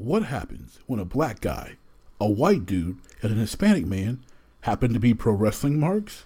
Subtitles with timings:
[0.00, 1.76] What happens when a black guy,
[2.18, 4.24] a white dude, and an Hispanic man
[4.62, 6.24] happen to be pro wrestling marks?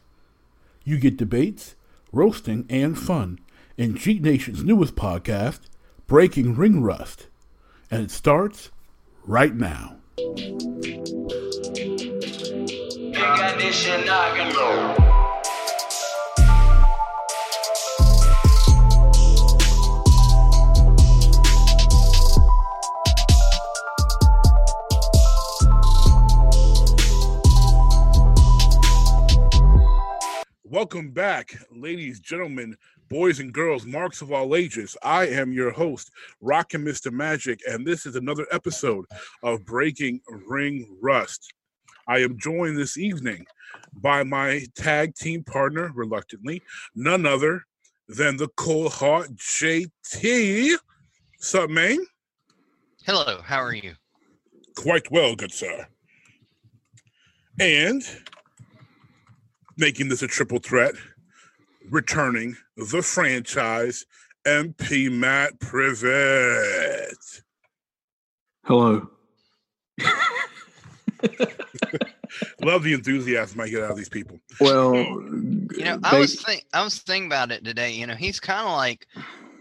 [0.84, 1.74] You get debates,
[2.12, 3.40] roasting, and fun
[3.76, 5.58] in Cheat Nation's newest podcast,
[6.06, 7.26] Breaking Ring Rust.
[7.90, 8.70] And it starts
[9.26, 9.96] right now.
[30.84, 32.76] Welcome back, ladies, gentlemen,
[33.08, 34.98] boys and girls, marks of all ages.
[35.02, 36.10] I am your host,
[36.42, 37.10] Rockin' Mr.
[37.10, 39.06] Magic, and this is another episode
[39.42, 41.54] of Breaking Ring Rust.
[42.06, 43.46] I am joined this evening
[43.94, 46.60] by my tag team partner, reluctantly,
[46.94, 47.64] none other
[48.06, 50.74] than the cold heart JT.
[51.38, 52.04] Sup, man?
[53.06, 53.94] Hello, how are you?
[54.76, 55.86] Quite well, good sir.
[57.58, 58.02] And
[59.76, 60.94] making this a triple threat,
[61.90, 64.04] returning the franchise,
[64.46, 67.16] MP Matt Privet.
[68.64, 69.08] Hello.
[72.62, 74.40] Love the enthusiasm I get out of these people.
[74.60, 77.92] Well, You know, I was think I was thinking about it today.
[77.92, 79.06] You know, he's kind of like,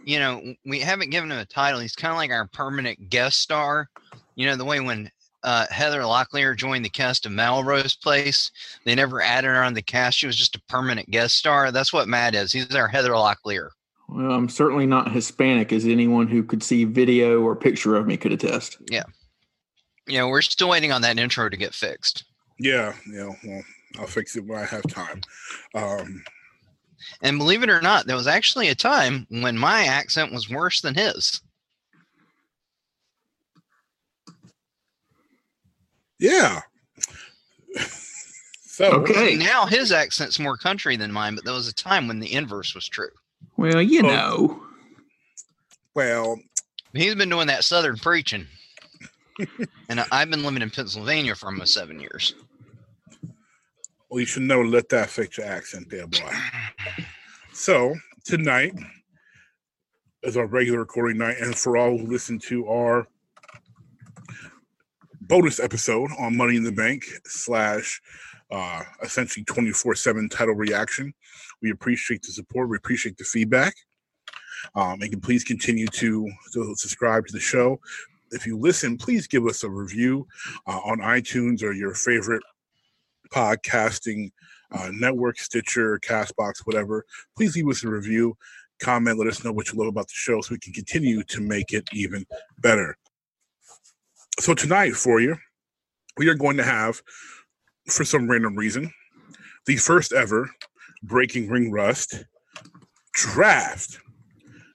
[0.06, 1.80] you know, we haven't given him a title.
[1.80, 3.89] He's kind of like our permanent guest star.
[4.36, 5.11] You know, the way when
[5.44, 8.52] uh, Heather Locklear joined the cast of Melrose Place,
[8.86, 10.18] they never added her on the cast.
[10.18, 11.72] She was just a permanent guest star.
[11.72, 12.52] That's what Matt is.
[12.52, 13.70] He's our Heather Locklear.
[14.08, 18.18] well, I'm certainly not Hispanic, as anyone who could see video or picture of me
[18.18, 18.78] could attest.
[20.08, 22.26] You know, we're still waiting on that intro to get fixed.
[22.60, 23.30] Yeah, yeah.
[23.46, 23.64] Well,
[24.00, 25.22] I'll fix it when I have time.
[25.74, 26.24] Um,
[27.22, 30.82] And believe it or not, there was actually a time when my accent was worse
[30.82, 31.42] than his.
[36.24, 36.62] Yeah.
[38.66, 39.36] so Okay.
[39.36, 42.74] Now his accent's more country than mine, but there was a time when the inverse
[42.74, 43.09] was true.
[43.58, 44.08] Well, you Oh.
[44.08, 44.64] know.
[45.96, 46.40] well,
[46.94, 48.46] He's been doing that southern preaching.
[49.90, 52.36] and I- I've been living in Pennsylvania for almost seven years.
[54.09, 54.62] well, you should know.
[54.62, 56.31] Let that fix your accent, there, boy.
[57.56, 57.94] So
[58.26, 58.74] tonight
[60.24, 63.08] is our regular recording night, and for all who listen to our
[65.28, 68.01] bonus episode on Money in the Bank slash
[68.51, 71.13] uh, essentially twenty four seven title reaction,
[71.61, 72.69] we appreciate the support.
[72.69, 73.73] We appreciate the feedback.
[74.75, 77.79] Um, and can please continue to, to subscribe to the show.
[78.31, 80.25] If you listen, please give us a review
[80.67, 82.44] uh, on iTunes or your favorite
[83.29, 84.31] podcasting
[84.72, 87.05] uh, network, Stitcher, Castbox, whatever.
[87.35, 88.38] Please leave us a review,
[88.79, 91.41] comment, let us know what you love about the show so we can continue to
[91.41, 92.25] make it even
[92.59, 92.95] better.
[94.40, 95.38] So, tonight for you,
[96.18, 97.02] we are going to have,
[97.88, 98.92] for some random reason,
[99.68, 100.50] the first ever
[101.04, 102.26] Breaking Ring Rust
[103.14, 104.00] draft.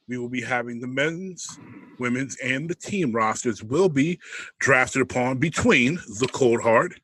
[0.09, 1.59] We will be having the men's,
[1.99, 4.21] women's, and the team rosters will be
[4.61, 7.01] drafted upon between the Cold Heart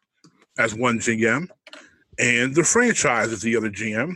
[0.56, 1.48] as one GM
[2.20, 4.14] and the franchise as the other GM.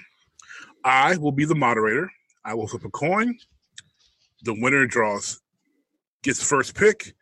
[0.84, 2.09] I will be the moderator.
[2.44, 3.37] I will flip a coin.
[4.44, 5.41] The winner draws
[6.22, 7.15] gets first pick.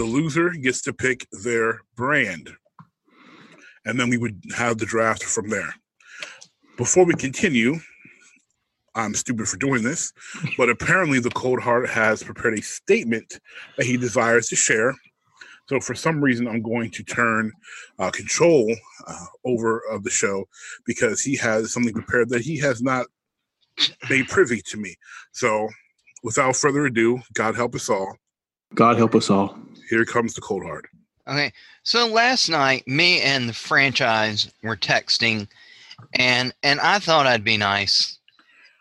[0.00, 2.48] The loser gets to pick their brand.
[3.84, 5.74] And then we would have the draft from there.
[6.78, 7.78] Before we continue,
[8.94, 10.10] I'm stupid for doing this,
[10.56, 13.40] but apparently the Cold Heart has prepared a statement
[13.76, 14.94] that he desires to share.
[15.68, 17.52] So for some reason, I'm going to turn
[17.98, 18.74] uh, control
[19.06, 20.46] uh, over of the show
[20.86, 23.04] because he has something prepared that he has not
[24.08, 24.96] made privy to me.
[25.32, 25.68] So
[26.22, 28.16] without further ado, God help us all.
[28.74, 29.58] God help us all.
[29.90, 30.86] Here comes the Cold Heart.
[31.28, 31.52] Okay.
[31.82, 35.48] So last night, me and the franchise were texting,
[36.14, 38.18] and and I thought I'd be nice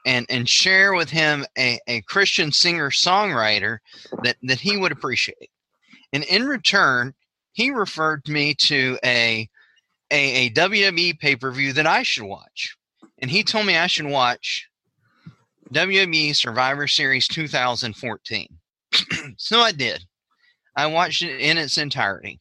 [0.06, 3.80] and and share with him a, a Christian singer songwriter
[4.24, 5.50] that that he would appreciate.
[6.13, 7.13] And in return,
[7.54, 9.50] he referred me to a
[10.12, 12.78] a, a WWE pay per view that I should watch,
[13.19, 14.69] and he told me I should watch
[15.74, 18.48] WWE Survivor Series 2014.
[19.38, 20.06] so I did.
[20.80, 22.40] I watched it in its entirety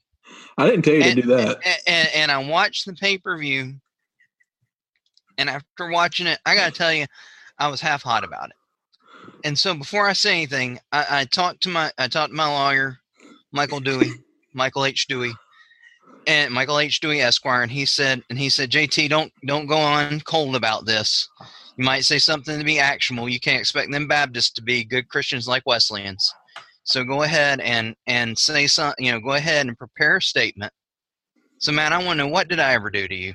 [0.58, 1.58] I didn't tell you and, to do that.
[1.64, 3.74] And, and, and I watched the pay per view,
[5.38, 7.06] and after watching it, I got to tell you,
[7.58, 8.56] I was half hot about it.
[9.44, 12.48] And so before I say anything, I, I talked to my I talked to my
[12.48, 12.98] lawyer,
[13.52, 14.10] Michael Dewey,
[14.52, 15.06] Michael H.
[15.06, 15.32] Dewey,
[16.26, 17.00] and Michael H.
[17.00, 20.86] Dewey Esquire, and he said and he said, JT, don't don't go on cold about
[20.86, 21.28] this.
[21.76, 23.28] You might say something to be actionable.
[23.28, 26.34] You can't expect them Baptists to be good Christians like Wesleyans.
[26.88, 28.94] So go ahead and and say some.
[28.98, 30.72] You know, go ahead and prepare a statement.
[31.58, 33.34] So, man, I want to know what did I ever do to you?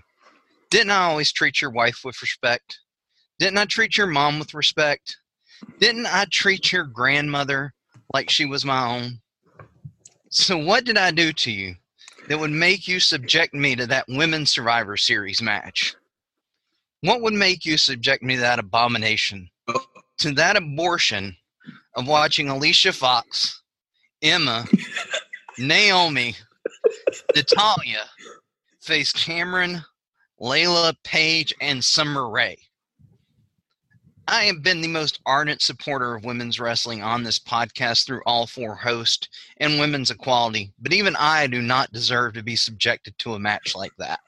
[0.71, 2.79] Didn't I always treat your wife with respect?
[3.37, 5.17] Didn't I treat your mom with respect?
[5.79, 7.75] Didn't I treat your grandmother
[8.11, 9.19] like she was my own?
[10.29, 11.75] So, what did I do to you
[12.29, 15.95] that would make you subject me to that Women's Survivor Series match?
[17.01, 19.47] What would make you subject me to that abomination?
[20.19, 21.37] To that abortion
[21.95, 23.61] of watching Alicia Fox,
[24.21, 24.65] Emma,
[25.57, 26.35] Naomi,
[27.35, 28.09] Natalya
[28.81, 29.83] face Cameron,
[30.41, 32.57] Layla, Paige, and Summer Rae.
[34.27, 38.47] I have been the most ardent supporter of women's wrestling on this podcast through all
[38.47, 43.33] four hosts and women's equality, but even I do not deserve to be subjected to
[43.33, 44.19] a match like that.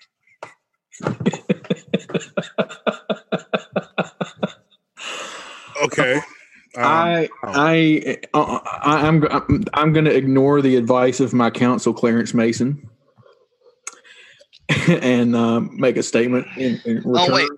[5.84, 6.20] Okay.
[6.78, 11.50] Um, I I, uh, I I'm I'm, I'm going to ignore the advice of my
[11.50, 12.90] counsel, Clarence Mason,
[14.88, 16.48] and um, make a statement.
[16.58, 17.50] In, in Oh wait,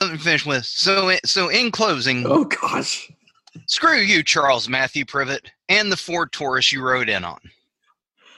[0.00, 1.12] let me finish with so.
[1.24, 3.10] So in closing, Oh gosh.
[3.66, 7.40] screw you, Charles Matthew Privet, and the Ford Taurus you rode in on.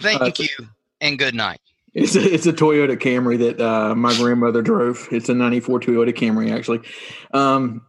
[0.01, 0.69] Thank Uh, you
[1.01, 1.61] and good night.
[1.95, 5.07] It's a, it's a Toyota Camry that uh, my grandmother drove.
[5.13, 6.81] It's a '94 Toyota Camry, actually.
[7.33, 7.83] Um,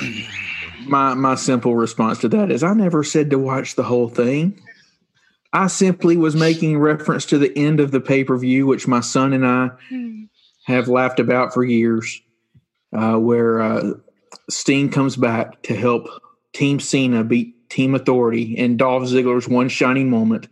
[0.86, 4.60] my my simple response to that is, I never said to watch the whole thing.
[5.52, 9.00] I simply was making reference to the end of the pay per view, which my
[9.00, 9.70] son and I
[10.66, 12.20] have laughed about for years,
[12.92, 13.92] uh, where uh,
[14.50, 16.08] Sting comes back to help
[16.52, 20.48] Team Cena beat Team Authority and Dolph Ziggler's one shining moment.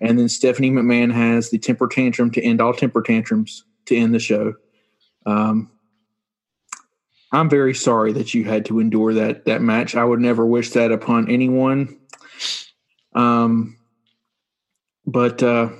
[0.00, 4.14] And then Stephanie McMahon has the temper tantrum to end all temper tantrums to end
[4.14, 4.54] the show.
[5.26, 5.70] Um,
[7.32, 9.94] I'm very sorry that you had to endure that that match.
[9.96, 11.98] I would never wish that upon anyone.
[13.14, 13.78] Um,
[15.06, 15.70] but uh,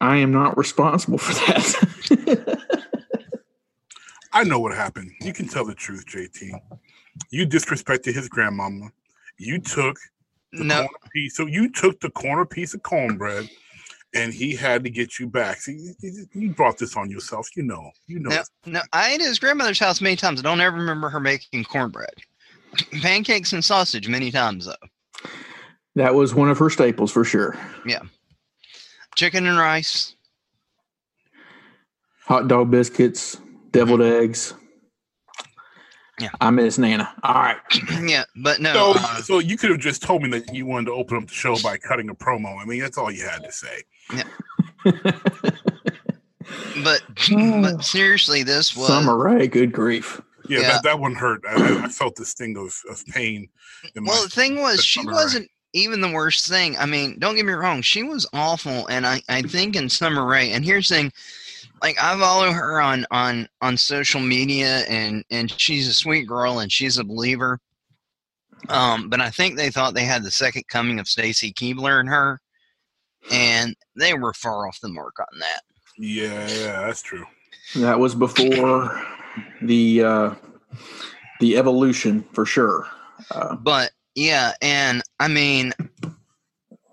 [0.00, 2.58] I am not responsible for that.
[4.32, 5.10] I know what happened.
[5.22, 6.50] You can tell the truth, JT.
[7.30, 8.90] You disrespected his grandmama.
[9.38, 9.96] You took
[10.52, 11.36] the No, corner piece.
[11.36, 13.48] So you took the corner piece of cornbread,
[14.14, 15.60] and he had to get you back.
[15.60, 17.48] See, you- you brought this on yourself.
[17.56, 17.90] You know.
[18.06, 18.30] You know.
[18.30, 18.80] no, no.
[18.92, 20.40] I ate at his grandmother's house many times.
[20.40, 22.14] I don't ever remember her making cornbread,
[23.02, 25.30] pancakes, and sausage many times though.
[25.96, 27.56] that was one of her staples for sure.
[27.86, 28.02] Yeah,
[29.16, 30.14] chicken and rice.
[32.26, 33.38] Hot dog biscuits,
[33.70, 34.54] deviled eggs.
[36.20, 36.28] Yeah.
[36.40, 37.14] I miss Nana.
[37.22, 37.56] All right.
[38.02, 38.72] yeah, but no.
[38.72, 41.28] So, uh, so you could have just told me that you wanted to open up
[41.28, 42.60] the show by cutting a promo.
[42.60, 43.82] I mean, that's all you had to say.
[46.82, 47.02] but
[47.62, 50.20] but seriously, this was Summer Rae, good grief.
[50.48, 50.68] Yeah, Yeah.
[50.72, 51.42] That, that one hurt.
[51.48, 53.48] I, I- I felt this sting of, of pain.
[53.94, 56.76] In my, Well, the thing was, she Summer wasn't even the worst thing.
[56.78, 60.24] I mean, don't get me wrong, she was awful, and I, I think in Summer
[60.26, 60.52] Rae.
[60.52, 61.12] And here's the thing,
[61.82, 66.60] like I follow her on on on social media, and and she's a sweet girl,
[66.60, 67.60] and she's a believer.
[68.68, 72.06] Um, but I think they thought they had the second coming of Stacy Keibler in
[72.08, 72.40] her,
[73.30, 75.60] and they were far off the mark on that.
[75.98, 77.26] yeah, yeah, that's true.
[77.76, 79.02] That was before
[79.62, 80.34] the uh,
[81.40, 82.86] the evolution for sure.
[83.30, 85.72] Uh, but yeah and i mean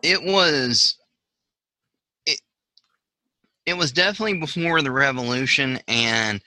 [0.04, 0.98] it was
[2.28, 2.40] it
[3.66, 6.40] it was definitely before the revolution and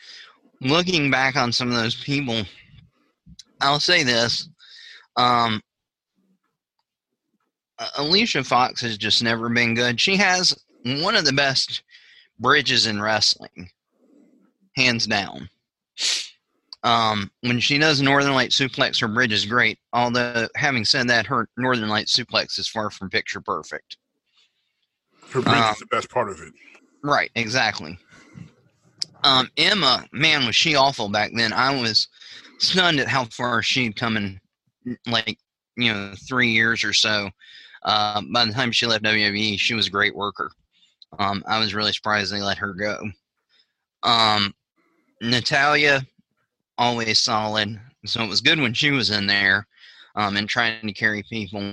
[0.61, 2.43] looking back on some of those people
[3.61, 4.49] i'll say this
[5.17, 5.61] um
[7.97, 11.82] alicia fox has just never been good she has one of the best
[12.38, 13.70] bridges in wrestling
[14.76, 15.49] hands down
[16.85, 19.78] um, when she does Northern Light suplex, her bridge is great.
[19.92, 23.97] Although, having said that, her Northern Light suplex is far from picture perfect.
[25.30, 26.52] Her bridge Um, is the best part of it.
[27.02, 27.99] Right, exactly.
[29.25, 31.52] Um, Emma, man, was she awful back then.
[31.52, 32.08] I was
[32.58, 34.40] stunned at how far she'd come in,
[35.06, 35.38] like,
[35.76, 37.30] you know, three years or so.
[37.82, 40.50] Uh, by the time she left WWE, she was a great worker.
[41.18, 42.99] Um, I was really surprised they let her go.
[44.02, 44.54] Um,
[45.23, 46.02] Natalya,
[46.76, 47.80] always solid.
[48.04, 49.66] So it was good when she was in there
[50.14, 51.73] um, and trying to carry people.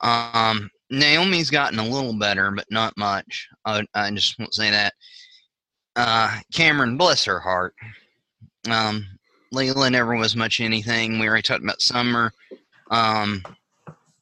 [0.00, 3.48] Um, Naomi's gotten a little better, but not much.
[3.64, 4.94] I, I just won't say that.
[5.96, 7.74] Uh, Cameron, bless her heart.
[8.68, 9.06] Um,
[9.52, 11.18] Layla never was much anything.
[11.18, 12.32] We already talked about Summer.
[12.90, 13.42] Um,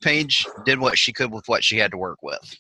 [0.01, 2.57] Paige did what she could with what she had to work with.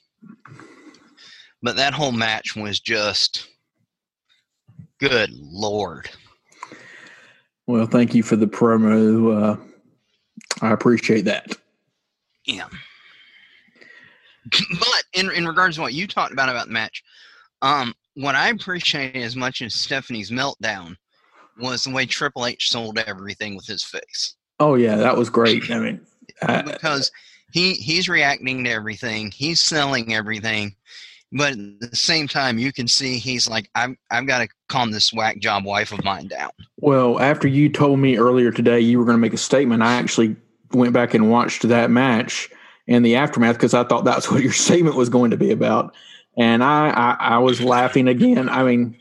[1.62, 3.49] But that whole match was just
[5.00, 6.09] good lord.
[7.66, 9.57] well, thank you for the promo.
[9.57, 9.57] Uh,
[10.62, 11.57] I appreciate that.
[12.45, 12.68] Yeah.
[14.80, 17.02] but in in regards to what you talked about about the match,
[17.62, 20.97] um, what I appreciated as much as Stephanie's meltdown
[21.59, 24.37] was the way Triple H sold everything with his face.
[24.61, 25.71] Oh yeah, that was great.
[25.71, 26.00] I mean,
[26.42, 27.11] I, because
[27.52, 30.75] he he's reacting to everything, he's selling everything,
[31.33, 34.90] but at the same time, you can see he's like, I've I've got to calm
[34.90, 36.50] this whack job wife of mine down.
[36.76, 39.95] well, after you told me earlier today you were going to make a statement, I
[39.95, 40.37] actually
[40.73, 42.50] went back and watched that match
[42.87, 45.95] and the aftermath because I thought that's what your statement was going to be about,
[46.37, 48.49] and I I, I was laughing again.
[48.49, 48.97] I mean,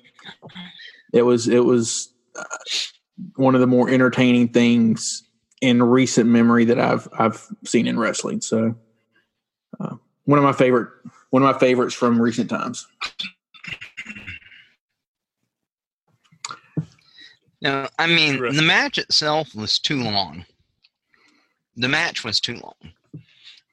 [1.14, 2.44] it was it was uh,
[3.36, 5.27] one of the more entertaining things
[5.62, 8.42] in recent memory that I've I've seen in wrestling.
[8.42, 8.76] So,
[9.80, 9.96] uh,
[10.26, 10.90] one of my favorite
[11.30, 12.88] one of my favorites from recent times.
[17.62, 20.46] No, I mean the match itself was too long.
[21.76, 22.92] The match was too long,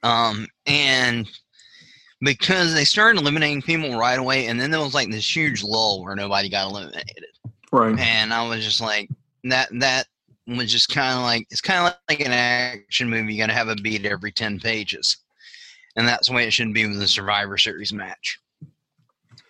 [0.03, 1.31] um, and
[2.21, 6.03] because they started eliminating people right away, and then there was like this huge lull
[6.03, 7.25] where nobody got eliminated,
[7.73, 7.99] Right.
[7.99, 9.11] and I was just like
[9.45, 9.69] that.
[9.73, 10.07] That
[10.47, 13.35] was just kind of like it's kind of like an action movie.
[13.35, 15.17] You got to have a beat every ten pages,
[15.97, 18.39] and that's the way it should be with the Survivor Series match.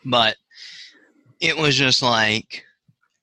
[0.04, 0.36] But
[1.40, 2.64] it was just like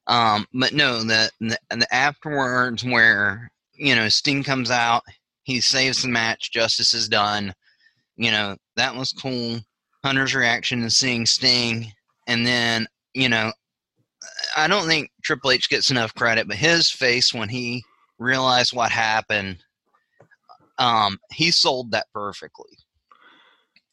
[0.07, 5.03] um, but no, the, the the afterwards where you know Sting comes out,
[5.43, 7.53] he saves the match, justice is done.
[8.17, 9.59] You know that was cool.
[10.03, 11.91] Hunter's reaction to seeing Sting,
[12.27, 13.53] and then you know,
[14.55, 17.83] I don't think Triple H gets enough credit, but his face when he
[18.19, 19.63] realized what happened,
[20.77, 22.77] um, he sold that perfectly.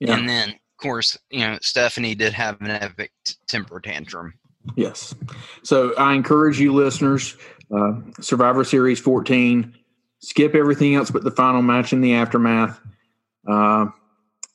[0.01, 0.17] Yeah.
[0.17, 3.13] And then, of course, you know, Stephanie did have an epic
[3.47, 4.35] temper tantrum.
[4.77, 5.15] Yes.
[5.63, 7.37] So I encourage you listeners,
[7.75, 9.75] uh, Survivor Series 14,
[10.21, 12.81] skip everything else but the final match in the aftermath.
[13.47, 13.87] Uh,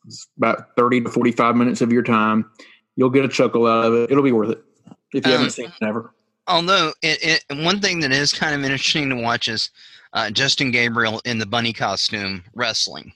[0.06, 2.50] it's about 30 to 45 minutes of your time.
[2.96, 4.12] You'll get a chuckle out of it.
[4.12, 4.64] It'll be worth it.
[5.14, 6.14] If you Um, haven't seen it, never.
[6.48, 9.70] although it, it one thing that is kind of interesting to watch is
[10.14, 13.14] uh, Justin Gabriel in the bunny costume wrestling.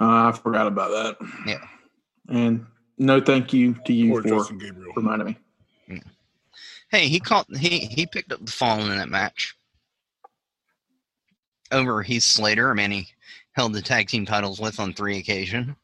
[0.00, 1.28] Uh, I forgot about that.
[1.46, 1.66] Yeah.
[2.28, 2.66] And
[2.98, 4.92] no thank you to you Or for Justin Gabriel.
[4.96, 5.26] reminding
[5.88, 6.02] me.
[6.90, 9.54] Hey, he caught he he picked up the fallen in that match
[11.70, 12.70] over Heath Slater.
[12.70, 13.08] I mean, he
[13.52, 15.74] held the tag team titles with on three occasions.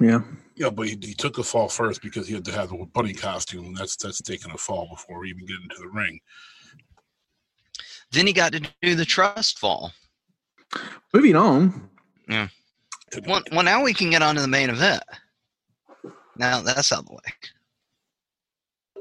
[0.00, 0.20] Yeah.
[0.56, 3.12] Yeah, but he, he took a fall first because he had to have the bunny
[3.12, 3.66] costume.
[3.66, 6.20] and That's that's taking a fall before we even get into the ring.
[8.12, 9.92] Then he got to do the trust fall.
[11.12, 11.88] Moving on.
[12.28, 12.48] Yeah.
[13.26, 15.02] Well, well, now we can get on to the main event.
[16.36, 17.34] Now that's out of the way.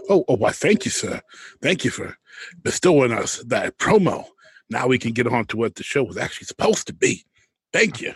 [0.10, 0.52] Oh, oh, why?
[0.52, 1.22] Thank you, sir.
[1.62, 2.18] Thank you for
[2.62, 4.26] bestowing us that promo.
[4.70, 7.24] Now we can get on to what the show was actually supposed to be.
[7.72, 8.14] Thank you.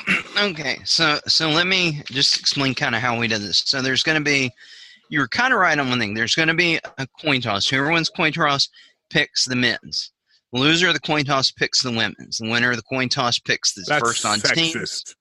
[0.40, 3.62] Okay, so so let me just explain kind of how we did this.
[3.66, 4.50] So there's going to be,
[5.08, 6.14] you were kind of right on one thing.
[6.14, 7.68] There's going to be a coin toss.
[7.68, 8.68] Whoever wins coin toss
[9.10, 10.10] picks the men's.
[10.52, 12.38] The loser of the coin toss picks the women's.
[12.38, 14.74] The winner of the coin toss picks the That's first on teams.
[14.74, 15.14] sexist.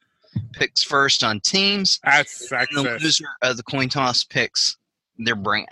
[0.54, 2.00] Picks first on teams.
[2.04, 4.78] That's And the loser of the coin toss picks
[5.20, 5.68] their brand.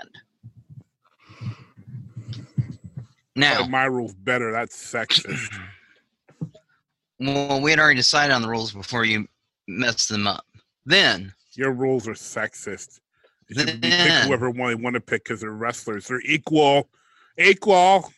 [1.42, 1.52] Oh,
[3.36, 4.52] now, my rules better.
[4.52, 5.58] That's sexist.
[7.20, 9.28] well, we had already decided on the rules before you
[9.68, 10.46] messed them up.
[10.86, 13.00] Then Your rules are sexist.
[13.50, 16.08] You should be pick whoever one they want to pick because they're wrestlers.
[16.08, 16.90] They're equal.
[17.38, 18.12] Equal.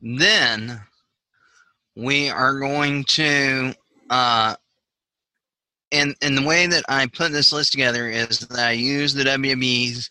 [0.00, 0.80] then
[1.94, 3.74] we are going to
[4.10, 4.56] uh
[5.92, 9.24] and and the way that I put this list together is that I use the
[9.24, 10.10] WWE's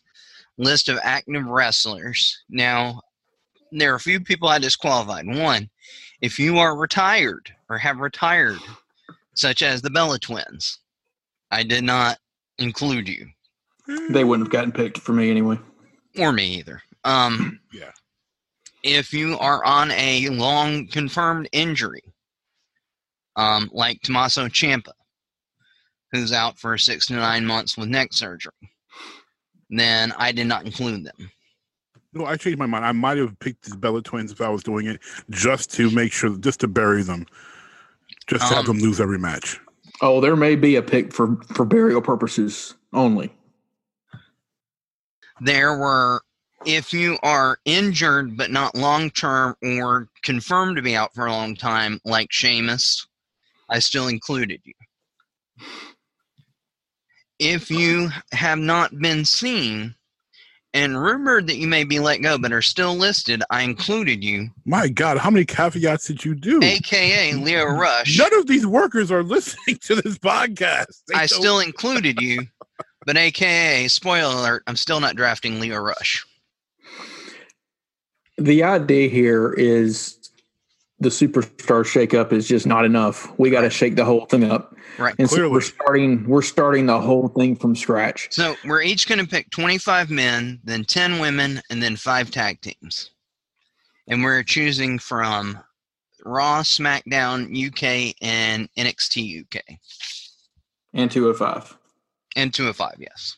[0.58, 2.44] list of active wrestlers.
[2.50, 3.02] Now
[3.72, 5.26] there are a few people I disqualified.
[5.26, 5.70] One,
[6.22, 8.60] if you are retired or have retired,
[9.36, 10.80] such as the Bella twins,
[11.52, 12.18] I did not
[12.58, 13.28] include you.
[14.10, 15.60] They wouldn't have gotten picked for me anyway.
[16.18, 16.82] or me either.
[17.04, 17.92] Um, Yeah.
[18.84, 22.02] If you are on a long confirmed injury,
[23.36, 24.94] um, like Tommaso Ciampa,
[26.12, 28.52] who's out for six to nine months with neck surgery,
[29.70, 31.32] then I did not include them.
[32.14, 32.86] No, I changed my mind.
[32.86, 35.00] I might have picked the Bella Twins if I was doing it
[35.30, 37.26] just to make sure, just to bury them,
[38.28, 39.60] just to have Um, them lose every match.
[40.02, 43.32] Oh, there may be a pick for for burial purposes only.
[45.40, 46.22] There were,
[46.66, 51.32] if you are injured but not long term or confirmed to be out for a
[51.32, 53.08] long time, like Sheamus,
[53.70, 54.74] I still included you.
[57.40, 59.96] If you have not been seen
[60.74, 64.50] and rumored that you may be let go but are still listed, I included you,
[64.66, 66.62] My God, how many caveats did you do?
[66.64, 68.18] aka Lio Rush.
[68.18, 71.02] None of these workers are listening to this podcast.
[71.08, 72.48] They I don't- still included you,
[73.06, 76.26] but aka spoiler alert, I'm still not drafting Lio Rush.
[78.38, 80.18] The idea here is
[81.00, 83.38] the superstar shakeup is just not enough.
[83.38, 85.16] We got to shake the whole thing up, Right.
[85.18, 86.28] and so we're starting.
[86.28, 88.28] We're starting the whole thing from scratch.
[88.32, 92.62] So we're each going to pick 25 men, then 10 women, and then five tag
[92.62, 93.12] teams.
[94.08, 95.58] And we're choosing from
[96.26, 99.78] Raw, SmackDown, UK, and NXT UK.
[100.94, 101.76] And two of five.
[102.36, 103.38] And two of five, yes.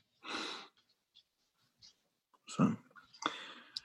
[2.47, 2.75] So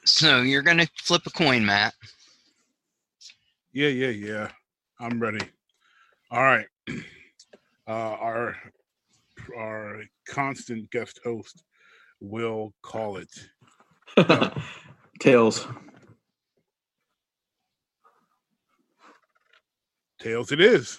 [0.04, 1.94] So you're going to flip a coin, Matt.
[3.72, 4.48] Yeah, yeah, yeah.
[4.98, 5.46] I'm ready.
[6.30, 6.66] All right.
[7.88, 8.56] Uh, our
[9.56, 11.64] our constant guest host
[12.20, 13.30] will call it.
[15.20, 15.66] tails.
[20.20, 20.98] Tails it is.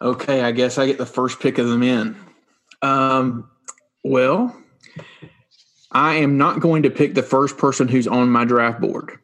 [0.00, 2.16] Okay, I guess I get the first pick of the men.
[2.82, 3.50] Um,
[4.04, 4.54] well,
[5.90, 9.18] I am not going to pick the first person who's on my draft board.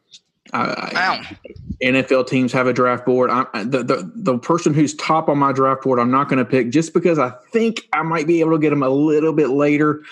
[0.55, 1.37] I, I,
[1.83, 3.29] NFL teams have a draft board.
[3.29, 6.39] I, uh, the, the the person who's top on my draft board, I'm not going
[6.39, 9.33] to pick just because I think I might be able to get him a little
[9.33, 10.03] bit later.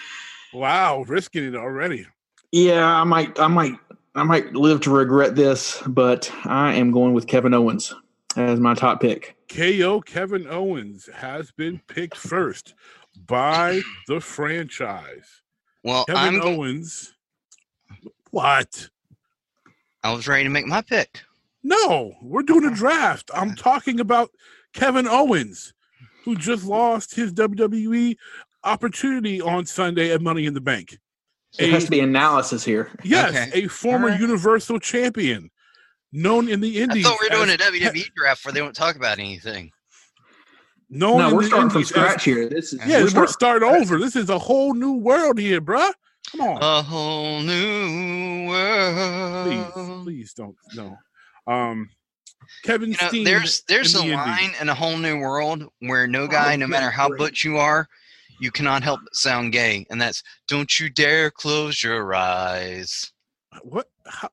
[0.52, 2.06] Wow, risking it already.
[2.50, 3.74] Yeah, I might, I might,
[4.14, 7.94] I might live to regret this, but I am going with Kevin Owens
[8.36, 9.36] as my top pick.
[9.48, 12.74] KO Kevin Owens has been picked first
[13.26, 15.42] by the franchise.
[15.84, 17.14] Well, Kevin I'm, Owens.
[18.30, 18.88] What?
[20.02, 21.22] I was ready to make my pick.
[21.62, 22.74] No, we're doing a oh.
[22.74, 23.30] draft.
[23.34, 24.30] I'm talking about
[24.72, 25.72] Kevin Owens,
[26.24, 28.16] who just lost his WWE
[28.64, 30.98] opportunity on Sunday at Money in the Bank.
[31.58, 32.90] There has to be analysis here.
[33.04, 33.64] Yes, Okay.
[33.64, 34.20] a former Alright.
[34.20, 35.50] Universal Champion,
[36.10, 37.04] known in the I Indies.
[37.04, 39.70] thought we were doing a WWE draft where they don't talk about anything.
[40.88, 42.48] known no, in we're the starting from Indies as- scratch here.
[42.48, 43.98] This is Yeah, Yeah, we're we're starting- starting over.
[43.98, 45.92] This is a whole new world here, bruh.
[46.32, 46.58] Come on.
[46.62, 49.46] A whole new world.
[49.46, 50.96] please, please don't no.
[51.46, 51.88] Um,
[52.64, 53.24] Kevin You know, Steen.
[53.24, 54.26] there's there's a in the Indies.
[54.26, 57.88] line in a whole new world where no guy, no matter how butch you are,
[58.40, 63.12] you cannot help but sound gay, and that's "Don't you dare close your eyes."
[63.62, 63.88] What?
[64.06, 64.28] How,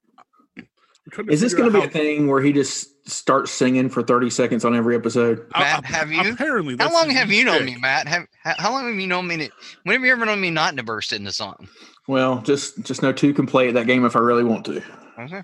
[0.57, 0.67] I'm
[1.11, 3.89] trying to Is this going to be out a thing where he just starts singing
[3.89, 5.45] for 30 seconds on every episode?
[5.53, 6.31] how- Matt, uh, have you?
[6.33, 8.07] Apparently, How long have you known me, Matt?
[8.07, 9.37] Have how how long have you known me?
[9.37, 9.49] To,
[9.83, 11.67] when have you ever known me not to burst into song?
[12.07, 14.81] Well, just just know two can play at that game if I really want to.
[15.19, 15.41] Okay.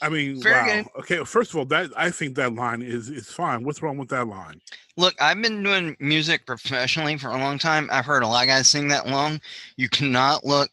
[0.00, 0.66] I mean, Fair wow.
[0.66, 0.86] game.
[0.98, 3.62] Okay, first of all, that I think that line is is fine.
[3.62, 4.60] What's wrong with that line?
[4.96, 7.88] Look, I've been doing music professionally for a long time.
[7.92, 9.40] I've heard a lot of guys sing that long.
[9.76, 10.70] You cannot look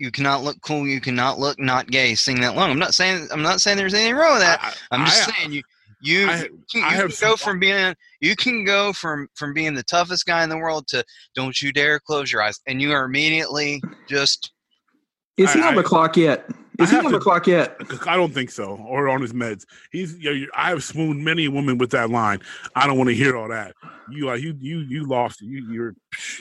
[0.00, 2.70] you cannot look cool, you cannot look not gay sing that long.
[2.70, 4.58] I'm not saying I'm not saying there's anything wrong with that.
[4.62, 5.62] I, I'm just I- saying you
[6.02, 9.28] you I- you can, I you have can go from being you can go from
[9.34, 11.04] from being the toughest guy in the world to
[11.36, 14.50] don't you dare close your eyes and you are immediately just
[15.36, 16.48] Is he I- on the I- clock yet?
[16.78, 17.76] Is he have on the clock yet?
[18.06, 19.64] I don't think so, or on his meds.
[19.92, 20.16] He's.
[20.16, 22.40] You know, you- I have swooned many women with that line.
[22.74, 23.74] I don't want to hear all that.
[24.10, 25.42] You like you you you lost.
[25.42, 25.44] it.
[25.44, 25.94] You you're,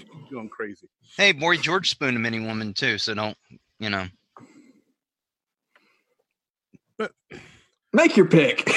[0.08, 0.88] you're going crazy.
[1.18, 3.38] Hey boy George spooned a many woman too, so don't
[3.80, 4.06] you know.
[7.94, 8.64] Make your pick.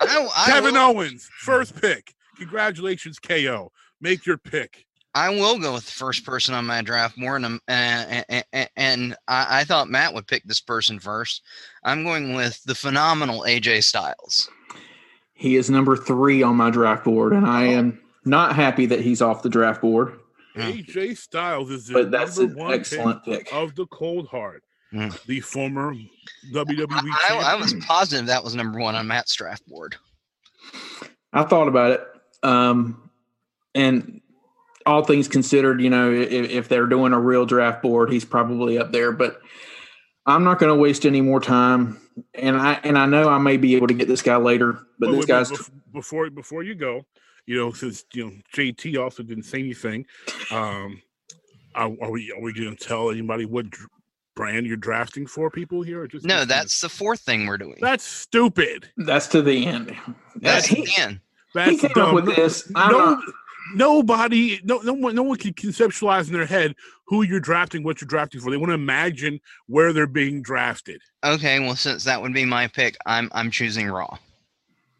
[0.00, 2.14] I, I Kevin will, Owens, first pick.
[2.36, 3.72] Congratulations, KO.
[4.00, 4.84] Make your pick.
[5.14, 8.44] I will go with the first person on my draft board, and, I'm- um, and,
[8.52, 11.42] and, and I, I thought Matt would pick this person first.
[11.82, 14.48] I'm going with the phenomenal AJ Styles.
[15.32, 17.44] he is number three on my draft board, and.
[17.46, 20.17] I am not happy that he's off the draft board.
[20.58, 20.70] Yeah.
[20.72, 23.54] AJ Styles is the But that's number one excellent pick pick.
[23.54, 25.22] of the Cold Heart, Mm.
[25.26, 25.94] the former
[26.52, 29.96] WWE I, I was positive that was number one on Matt's draft board.
[31.32, 32.00] I thought about it,
[32.42, 33.10] um,
[33.74, 34.20] and
[34.86, 38.78] all things considered, you know, if, if they're doing a real draft board, he's probably
[38.78, 39.12] up there.
[39.12, 39.40] But
[40.24, 42.00] I'm not going to waste any more time,
[42.34, 45.10] and I and I know I may be able to get this guy later, but
[45.10, 47.04] Wait, this wait, guy's bef- before before you go,
[47.48, 50.04] you know, since you know JT also didn't say anything,
[50.50, 51.00] um,
[51.74, 53.88] are, are we are we going to tell anybody what dr-
[54.36, 56.02] brand you're drafting for people here?
[56.02, 57.78] Or just No, that's the fourth thing we're doing.
[57.80, 58.90] that's stupid.
[58.98, 59.96] that's to the end.
[60.36, 61.20] That's he, the end.
[61.54, 62.08] That's he came dumb.
[62.10, 62.70] up with this.
[62.76, 63.24] I'm no, not-
[63.74, 66.74] nobody, no, no one, no one can conceptualize in their head
[67.06, 68.50] who you're drafting, what you're drafting for.
[68.50, 71.00] They want to imagine where they're being drafted.
[71.24, 74.18] Okay, well, since that would be my pick, I'm I'm choosing Raw.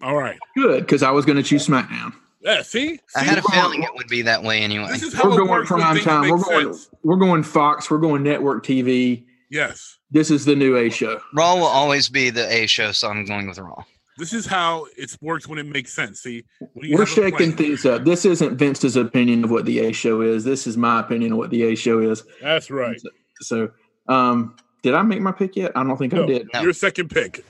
[0.00, 2.14] All right, good because I was going to choose SmackDown.
[2.40, 3.26] Yeah, see, I See?
[3.28, 4.88] had a feeling it would be that way anyway.
[4.92, 6.30] This is how We're it going works when prime time.
[6.30, 6.72] We're going.
[6.74, 6.90] sense.
[7.02, 7.90] We're going Fox.
[7.90, 9.24] We're going network TV.
[9.50, 11.20] Yes, This is the new A show.
[11.34, 13.82] Raw will always be the A show, so I'm going with Raw.
[14.18, 16.20] this is how it works when it makes sense.
[16.20, 18.04] See, We're shaking things up.
[18.04, 20.44] This isn't Vince's opinion of what the A show is.
[20.44, 22.22] This is my opinion of what the A show is.
[22.42, 23.00] That's right.
[23.40, 23.70] So,
[24.06, 25.72] um, did I make my pick yet?
[25.74, 26.48] I don't think I No, did.
[26.52, 26.60] No.
[26.60, 27.42] Your second pick.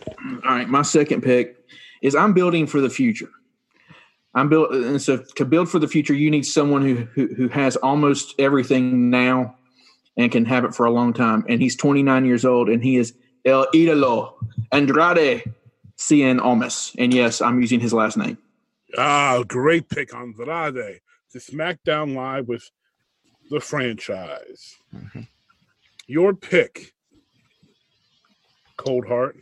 [0.45, 1.57] All right, my second pick
[2.01, 3.29] is I'm building for the future.
[4.35, 7.49] I'm built, and so to build for the future, you need someone who, who who
[7.49, 9.57] has almost everything now
[10.17, 11.45] and can have it for a long time.
[11.49, 13.15] And he's 29 years old, and he is
[13.45, 14.35] El Idolo
[14.73, 15.43] Andrade
[15.97, 16.95] Cien Almas.
[16.99, 18.37] And yes, I'm using his last name.
[18.97, 21.01] Ah, great pick, Andrade
[21.33, 22.71] to SmackDown Live with
[23.51, 24.77] the franchise.
[24.95, 25.27] Mhm.
[26.07, 26.95] Your pick,
[28.77, 29.37] Cold Heart.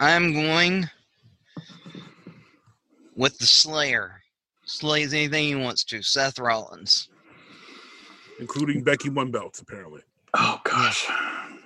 [0.00, 0.90] I'm going
[3.16, 4.19] with the Slayer.
[4.70, 6.00] Slays anything he wants to.
[6.00, 7.08] Seth Rollins.
[8.38, 10.00] including Becky One Belts, apparently.
[10.34, 11.06] Oh gosh.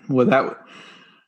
[0.08, 0.58] Well, that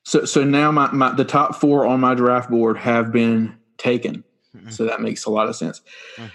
[0.04, 4.24] so so now my, my the top four on my draft board have been taken.
[4.56, 4.72] Mhm.
[4.72, 5.82] So that makes a lot of sense.
[6.16, 6.30] Mm.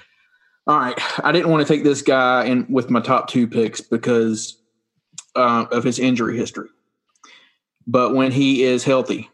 [0.67, 3.81] All right, I didn't want to take this guy in with my top two picks
[3.81, 4.57] because
[5.35, 6.69] uh, of his injury history.
[7.87, 9.29] But when he is healthy,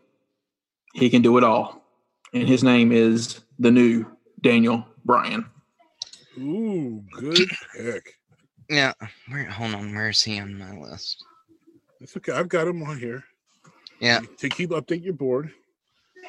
[0.93, 1.83] he can do it all,
[2.33, 4.05] and his name is the new
[4.41, 5.45] Daniel Bryan.
[6.37, 8.13] Ooh, good pick.
[8.69, 8.93] Yeah.
[9.29, 9.95] Where, hold on.
[9.95, 11.23] Where is he on my list?
[12.01, 12.33] It's okay.
[12.33, 13.23] I've got him on here.
[13.99, 14.19] Yeah.
[14.39, 15.51] To keep update your board.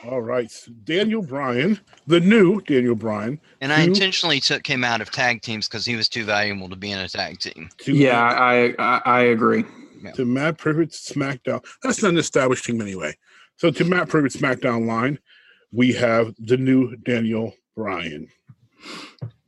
[0.04, 0.48] All right.
[0.50, 3.40] so Daniel Bryan, the new Daniel Bryan.
[3.60, 6.68] And I Who- intentionally took him out of tag teams because he was too valuable
[6.68, 7.68] to be in a tag team.
[7.84, 9.64] Yeah, I I, I agree.
[10.14, 11.64] to Matt Privett's SmackDown.
[11.82, 13.16] That's not an established team anyway.
[13.56, 15.18] So to Matt Privett's SmackDown line,
[15.72, 18.28] we have the new Daniel Bryan.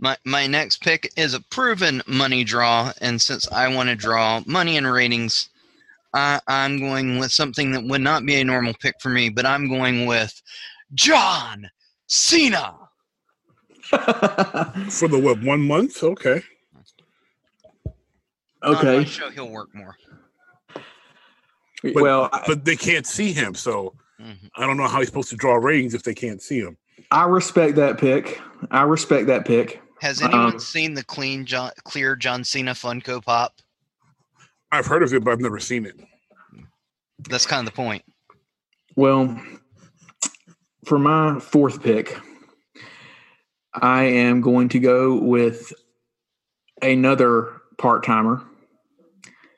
[0.01, 4.41] My my next pick is a proven money draw, and since I want to draw
[4.47, 5.51] money and ratings,
[6.15, 9.45] I, I'm going with something that would not be a normal pick for me, but
[9.45, 10.41] I'm going with
[10.95, 11.71] John
[12.07, 12.75] Cena.
[13.91, 16.03] For the what one month?
[16.03, 16.43] Okay.
[18.63, 19.05] On my okay.
[19.05, 19.97] show he'll work more.
[21.83, 24.51] But, well, I- but they can't see him, so Mhm.
[24.57, 26.77] I don't know how he's supposed to draw ratings if they can't see him.
[27.11, 28.41] I respect that pick.
[28.71, 29.81] I respect that pick.
[30.01, 33.55] Has anyone Um, seen the clean John, clear John Cena Funko Pop?
[34.73, 36.01] I've heard of it, but I've never seen it.
[37.29, 38.03] That's kind of the point.
[38.97, 39.39] Well,
[40.87, 42.17] for my fourth pick,
[43.75, 45.73] I am going to go with
[46.83, 48.43] another part timer,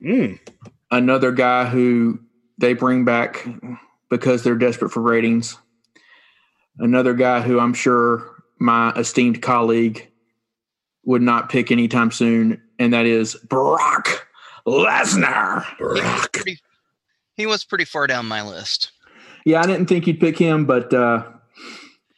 [0.03, 0.41] Mm.
[0.91, 2.19] another guy who
[2.59, 3.47] they bring back
[4.11, 5.57] because they're desperate for ratings,
[6.79, 10.09] another guy who I'm sure my esteemed colleague
[11.05, 14.27] would not pick anytime soon, and that is Brock
[14.67, 15.65] Lesnar.
[15.79, 16.33] He was, Brock.
[16.33, 16.59] pretty,
[17.37, 18.93] he was pretty far down my list.
[19.45, 21.25] Yeah, I didn't think you'd pick him, but uh,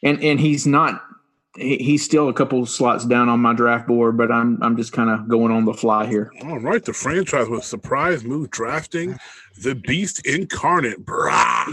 [0.03, 1.01] and and he's not.
[1.57, 4.91] he- He's still a couple slots down on my draft board, but I'm I'm just
[4.93, 6.31] kind of going on the fly here.
[6.43, 9.17] All right, the franchise was surprise move drafting
[9.63, 11.69] the beast incarnate, Brock.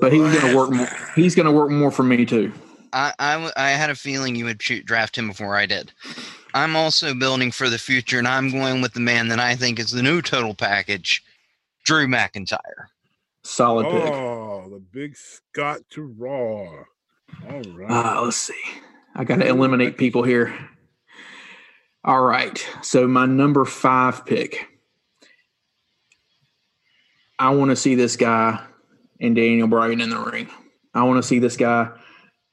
[0.00, 0.70] But he's going to work.
[0.72, 2.50] More, he's going to work more for me too.
[2.92, 5.92] I, I, w- I had a feeling you would shoot, draft him before I did.
[6.54, 9.78] I'm also building for the future, and I'm going with the man that I think
[9.78, 11.22] is the new total package,
[11.84, 12.88] Drew McIntyre.
[13.42, 14.12] Solid pick.
[14.12, 16.84] Oh, the big Scot to Raw.
[17.48, 17.90] All right.
[17.90, 18.54] Uh, let's see.
[19.14, 20.54] I got to eliminate people here.
[22.04, 22.64] All right.
[22.82, 24.68] So my number five pick.
[27.38, 28.64] I want to see this guy
[29.20, 30.48] and Daniel Bryan in the ring.
[30.94, 31.90] I want to see this guy,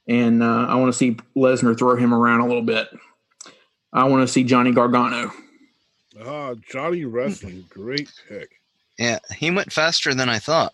[0.10, 2.90] and uh, I want to see Lesnar throw him around a little bit.
[3.94, 5.32] I want to see Johnny Gargano.
[6.22, 8.50] Ah, Johnny Wrestling, great pick.
[8.98, 10.74] Yeah, he went faster than I thought.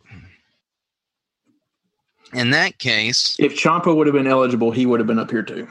[2.34, 5.43] In that case, If Ciampa would have been eligible, he would have been up here
[5.43, 5.67] too.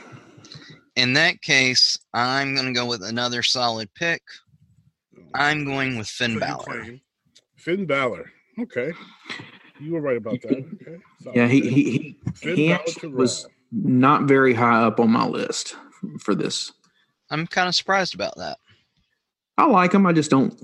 [0.97, 4.23] in that case, I'm going to go with another solid pick.
[5.35, 6.87] I'm going with Finn So Balor.
[7.57, 8.31] Finn Balor.
[8.61, 8.93] Okay.
[9.81, 10.53] You were right about that.
[10.81, 10.99] Okay.
[11.23, 13.51] Solid Yeah, he he he, Finn he Balor to was Raw.
[13.75, 15.77] Not very high up on my list
[16.21, 16.73] for this.
[17.31, 18.59] I'm kind of surprised about that.
[19.59, 20.07] I like him.
[20.07, 20.55] I just don't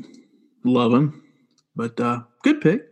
[0.64, 1.22] love him.
[1.74, 2.82] But uh, good pick.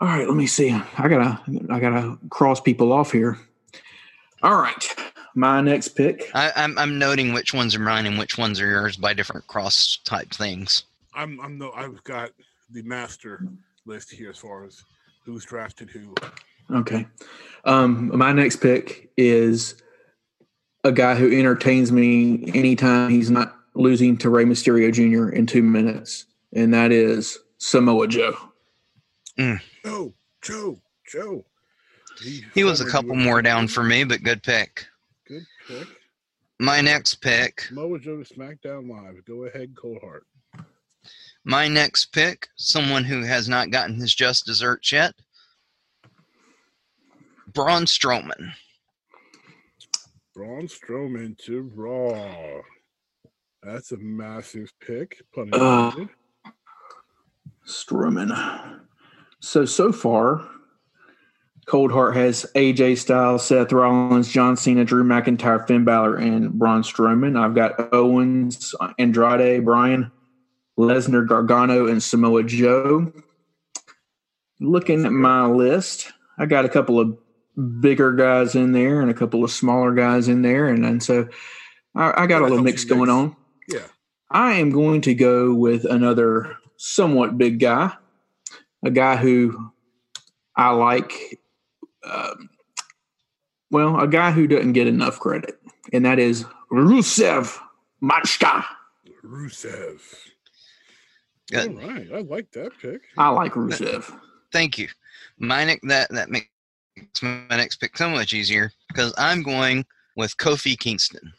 [0.00, 0.70] All right, let me see.
[0.70, 3.36] I gotta I gotta cross people off here.
[4.42, 4.94] All right,
[5.34, 6.30] my next pick.
[6.34, 9.48] I, I'm, I'm noting which ones are mine and which ones are yours by different
[9.48, 10.84] cross type things.
[11.14, 12.30] I'm I'm no I've got
[12.70, 13.44] the master
[13.86, 14.84] list here as far as
[15.24, 16.14] who's drafted who.
[16.72, 17.06] Okay,
[17.64, 19.80] um, my next pick is
[20.84, 25.30] a guy who entertains me anytime he's not losing to Rey Mysterio Jr.
[25.34, 28.36] in two minutes, and that is Samoa Joe.
[29.38, 31.44] Joe, Joe, Joe.
[32.54, 34.86] He was a couple more down for me, but good pick.
[35.26, 35.86] Good pick.
[36.60, 39.24] My next pick, Samoa Joe to SmackDown Live.
[39.24, 40.26] Go ahead, Cold Heart.
[41.44, 45.14] my next pick, someone who has not gotten his just desserts yet.
[47.58, 48.52] Braun Strowman.
[50.32, 52.60] Braun Strowman to Raw.
[53.64, 55.20] That's a massive pick.
[55.34, 55.90] Pun Uh.
[57.66, 58.78] Strowman.
[59.40, 60.48] So so far,
[61.66, 66.82] Cold Heart has AJ Styles, Seth Rollins, John Cena, Drew McIntyre, Finn Balor, and Braun
[66.82, 67.36] Strowman.
[67.36, 70.12] I've got Owens, Andrade, Bryan,
[70.78, 73.12] Lesnar, Gargano, and Samoa Joe.
[74.60, 77.18] Looking at my list, I got a couple of
[77.80, 81.28] bigger guys in there and a couple of smaller guys in there, and, and so
[81.94, 83.10] I, I got Yeah, a little mix going mix.
[83.10, 83.36] on.
[83.68, 83.86] yeah.
[84.30, 87.92] I am going to go with another somewhat big guy,
[88.84, 89.72] a guy who
[90.54, 91.40] I like.
[92.04, 92.50] Um,
[93.70, 95.58] well, a guy who doesn't get enough credit,
[95.92, 97.58] and that is Rusev
[98.02, 98.64] Machka.
[99.24, 100.00] Rusev.
[101.54, 102.08] All right.
[102.14, 103.00] I like that pick.
[103.16, 104.14] I like Rusev.
[104.52, 104.88] Thank you.
[105.38, 106.48] My ne- that that makes
[107.22, 109.84] my next pick so much easier because I'm going
[110.16, 111.32] with Kofi Kingston.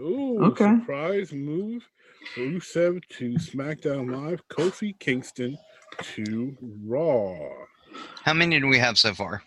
[0.00, 0.64] Ooh, Okay.
[0.80, 1.88] surprise move.
[2.36, 4.46] Rusev to SmackDown Live.
[4.48, 5.56] Kofi Kingston
[6.02, 7.34] to Raw.
[8.22, 9.42] How many do we have so far?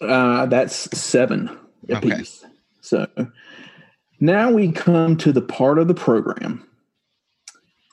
[0.00, 1.50] Uh, that's seven
[1.90, 2.12] Okay.
[2.12, 2.44] apiece.
[2.80, 3.06] So
[4.20, 6.66] now we come to the part of the program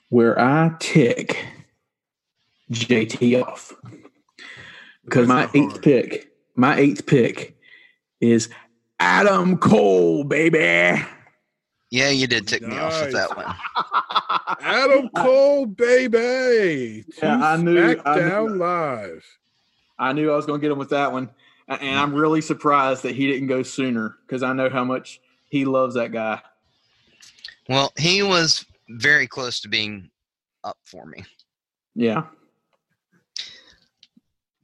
[0.09, 1.45] where I tick
[2.71, 3.73] JT off.
[5.03, 5.83] Because my eighth hard.
[5.83, 6.26] pick,
[6.57, 7.55] my eighth pick
[8.19, 8.49] is
[8.99, 11.01] Adam Cole, baby.
[11.89, 13.55] Yeah, you did tick me off with that one.
[14.61, 17.05] Adam Cole, baby.
[17.21, 19.25] Yeah, I knew- I knew- SmackDown Live.
[19.99, 21.29] I knew I was going to get him with that one.
[21.69, 25.65] And I'm really surprised that he didn't go sooner because I know how much he
[25.65, 26.41] loves that guy.
[27.67, 30.09] Well, he was very close to being
[30.63, 31.23] up for me,
[31.95, 32.23] Yeah.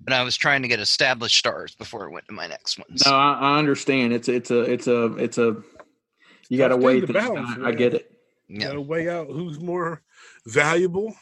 [0.03, 3.03] But I was trying to get established stars before I went to my next ones.
[3.05, 4.13] No, I, I understand.
[4.13, 5.57] It's it's a it's a it's a
[6.49, 7.19] you got to Tough weigh to things.
[7.19, 8.11] balance, I, I get it.
[8.47, 8.67] Yeah.
[8.67, 10.01] Got to weigh out who's more
[10.45, 11.15] valuable.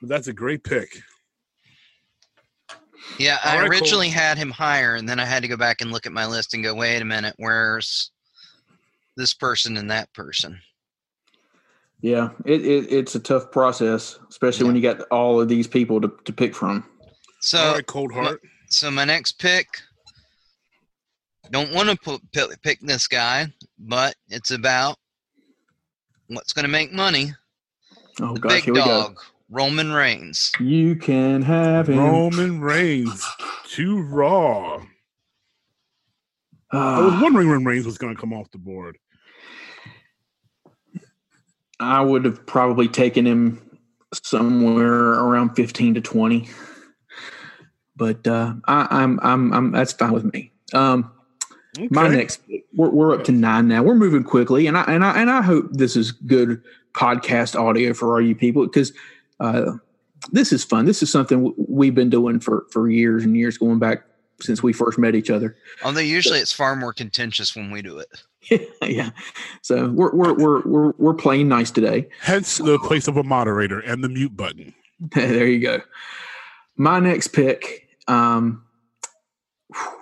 [0.00, 0.98] But that's a great pick.
[3.18, 3.70] Yeah, All I right, Cole.
[3.70, 6.26] originally had him higher, and then I had to go back and look at my
[6.26, 8.10] list and go, wait a minute, where's
[9.16, 10.58] this person and that person?
[12.00, 16.00] Yeah, it, it it's a tough process, especially when you got all of these people
[16.00, 16.84] to, to pick from.
[17.44, 18.40] So, All right, Cold Heart.
[18.70, 19.66] so my next pick,
[21.50, 24.96] don't want to put, pick, pick this guy, but it's about
[26.28, 27.34] what's going to make money.
[28.18, 28.86] Oh The gosh, big here we go.
[28.86, 30.52] dog, Roman Reigns.
[30.58, 31.98] You can have him.
[31.98, 33.22] Roman Reigns
[33.72, 34.76] to Raw.
[36.72, 38.96] I was Ah, wondering when Reigns was going to come off the board.
[41.78, 43.78] I would have probably taken him
[44.14, 46.48] somewhere around fifteen to twenty,
[47.96, 50.52] but uh, I, I'm I'm I'm that's fine with me.
[50.72, 51.10] Um,
[51.90, 52.40] My next,
[52.74, 53.82] we're, we're up to nine now.
[53.82, 56.62] We're moving quickly, and I and I and I hope this is good
[56.94, 58.92] podcast audio for all you people because
[59.40, 59.72] uh,
[60.32, 60.86] this is fun.
[60.86, 64.04] This is something we've been doing for for years and years, going back
[64.40, 65.56] since we first met each other.
[65.84, 68.68] Although usually it's far more contentious when we do it.
[68.82, 69.10] yeah,
[69.62, 72.08] so we're we're we're we're we're playing nice today.
[72.20, 74.74] Hence the place of a moderator and the mute button.
[75.14, 75.80] there you go.
[76.76, 77.83] My next pick.
[78.08, 78.64] Um,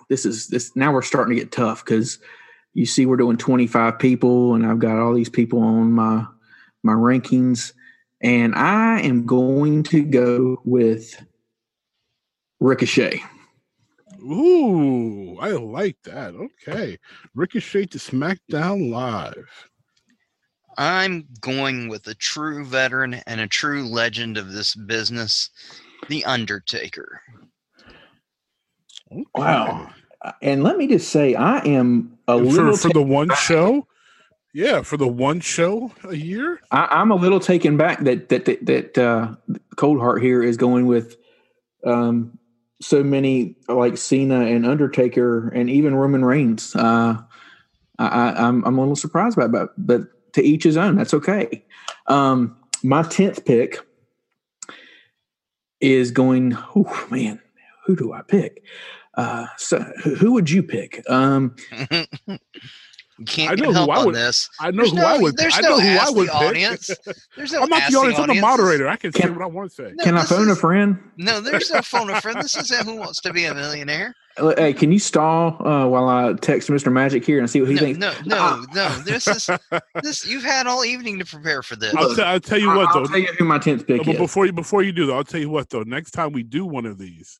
[0.09, 0.75] this is this.
[0.77, 2.19] Now we're starting to get tough because
[2.75, 6.27] you see we're doing 25 people, and I've got all these people on my
[6.83, 7.73] my rankings,
[8.21, 11.25] and I am going to go with
[12.61, 13.23] Ricochet.
[14.21, 16.35] Ooh, I like that.
[16.35, 16.99] Okay.
[17.35, 19.69] Ricochet to SmackDown Live.
[20.79, 25.51] I'm going with a true veteran and a true legend of this business,
[26.09, 27.21] The Undertaker.
[29.13, 29.25] Okay.
[29.35, 29.91] Wow.
[30.41, 32.77] And let me just say, I am a For, little.
[32.77, 33.87] for the one show?
[34.55, 36.61] Yeah, for the one show a year?
[36.71, 39.35] I, I'm a little taken back that that that, that uh,
[39.77, 41.17] Cold Heart here is going with
[41.85, 42.39] um,
[42.81, 46.77] so many like Cena and Undertaker and even Roman Reigns.
[46.77, 47.17] Uh,
[47.99, 50.03] I, I, I'm I'm a little surprised by that, but
[50.35, 50.97] to each his own.
[50.97, 51.65] That's okay.
[52.07, 53.79] Um, my tenth pick
[55.81, 56.57] is going.
[56.77, 57.41] Oh man,
[57.87, 58.63] who do I pick?
[59.15, 61.03] Uh, so who who would you pick?
[61.11, 61.55] Um,
[63.27, 64.49] can't I get know who help I on would- this.
[64.59, 65.37] I know There's who no, I would.
[65.37, 66.41] there's I no know who I would the pick.
[66.43, 66.91] audience.
[67.37, 68.19] There's no I'm not the audience.
[68.19, 68.89] I'm the moderator.
[68.89, 69.93] I can say what I want to say.
[69.95, 70.99] No, can I this phone a friend?
[71.19, 72.41] No, there's no phone a friend.
[72.41, 74.15] This isn't Who Wants to Be a Millionaire.
[74.39, 76.91] Uh, Hey, can you stall uh, while I text Mr.
[76.91, 77.99] Magic here and see what he No, thinks?
[77.99, 78.89] no, no, no.
[79.05, 79.49] This is
[80.03, 80.27] this.
[80.27, 81.95] You've had all evening to prepare for this.
[81.95, 83.09] I'll, t- I'll tell you I- what I'll though.
[83.09, 84.19] tell you who my tenth pick but is.
[84.19, 85.83] before you before you do though, I'll tell you what though.
[85.83, 87.39] Next time we do one of these,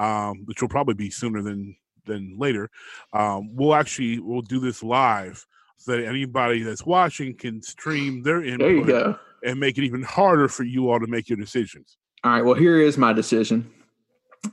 [0.00, 2.70] um, which will probably be sooner than than later,
[3.12, 8.42] um, we'll actually we'll do this live so that anybody that's watching can stream their
[8.42, 9.18] input There you go.
[9.44, 11.96] and make it even harder for you all to make your decisions.
[12.24, 12.42] All right.
[12.44, 13.70] Well, here is my decision.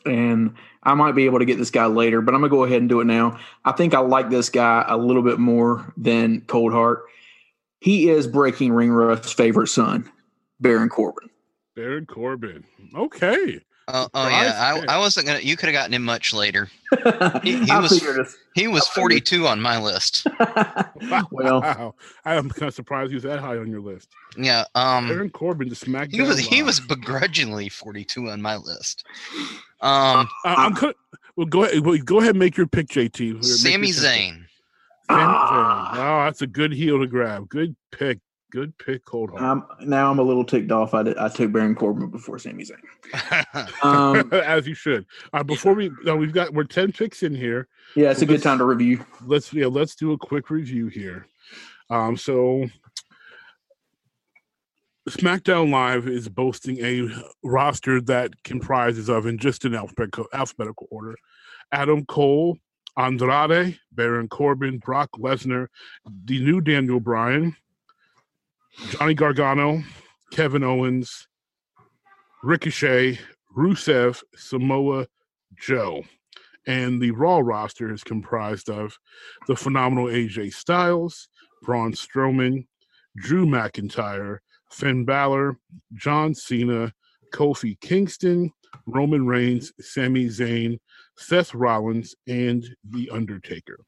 [0.05, 2.63] And I might be able to get this guy later, but I'm going to go
[2.65, 3.39] ahead and do it now.
[3.65, 7.03] I think I like this guy a little bit more than Cold Heart.
[7.79, 10.09] He is breaking Ring Rust's favorite son,
[10.59, 11.29] Baron Corbin.
[11.75, 12.65] Baron Corbin.
[12.95, 13.61] Okay.
[13.89, 14.83] Oh, oh yeah.
[14.89, 15.39] I, I wasn't gonna.
[15.39, 16.67] You could have gotten him much later.
[17.43, 20.25] He- he was- He was 42 on my list.
[21.31, 21.95] well, wow.
[22.25, 24.09] I'm kind of surprised he was that high on your list.
[24.37, 24.65] Yeah.
[24.75, 25.07] Um.
[25.07, 26.13] Baron Corbin just smacked.
[26.13, 29.05] He was he was begrudgingly 42 on my list.
[29.81, 30.27] Um.
[30.43, 30.93] Uh, I'm gonna.
[31.35, 31.85] Well, go ahead.
[31.85, 33.17] Well, go ahead and make your pick, JT.
[33.19, 33.89] Here, make Sami.
[33.89, 34.29] Zayn.
[34.31, 34.47] Sami
[35.09, 35.91] Ah.
[35.93, 35.97] Zayn.
[35.99, 37.47] Oh, that's a good heel to grab.
[37.47, 38.19] Good pick.
[38.51, 39.41] Good pick, Cold Heart.
[39.41, 40.93] um, now I'm a little ticked off.
[40.93, 43.67] I, did, I took Baron Corbin before Sami Zayn.
[43.83, 45.05] Um, As you should.
[45.33, 47.67] Uh, before we, no, we've got we're ten picks in here.
[47.95, 49.05] yeah, it's a good time to review.
[49.25, 51.27] Let's yeah, let's do a quick review here.
[51.89, 52.67] Um, so
[55.09, 57.09] SmackDown Live is boasting a
[57.43, 61.15] roster that comprises of, in just an alphabetical, alphabetical order,
[61.71, 62.57] Adam Cole,
[62.97, 65.67] Andrade, Baron Corbin, Brock Lesnar,
[66.25, 67.55] the new Daniel Bryan,
[68.89, 69.83] Johnny Gargano,
[70.31, 71.27] Kevin Owens,
[72.43, 73.19] Ricochet,
[73.55, 75.07] Rusev, Samoa
[75.59, 76.03] Joe.
[76.67, 78.97] And the Raw roster is comprised of
[79.47, 81.29] the phenomenal AJ Styles,
[81.63, 82.67] Braun Strowman,
[83.15, 85.57] Drew McIntyre, Finn Balor,
[85.93, 86.93] John Cena,
[87.33, 88.51] Kofi Kingston,
[88.85, 90.79] Roman Reigns, Sami Zayn,
[91.17, 93.79] Seth Rollins, and The Undertaker.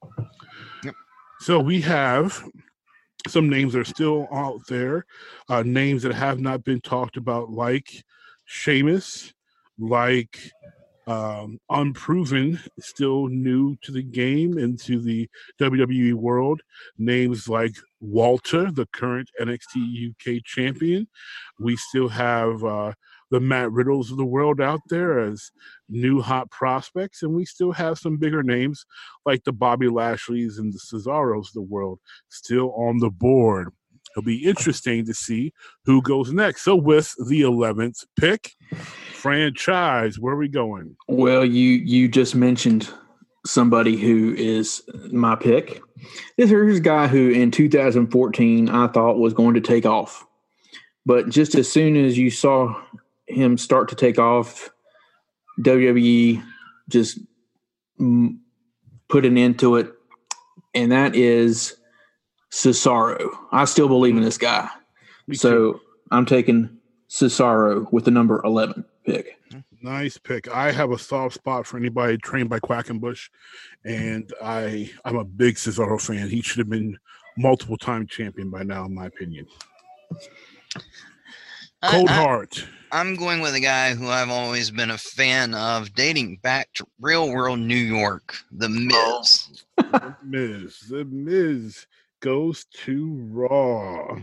[0.83, 0.95] Yep.
[1.41, 2.43] So we have
[3.27, 5.05] some names that are still out there,
[5.49, 8.03] uh, names that have not been talked about, like
[8.45, 9.33] Sheamus,
[9.77, 10.39] like
[11.07, 15.27] um, Unproven, still new to the game and to the
[15.59, 16.61] WWE world.
[16.97, 21.07] Names like Walter, the current NXT UK champion.
[21.59, 22.93] We still have uh,
[23.31, 25.51] the Matt Riddles of the world out there as
[25.87, 28.85] new hot prospects, and we still have some bigger names
[29.25, 33.69] like the Bobby Lashley's and the Cesaros of the world still on the board.
[34.11, 35.53] It'll be interesting to see
[35.85, 36.63] who goes next.
[36.63, 38.53] So, with the 11th pick,
[39.13, 40.95] franchise, where are we going?
[41.07, 42.89] Well, you you just mentioned
[43.45, 45.81] somebody who is my pick.
[46.37, 50.25] This here's a guy who in 2014 I thought was going to take off,
[51.05, 52.81] but just as soon as you saw
[53.29, 54.69] him start to take off,
[55.61, 56.43] WWE
[56.89, 57.19] just
[59.07, 59.91] put an end to it,
[60.73, 61.75] and that is
[62.51, 63.29] Cesaro.
[63.51, 64.67] I still believe in this guy,
[65.27, 65.39] Me too.
[65.39, 66.77] so I'm taking
[67.09, 69.37] Cesaro with the number 11 pick.
[69.81, 70.49] Nice pick.
[70.49, 73.29] I have a soft spot for anybody trained by Quackenbush,
[73.85, 76.29] and I I'm a big Cesaro fan.
[76.29, 76.97] He should have been
[77.37, 79.47] multiple time champion by now, in my opinion.
[81.81, 82.65] I- Cold I- Heart.
[82.91, 86.87] I'm going with a guy who I've always been a fan of, dating back to
[86.99, 89.63] real world New York, The Miz.
[89.77, 90.79] The Miz.
[90.89, 91.85] The Miz
[92.19, 94.17] goes to Raw.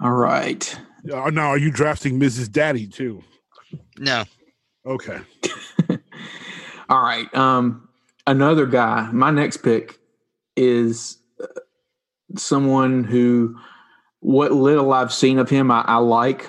[0.00, 0.80] All right.
[1.12, 2.50] Uh, now, are you drafting Mrs.
[2.50, 3.22] Daddy too?
[3.98, 4.24] No,
[4.86, 5.18] Okay.
[6.88, 7.32] All right.
[7.34, 7.88] Um,
[8.26, 9.10] another guy.
[9.12, 9.98] My next pick
[10.56, 11.46] is uh,
[12.36, 13.58] someone who,
[14.20, 16.48] what little I've seen of him, I, I like.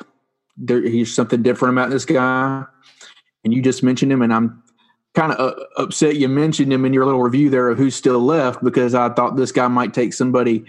[0.58, 2.63] There, he's something different about this guy,
[3.43, 4.63] and you just mentioned him, and I'm
[5.13, 8.20] kind of uh, upset you mentioned him in your little review there of who's still
[8.20, 10.65] left because I thought this guy might take somebody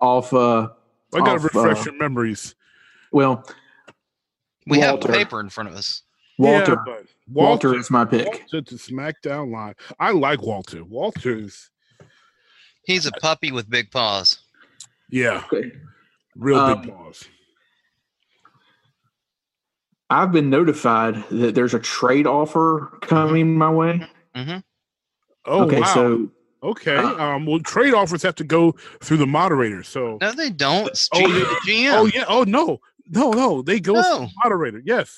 [0.00, 0.32] off.
[0.32, 0.68] Uh,
[1.14, 2.54] I got to refresh uh, your memories.
[3.12, 3.46] well,
[4.66, 5.08] we Walter.
[5.08, 6.02] have paper in front of us.
[6.38, 6.72] Walter.
[6.72, 8.26] Yeah, but Walter is my pick.
[8.26, 9.74] Walter to SmackDown line.
[10.00, 10.82] I like Walter.
[10.84, 11.70] Walter's,
[12.84, 14.38] He's a puppy with big paws.
[15.10, 15.72] yeah, Okay.
[16.36, 17.24] real Um, big paws.
[20.10, 24.06] I've been notified that there's a trade offer coming my way.
[24.34, 24.58] hmm
[25.48, 25.94] Oh, okay, wow.
[25.94, 26.28] so
[26.62, 26.96] okay.
[26.96, 29.82] uh, um, well, trade offers have to go through the moderator.
[29.84, 30.88] So, No, they don't.
[30.88, 31.28] It's Oh, GM
[31.66, 31.90] yeah.
[31.92, 31.98] GM.
[31.98, 32.78] oh yeah, oh no,
[33.08, 34.82] no, no, they go through the moderator.
[34.84, 35.16] Yes,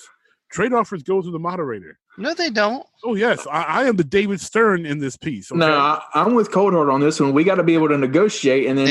[0.50, 1.98] trade offers go through the moderator.
[2.18, 2.84] No, they don't.
[3.04, 5.50] Oh yes, I, I am the David Stern in this piece.
[5.50, 5.58] Okay?
[5.58, 7.32] No, I, I'm with Coldheart on this one.
[7.32, 8.88] We got to be able to negotiate and then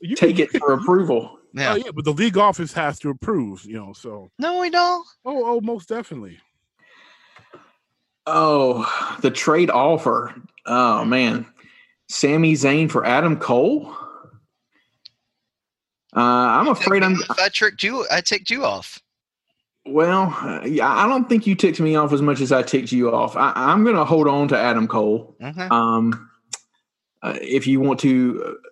[0.00, 0.14] Yeah.
[0.16, 1.37] Take can- it for approval.
[1.54, 1.72] Yeah.
[1.72, 3.64] Oh yeah, but the league office has to approve.
[3.64, 5.06] You know, so No, we don't.
[5.24, 6.38] oh oh most definitely.
[8.26, 10.34] Oh, the trade offer.
[10.66, 11.46] Oh man,
[12.08, 13.94] Sami Zayn for Adam Cole.
[16.14, 17.12] Uh, I'm afraid I'm.
[17.14, 18.98] If I tricked you, I ticked you off.
[19.86, 22.92] Well, uh, yeah, I don't think you ticked me off as much as I ticked
[22.92, 23.36] you off.
[23.36, 25.34] I, I'm going to hold on to Adam Cole.
[25.42, 25.66] Okay.
[25.70, 26.28] Um,
[27.22, 28.67] uh, if you want to uh,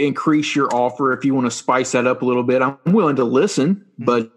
[0.00, 3.16] increase your offer, if you want to spice that up a little bit, I'm willing
[3.16, 3.84] to listen.
[3.98, 4.32] But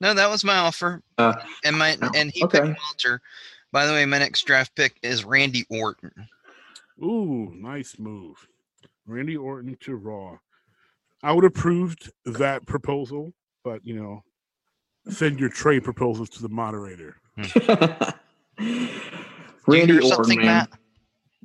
[0.00, 1.02] No, that was my offer.
[1.18, 1.34] Uh,
[1.64, 2.60] and my oh, and he okay.
[2.60, 3.20] picked Walter.
[3.72, 6.12] By the way, my next draft pick is Randy Orton.
[7.02, 8.46] Ooh, nice move.
[9.06, 10.38] Randy Orton to Raw.
[11.22, 13.32] I would have approved that proposal,
[13.64, 14.22] but you know,
[15.08, 17.16] send your trade proposals to the moderator.
[19.66, 20.68] Randy Orton, man.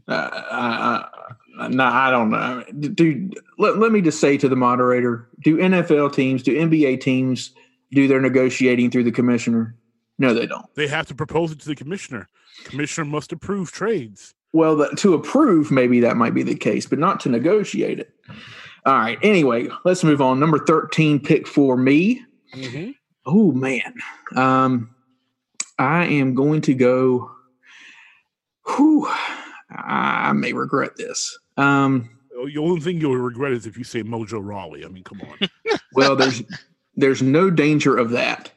[0.08, 1.19] Uh, I, I,
[1.68, 3.38] no, I don't know, dude.
[3.58, 7.52] Let, let me just say to the moderator: Do NFL teams, do NBA teams,
[7.92, 9.76] do their negotiating through the commissioner?
[10.18, 10.66] No, they don't.
[10.76, 12.28] They have to propose it to the commissioner.
[12.66, 14.34] Commissioner must approve trades.
[14.52, 18.12] Well, the, to approve, maybe that might be the case, but not to negotiate it.
[18.86, 19.18] All right.
[19.22, 20.40] Anyway, let's move on.
[20.40, 22.24] Number thirteen pick for me.
[22.54, 22.92] Mm-hmm.
[23.26, 23.94] Oh man,
[24.36, 24.94] um,
[25.78, 27.32] I am going to go.
[28.76, 29.08] Whew,
[29.70, 31.38] I may regret this.
[31.60, 32.10] Um,
[32.46, 34.86] The only thing you'll regret is if you say Mojo Rawley.
[34.86, 35.50] I mean, come on.
[35.94, 36.42] well, there's
[36.96, 38.52] there's no danger of that,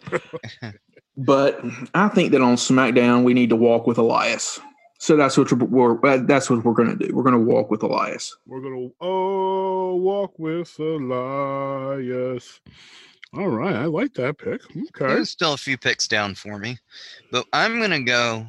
[1.17, 1.61] but
[1.95, 4.61] I think that on SmackDown we need to walk with Elias.
[4.99, 7.13] So that's what we're, we're that's what we're going to do.
[7.13, 8.37] We're going to walk with Elias.
[8.47, 12.61] We're gonna oh walk with Elias.
[13.35, 14.61] All right, I like that pick.
[14.71, 15.15] Okay.
[15.15, 16.79] There's still a few picks down for me,
[17.33, 18.47] but I'm gonna go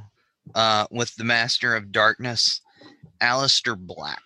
[0.53, 2.61] uh, with the Master of Darkness,
[3.23, 4.21] Aleister Black.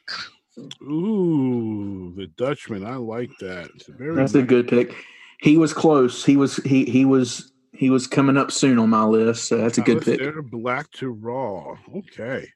[0.81, 2.83] Ooh, the Dutchman.
[2.83, 3.69] I like that.
[3.75, 4.95] It's a very That's a good pick.
[5.39, 6.25] He was close.
[6.25, 9.47] He was he he was he was coming up soon on my list.
[9.47, 10.19] So that's a good pick.
[10.49, 11.77] Black to Raw.
[11.95, 12.47] Okay.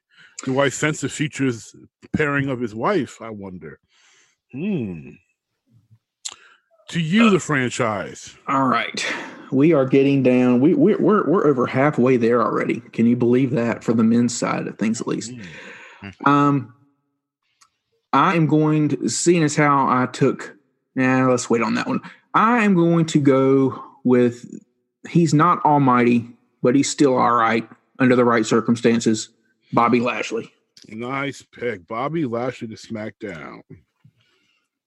[0.44, 1.76] Do I sense the future's
[2.12, 3.22] pairing of his wife?
[3.22, 3.78] I wonder.
[4.50, 5.10] Hmm.
[6.88, 8.36] To you, the franchise.
[8.48, 9.06] All right,
[9.50, 10.60] we are getting down.
[10.60, 12.80] We we're we're we're over halfway there already.
[12.92, 15.32] Can you believe that for the men's side of things, at least?
[16.02, 16.28] Hmm.
[16.28, 16.74] Um,
[18.12, 20.54] I am going to, seeing as how I took.
[20.94, 22.00] Nah, let's wait on that one.
[22.34, 24.44] I am going to go with.
[25.08, 26.28] He's not almighty,
[26.62, 29.30] but he's still all right under the right circumstances.
[29.72, 30.52] Bobby Lashley.
[30.88, 31.86] Nice pick.
[31.86, 33.62] Bobby Lashley to SmackDown.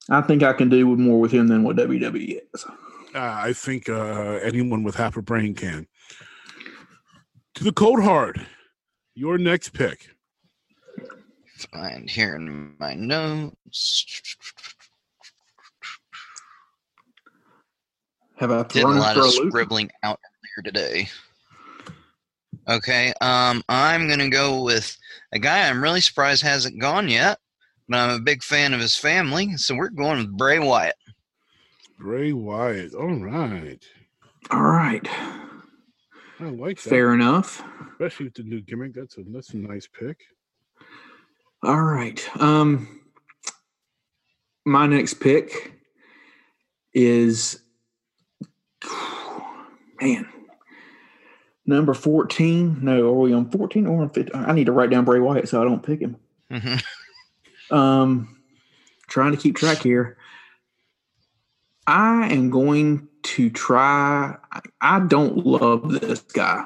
[0.09, 2.65] I think I can do more with him than what WWE is.
[3.15, 5.87] Uh, I think uh, anyone with half a brain can.
[7.55, 8.45] To the cold hard,
[9.15, 10.09] your next pick.
[11.55, 14.21] Find here in my notes.
[18.37, 19.51] Have I Did a thrown him lot for of a loop?
[19.51, 20.19] scribbling out
[20.59, 21.09] earlier today.
[22.67, 24.97] Okay, um, I'm gonna go with
[25.31, 27.39] a guy I'm really surprised hasn't gone yet,
[27.87, 30.95] but I'm a big fan of his family, so we're going with Bray Wyatt.
[31.99, 32.93] Bray Wyatt.
[32.95, 33.81] All right.
[34.51, 35.07] All right,
[36.39, 36.89] I like that.
[36.89, 37.63] fair enough.
[37.91, 38.93] Especially with the new gimmick.
[38.93, 40.25] That's a that's a nice pick.
[41.63, 42.23] All right.
[42.39, 43.01] Um
[44.65, 45.73] my next pick
[46.93, 47.59] is
[50.01, 50.27] man.
[51.67, 52.79] Number 14.
[52.83, 54.35] No, are we on 14 or on 15?
[54.35, 56.17] I need to write down Bray Wyatt so I don't pick him.
[57.71, 58.37] Um
[59.07, 60.17] trying to keep track here.
[61.87, 64.37] I am going to try
[64.81, 66.65] I don't love this guy,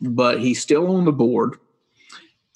[0.00, 1.56] but he's still on the board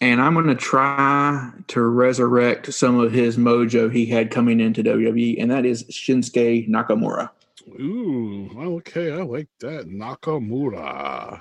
[0.00, 4.82] and I'm going to try to resurrect some of his mojo he had coming into
[4.82, 7.30] WWE, and that is Shinsuke Nakamura.
[7.80, 9.12] Ooh, okay.
[9.12, 9.88] I like that.
[9.88, 11.40] Nakamura.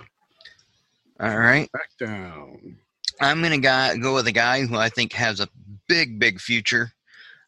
[1.19, 2.77] All right, Back down.
[3.21, 5.47] I'm gonna guy, go with a guy who I think has a
[5.87, 6.91] big, big future,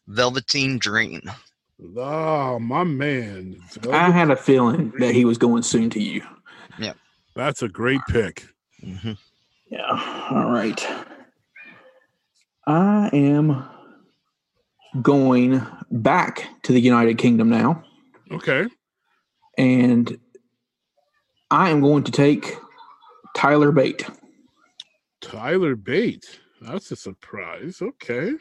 [0.06, 1.20] Velveteen Dream.
[1.96, 3.60] Oh, my man.
[3.90, 6.22] I had a feeling that he was going soon to you.
[6.78, 6.94] Yeah,
[7.36, 8.46] That's a great pick.
[8.82, 9.12] hmm
[9.70, 10.28] Yeah.
[10.30, 10.86] All right.
[12.66, 13.64] I am
[15.02, 17.82] going back to the United Kingdom now,
[18.32, 18.66] Okay.
[19.56, 20.18] and
[21.50, 22.56] I am going to take
[23.34, 24.06] Tyler Bate.
[25.20, 26.40] Tyler Bate.
[26.60, 27.80] That's a surprise.
[27.82, 28.32] Okay.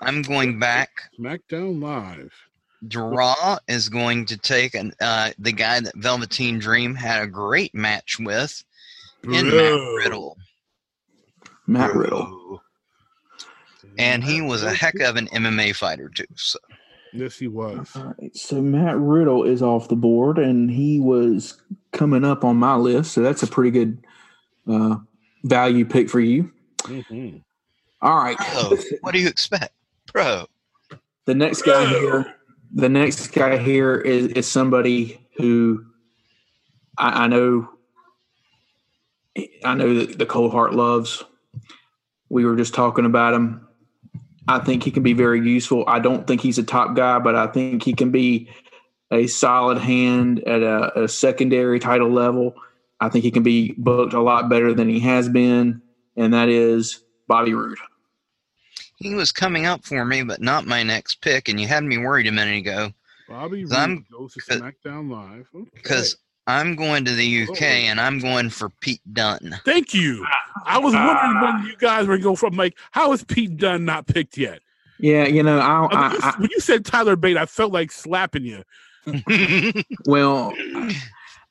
[0.00, 0.90] I'm going back
[1.20, 2.32] SmackDown Live.
[2.88, 7.74] Draw is going to take an, uh, the guy that Velveteen Dream had a great
[7.74, 8.62] match with
[9.22, 10.36] in Matt Riddle.
[11.66, 12.62] Matt Riddle.
[13.98, 16.24] And he was a heck of an MMA fighter, too.
[16.34, 16.58] So
[17.12, 17.88] Yes, he was.
[17.94, 21.62] All right, so Matt Riddle is off the board, and he was
[21.92, 23.12] coming up on my list.
[23.12, 24.04] So that's a pretty good
[24.68, 24.96] uh,
[25.44, 26.50] value pick for you.
[26.78, 27.42] Mhm.
[28.02, 29.72] All right, Bro, what do you expect?
[30.12, 30.46] Bro.
[31.26, 32.34] the next guy here,
[32.74, 35.84] the next guy here is, is somebody who
[36.98, 37.70] I, I know.
[39.64, 41.24] I know that the cold heart loves.
[42.28, 43.66] We were just talking about him.
[44.46, 45.84] I think he can be very useful.
[45.88, 48.50] I don't think he's a top guy, but I think he can be
[49.10, 52.54] a solid hand at a, a secondary title level.
[53.00, 55.82] I think he can be booked a lot better than he has been,
[56.16, 57.78] and that is Bobby Roode.
[59.04, 61.48] He was coming up for me, but not my next pick.
[61.50, 62.90] And you had me worried a minute ago
[63.28, 65.46] Bobby I'm- Roode goes to cause- SmackDown Live.
[65.54, 66.02] Okay.
[66.46, 67.64] I'm going to the UK Oh.
[67.64, 69.58] and I'm going for Pete Dunne.
[69.64, 70.26] Thank you.
[70.66, 74.06] I was wondering when you guys were going from like, how is Pete Dunne not
[74.06, 74.60] picked yet?
[74.98, 77.72] Yeah, you know, I, When you, I, I when you said Tyler Bate, I felt
[77.72, 78.62] like slapping you.
[80.06, 80.52] Well,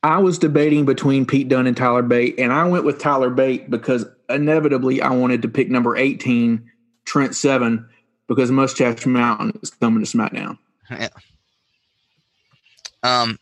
[0.04, 3.70] I was debating between Pete Dunne and Tyler Bate, and I went with Tyler Bate
[3.70, 6.70] because inevitably I wanted to pick number 18,
[7.14, 7.88] Trent Seven,
[8.28, 10.58] because Mustache Mountain is coming to SmackDown.
[10.90, 11.10] Yeah.
[13.04, 13.38] Um,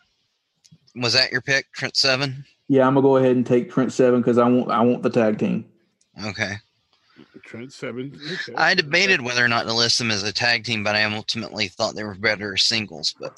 [0.93, 2.43] was that your pick, Trent Seven?
[2.67, 5.09] Yeah, I'm gonna go ahead and take Trent Seven because I want I want the
[5.09, 5.63] tag team.
[6.21, 6.55] Okay.
[7.45, 8.13] Trent Seven.
[8.33, 8.53] Okay.
[8.57, 11.69] I debated whether or not to list them as a tag team, but I ultimately
[11.69, 13.15] thought they were better singles.
[13.17, 13.37] But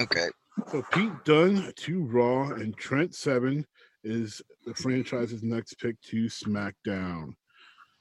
[0.00, 0.26] okay.
[0.72, 3.64] So Pete Dunne to Raw and Trent Seven
[4.02, 7.34] is the franchise's next pick to SmackDown.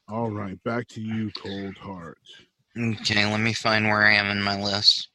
[0.10, 2.18] All right, back to you, Cold Heart.
[2.78, 5.10] Okay, let me find where I am in my list.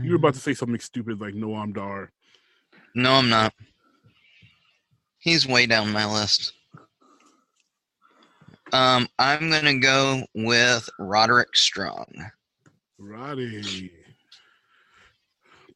[0.00, 2.12] You were about to say something stupid like Noam Dar.
[2.94, 3.52] No, I'm not.
[5.18, 6.52] He's way down my list.
[8.72, 12.06] Um, I'm gonna go with Roderick Strong.
[12.98, 13.90] Roddy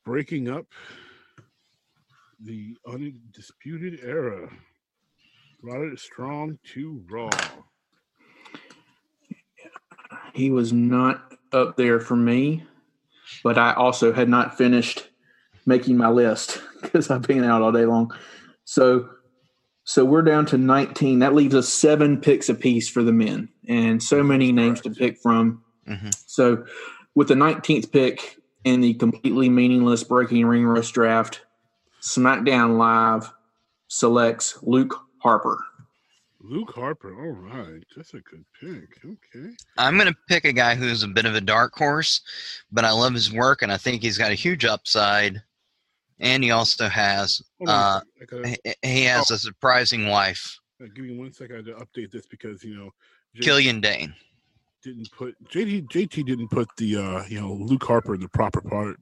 [0.05, 0.67] breaking up
[2.41, 4.49] the undisputed era.
[5.63, 7.31] Roderick Strong to Raw.
[10.35, 12.65] He was not up there for me,
[13.45, 15.09] but I also had not finished
[15.65, 18.13] making my list because I've been out all day long.
[18.65, 19.09] So,
[19.85, 21.21] so we're down to 19.
[21.21, 25.19] That leaves us seven picks apiece for the men, and so many names to pick
[25.19, 25.63] from.
[25.87, 26.65] hmm So,
[27.15, 31.43] with the 19th pick in the completely meaningless Breaking Ring Rust draft,
[32.01, 33.33] SmackDown Live
[33.89, 35.63] selects Luke Harper.
[36.41, 37.15] Luke Harper.
[37.15, 37.85] All right.
[37.95, 38.99] That's a good pick.
[39.05, 39.51] Okay.
[39.79, 42.21] I'm gonna pick a guy who's a bit of a dark horse,
[42.73, 45.41] but I love his work and I think he's got a huge upside.
[46.19, 50.59] And he also has uh, gotta, he he has a surprising wife,
[50.95, 52.91] give me one second to update this because you know
[53.37, 54.15] J- Killian Dain.
[54.85, 58.61] didn't put JT JT didn't put the uh you know Luke Harper in the proper
[58.61, 58.97] part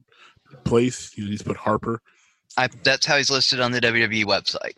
[0.65, 1.13] place.
[1.13, 2.01] He just put Harper.
[2.57, 4.75] I, that's how he's listed on the WWE website.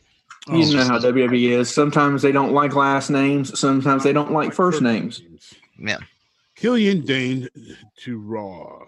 [0.49, 1.73] Oh, You know how WWE is.
[1.73, 3.59] Sometimes they don't like last names.
[3.59, 5.23] Sometimes they don't like first names.
[5.79, 5.99] Yeah.
[6.57, 7.49] Killian Dain
[8.01, 8.85] to Raw.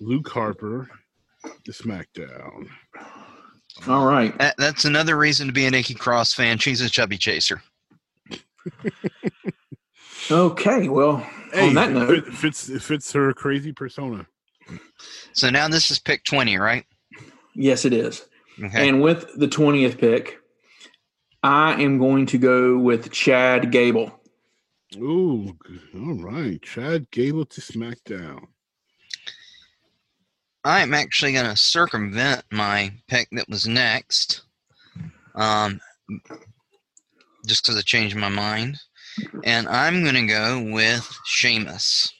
[0.00, 0.88] Luke Harper
[1.64, 2.68] to SmackDown.
[3.86, 4.36] All right.
[4.38, 6.58] That, that's another reason to be a Nikki Cross fan.
[6.58, 7.62] She's a chubby chaser.
[10.30, 10.88] Okay.
[10.88, 11.18] Well,
[11.52, 14.26] Hey, on that note, fit- fits it fits her crazy persona.
[15.32, 16.84] So now this is pick 20, right?
[17.54, 18.26] yes, it is.
[18.62, 18.88] Okay.
[18.88, 20.38] And with the 20th pick,
[21.42, 24.12] I am going to go with Chad Gable.
[24.96, 25.56] Ooh,
[25.94, 26.60] all right.
[26.62, 28.46] Chad Gable to SmackDown.
[30.64, 34.42] I'm actually going to circumvent my pick that was next,
[35.36, 35.80] um,
[37.46, 38.78] just because I changed my mind,
[39.44, 42.12] and I'm going to go with Sheamus.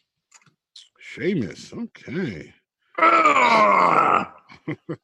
[1.00, 1.72] Sheamus.
[1.72, 2.54] Okay.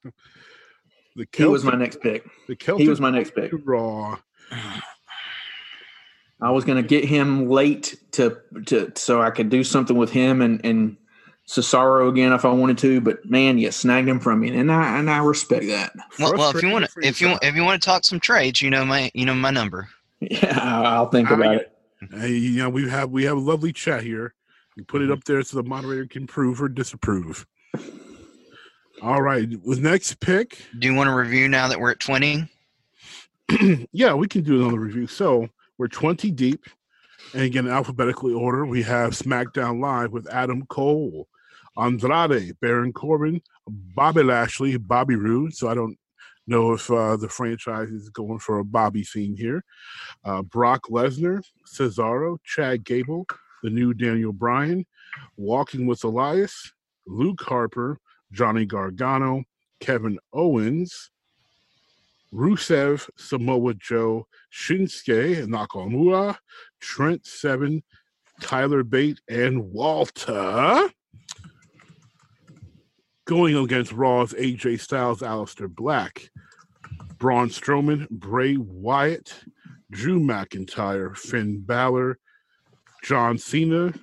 [1.16, 2.24] the He was my next pick.
[2.48, 3.52] the Celtic He was my next pick.
[3.64, 4.18] Raw.
[6.40, 10.10] I was going to get him late to to so I could do something with
[10.10, 10.96] him and and
[11.46, 14.98] Cesaro again if I wanted to, but man, you snagged him from me, and I
[14.98, 15.92] and I respect that.
[16.18, 17.44] Well, well, if you want to, if you yourself.
[17.44, 19.88] if you want to talk some trades, you know my you know my number.
[20.20, 22.18] Yeah, I'll think I about get- it.
[22.18, 24.34] Hey, you know we have we have a lovely chat here.
[24.76, 25.12] You put it mm-hmm.
[25.12, 27.46] up there so the moderator can prove or disapprove.
[29.04, 32.48] All right, with next pick, Do you want to review now that we're at 20?
[33.92, 35.06] yeah, we can do another review.
[35.06, 35.46] So
[35.76, 36.64] we're 20 deep,
[37.34, 41.28] and again, in alphabetical order, we have SmackDown Live with Adam Cole
[41.76, 45.52] Andrade, Baron Corbin, Bobby Lashley, Bobby Roode.
[45.52, 45.98] So I don't
[46.46, 49.62] know if uh, the franchise is going for a Bobby theme here.
[50.24, 53.26] Uh, Brock Lesnar, Cesaro, Chad Gable,
[53.62, 54.86] the new Daniel Bryan,
[55.36, 56.72] Walking with Elias,
[57.06, 57.98] Luke Harper,
[58.34, 59.44] Johnny Gargano,
[59.80, 61.10] Kevin Owens,
[62.32, 66.36] Rusev, Samoa Joe, Shinsuke Nakamura,
[66.80, 67.82] Trent Seven,
[68.40, 70.90] Tyler Bate, and Walter.
[73.24, 76.28] Going against Raw's AJ Styles, Aleister Black,
[77.18, 79.32] Braun Strowman, Bray Wyatt,
[79.90, 82.18] Drew McIntyre, Finn Balor,
[83.04, 83.94] John Cena,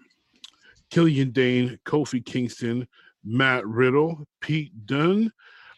[0.89, 2.87] Killian Dain, Kofi Kingston,
[3.23, 5.31] Matt Riddle, Pete Dunne,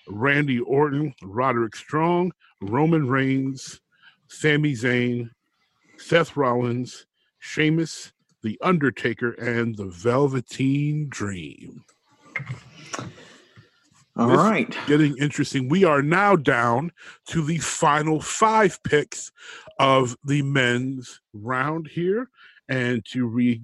[0.07, 2.31] Randy Orton, Roderick Strong,
[2.61, 3.81] Roman Reigns,
[4.27, 5.29] Sami Zayn,
[5.97, 7.05] Seth Rollins,
[7.39, 11.83] Sheamus, The Undertaker, and The Velveteen Dream.
[14.15, 14.77] All This- right.
[14.87, 15.69] Getting interesting.
[15.69, 16.91] We are now down
[17.27, 19.31] to the final five picks
[19.79, 22.29] of the men's round here.
[22.69, 23.61] And to re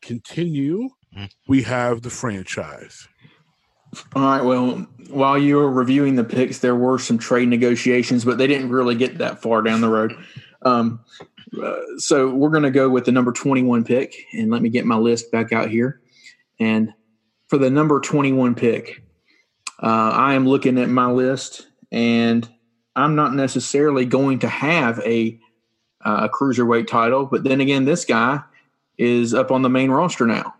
[0.00, 0.90] continue.
[1.46, 3.08] We have the franchise.
[4.14, 4.42] All right.
[4.42, 8.68] Well, while you were reviewing the picks, there were some trade negotiations, but they didn't
[8.70, 10.14] really get that far down the road.
[10.62, 11.00] Um,
[11.62, 14.14] uh, so we're going to go with the number 21 pick.
[14.32, 16.00] And let me get my list back out here.
[16.60, 16.92] And
[17.46, 19.02] for the number 21 pick,
[19.82, 22.48] uh, I am looking at my list, and
[22.96, 25.38] I'm not necessarily going to have a,
[26.04, 27.26] uh, a cruiserweight title.
[27.26, 28.40] But then again, this guy
[28.98, 30.54] is up on the main roster now.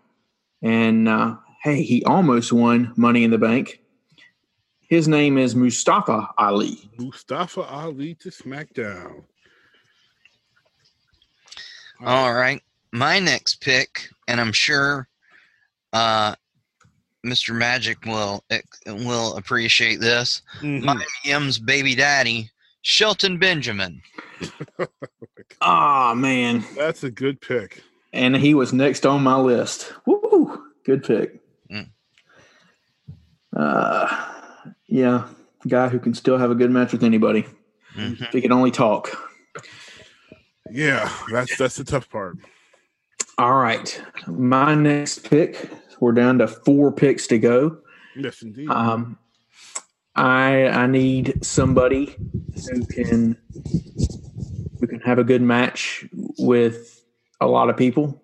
[0.61, 3.81] And uh, hey, he almost won Money in the Bank.
[4.81, 6.89] His name is Mustafa Ali.
[6.97, 9.23] Mustafa Ali to SmackDown.
[12.03, 12.61] All right.
[12.91, 15.07] My next pick, and I'm sure
[15.93, 16.33] uh,
[17.25, 17.53] Mr.
[17.53, 18.43] Magic will
[18.87, 20.41] will appreciate this.
[20.61, 20.83] Mhm.
[20.83, 22.49] My M's baby daddy,
[22.81, 24.01] Shelton Benjamin.
[25.61, 26.63] Ah, man.
[26.77, 27.83] That's a good pick.
[28.11, 29.93] And he was next on my list.
[30.05, 30.63] Woo!
[30.83, 31.39] Good pick.
[31.71, 31.89] Mm.
[33.55, 34.07] Uh,
[34.87, 35.27] yeah,
[35.67, 37.45] guy who can still have a good match with anybody.
[37.95, 38.21] Mhm.
[38.21, 39.09] If he can only talk.
[40.71, 42.37] Yeah, that's that's the tough part.
[43.37, 44.01] All right.
[44.27, 47.77] My next pick, we're down to four picks to go.
[48.15, 48.69] Yes, indeed.
[48.69, 49.17] Um,
[50.15, 52.15] I I need somebody
[52.71, 53.37] who can
[54.79, 56.05] who can have a good match
[56.37, 56.98] with
[57.41, 58.21] a lot of people,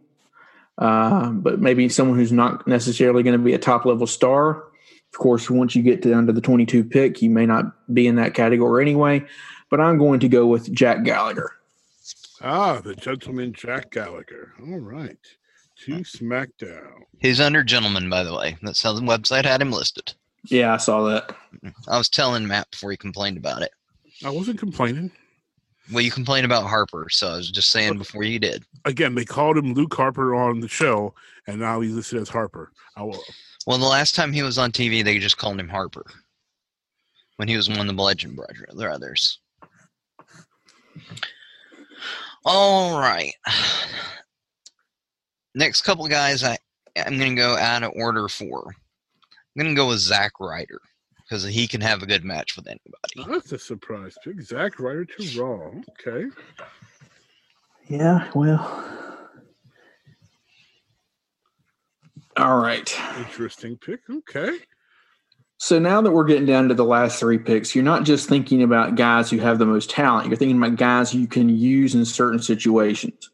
[0.77, 4.63] uh, but maybe someone who's not necessarily going to be a top level star.
[5.13, 8.15] Of course, once you get down to the 22 pick, you may not be in
[8.15, 9.23] that category anyway.
[9.69, 11.53] But I'm going to go with Jack Gallagher.
[12.41, 14.53] ah, the gentleman Jack Gallagher.
[14.59, 15.17] All right.
[15.85, 17.03] To SmackDown.
[17.19, 18.57] He's under gentleman, by the way.
[18.61, 20.13] That's how the website had him listed.
[20.45, 21.35] Yeah, I saw that.
[21.87, 23.71] I was telling Matt before he complained about it.
[24.23, 25.11] I wasn't complaining.
[25.91, 28.63] Well, you complained about Harper, so I was just saying before you did.
[28.85, 31.13] Again, they called him Luke Harper on the show,
[31.47, 32.71] and now he's listed as Harper.
[32.97, 33.21] Will,
[33.67, 36.05] Well, the last time he was on TV, they just called him Harper
[37.37, 38.73] when he was one of the Bludgeon Brothers.
[38.75, 39.39] There others.
[42.45, 43.33] All right.
[45.55, 46.57] Next couple guys, I
[46.97, 48.65] I'm gonna go out of order for.
[48.67, 50.81] I'm gonna go with Zack Ryder
[51.27, 53.31] because he can have a good match with anybody.
[53.33, 54.41] that's a surprise pick.
[54.41, 55.71] Zack Ryder to Raw.
[55.99, 56.27] Okay.
[57.87, 58.91] Yeah, well.
[62.37, 62.99] All right.
[63.17, 64.01] Interesting pick.
[64.09, 64.59] Okay.
[65.57, 68.61] So now that we're getting down to the last three picks, you're not just thinking
[68.61, 70.27] about guys who have the most talent.
[70.27, 73.31] You're thinking about guys you can use in certain situations.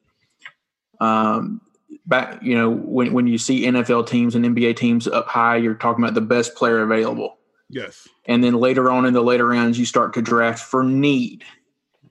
[0.99, 1.61] Um,
[2.05, 5.73] back, you know, when when you see NFL teams and NBA teams up high, you're
[5.73, 7.39] talking about the best player available.
[7.71, 8.07] Yes.
[8.25, 11.43] And then later on in the later rounds, you start to draft for need.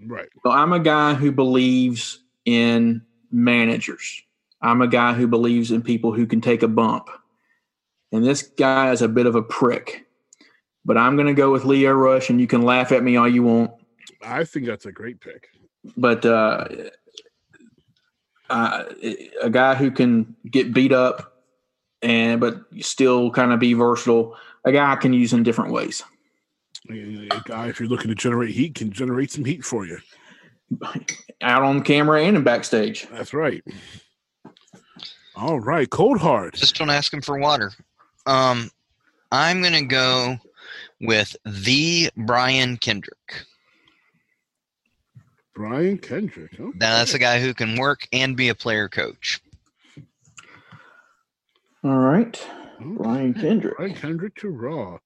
[0.04, 0.28] Right.
[0.42, 4.22] So I'm a guy who believes in managers.
[4.62, 7.08] I'm a guy who believes in people who can take a bump.
[8.12, 10.06] And this guy is a bit of a prick.
[10.84, 13.28] But I'm going to go with Lio Rush, and you can laugh at me all
[13.28, 13.72] you want.
[14.22, 15.48] I think that's a great pick.
[15.96, 16.66] But uh,
[18.48, 18.84] uh,
[19.42, 21.30] a guy who can get beat up
[22.02, 24.36] and but still kind of be versatile.
[24.64, 26.02] A guy I can use in different ways.
[26.90, 29.98] A a guy, if you're looking to generate heat, can generate some heat for you.
[31.42, 33.06] Out on camera and in backstage.
[33.10, 33.62] That's right.
[35.36, 35.88] All right.
[35.88, 36.54] Cold hard.
[36.54, 37.72] Just don't ask him for water.
[38.26, 38.70] Um,
[39.32, 40.36] I'm gonna go
[41.00, 43.44] with the Brian Kendrick.
[45.54, 46.54] Brian Kendrick.
[46.58, 46.78] Okay.
[46.78, 49.40] Now that's a guy who can work and be a player coach.
[51.82, 52.42] All right.
[52.80, 53.76] Brian Kendrick.
[53.76, 54.98] Brian Kendrick to Raw.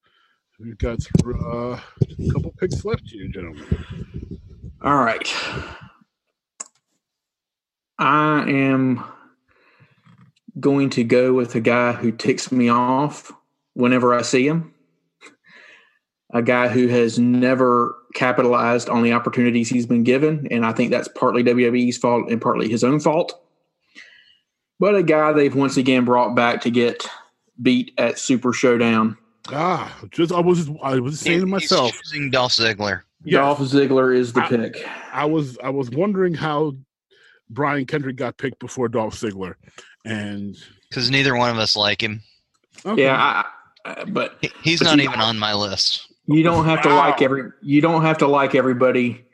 [0.61, 1.81] We've got uh, a
[2.33, 4.39] couple picks left here, gentlemen.
[4.83, 5.35] All right.
[7.99, 9.05] I am
[10.61, 13.33] going to go with a guy who ticks me off
[13.75, 14.73] whenever I see him.
[16.33, 20.47] A guy who has never capitalized on the opportunities he's been given.
[20.51, 23.41] And I think that's partly WWE's fault and partly his own fault.
[24.79, 27.09] But a guy they've once again brought back to get
[27.61, 29.17] beat at Super Showdown.
[29.53, 33.03] Ah, just I was I was saying to myself, He's choosing Dolph Ziggler.
[33.25, 34.89] yes, Dolph Ziggler is the I- pick.
[35.13, 36.73] I was I was wondering how
[37.51, 39.55] Brian Kendrick got picked before Dolph Ziggler,
[40.05, 40.57] and
[40.89, 42.23] Because neither one of us like him.
[42.87, 43.03] okay.
[43.03, 43.17] Yeah,
[43.85, 46.07] I, I, but He- He's But not you- even on my list.
[46.27, 46.97] You don't have to Wow.
[46.97, 47.51] like every.
[47.61, 49.27] You don't have to like everybody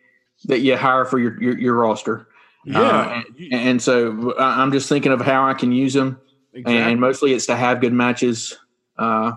[0.47, 2.27] that you hire for your your, your roster.
[2.64, 6.18] yeah, Uh, you- And so I- I'm just thinking of how I can use them,
[6.53, 6.76] exactly.
[6.92, 8.57] and mostly it's to have good matches.
[8.98, 9.32] Uh,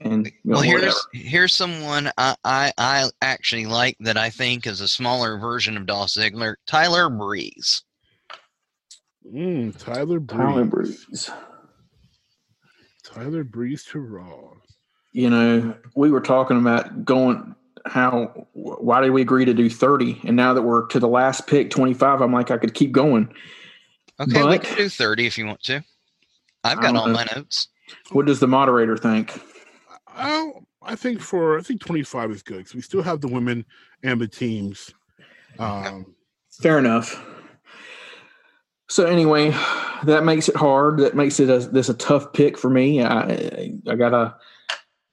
[0.00, 0.80] and you know, Well, whatever.
[0.82, 5.76] here's here's someone I, I I actually like that I think is a smaller version
[5.76, 7.82] of Dolph Ziggler, Tyler Breeze.
[9.32, 10.38] Mm, Tyler Breeze.
[10.38, 11.30] Tyler Breeze.
[13.04, 14.50] Tyler Breeze to Raw.
[15.12, 17.54] You know, we were talking about going
[17.86, 18.46] how.
[18.52, 20.20] Why did we agree to do 30?
[20.24, 23.32] And now that we're to the last pick, 25, I'm like I could keep going.
[24.20, 25.82] Okay, we But- can do thirty if you want to.
[26.64, 27.12] I've got all know.
[27.12, 27.68] my notes.
[28.10, 29.40] What does the moderator think?
[30.18, 33.64] Oh, I think for I think 25 is good because we still have the women
[34.02, 34.92] and the teams.
[35.58, 36.14] Um,
[36.60, 37.22] Fair enough.
[38.88, 39.50] So anyway,
[40.04, 40.98] that makes it hard.
[40.98, 43.02] That makes it a, this a tough pick for me.
[43.02, 44.36] I I gotta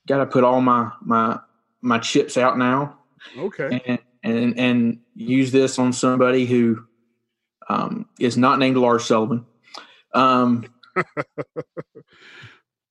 [0.08, 1.40] gotta put all my my
[1.82, 2.98] my chips out now
[3.38, 3.82] okay.
[3.86, 6.86] and and and use this on somebody who
[7.70, 9.46] um, is not named Lars Sullivan.
[10.14, 10.66] Um,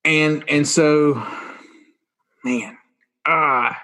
[0.05, 1.23] and and so,
[2.43, 2.77] man,
[3.25, 3.79] ah.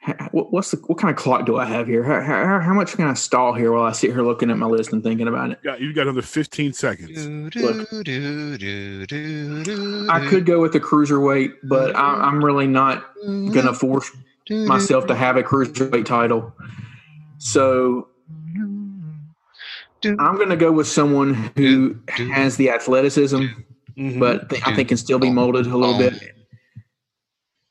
[0.00, 2.02] ha- what- What's the what kind of clock do I have here?
[2.02, 4.66] How, how, how much can I stall here while I sit here looking at my
[4.66, 5.60] list and thinking about it?
[5.64, 7.26] Yeah, you got another 15 seconds.
[7.56, 7.88] Look.
[10.10, 13.04] I could go with the cruiserweight, but I, I'm really not
[13.52, 14.10] gonna force
[14.50, 16.54] myself to have a cruiserweight title.
[17.38, 18.11] So do,
[20.04, 24.48] I'm going to go with someone who has the athleticism, but mm-hmm.
[24.48, 26.34] th- I think can still be molded a little bit,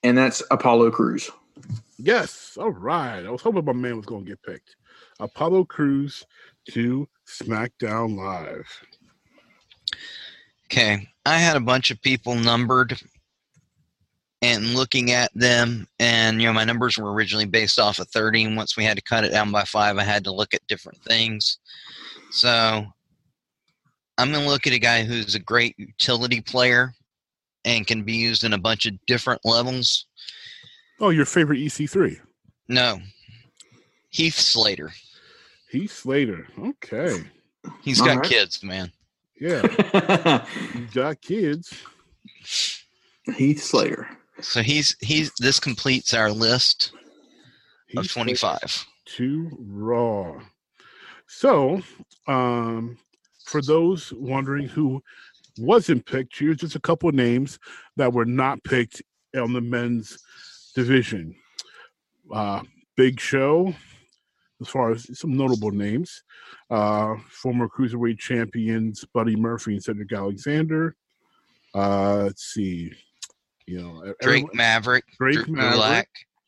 [0.04, 1.30] and that's Apollo Crews.
[1.98, 3.26] yes, all right.
[3.26, 4.76] I was hoping my man was going to get picked.
[5.20, 6.26] Apollo Crews
[6.72, 8.68] to SmackDown Live.
[10.66, 13.00] Okay, I had a bunch of people numbered
[14.42, 18.46] and looking at them, and you know, my numbers were originally based off of 30,
[18.46, 20.66] and once we had to cut it down by five, I had to look at
[20.68, 21.60] different things.
[22.32, 22.86] So
[24.18, 26.94] I'm going to look at a guy who's a great utility player
[27.66, 30.06] and can be used in a bunch of different levels.
[31.00, 32.20] Oh, your favorite EC3,
[32.68, 33.00] No,
[34.10, 34.92] Heath Slater.
[35.70, 36.48] Heath Slater.
[36.60, 37.24] Okay,
[37.84, 38.30] He's All got right.
[38.30, 38.92] kids, man.
[39.40, 41.74] yeah, you got kids.
[43.36, 44.08] Heath Slater.
[44.42, 46.92] So he's he's this completes our list
[47.96, 48.86] of Heath Slater 25.
[49.18, 50.40] to Raw.
[51.28, 51.82] So,
[52.32, 52.98] um,
[53.46, 55.04] for those wondering who
[55.58, 57.60] wasn't picked, here's just a couple of names
[57.98, 59.02] that were not picked
[59.36, 60.18] on the men's
[60.76, 61.36] division.
[62.34, 62.62] Uh,
[62.96, 63.74] Big Show,
[64.62, 66.24] as far as some notable names,
[66.70, 70.96] uh, former cruiserweight champions Buddy Murphy and Cedric Alexander.
[71.74, 72.92] Uh, let's see,
[73.66, 76.06] you know, Drake everyone- Maverick, Drake Drew Maverick, Gulak,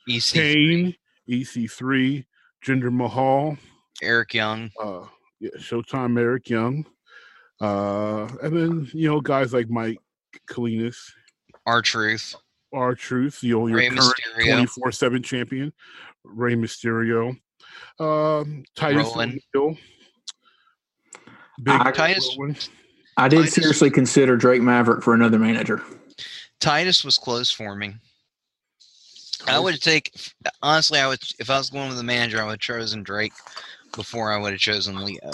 [0.08, 0.96] EC, Kane,
[1.30, 2.26] EC3,
[2.66, 3.58] Jinder Mahal,
[4.02, 5.06] Eric Young, uh,
[5.44, 6.86] yeah, Showtime Eric Young,
[7.60, 9.98] uh, and then you know guys like Mike
[10.50, 10.96] Kalinas,
[11.66, 12.36] R Truth,
[12.74, 15.74] R Truth, you know your Rey current twenty four seven champion,
[16.24, 17.38] Rey Mysterio,
[18.00, 19.38] um, Titus Rowan.
[19.54, 19.78] O'Neil,
[21.62, 22.56] Big I- Titus- Rowan.
[23.18, 25.82] I did Titus- seriously consider Drake Maverick for another manager.
[26.62, 27.96] Titus was close for me.
[29.46, 30.10] I would take
[30.62, 31.00] honestly.
[31.00, 33.34] I would if I was going with the manager, I would have chosen Drake
[33.96, 35.32] before I would have chosen Lio.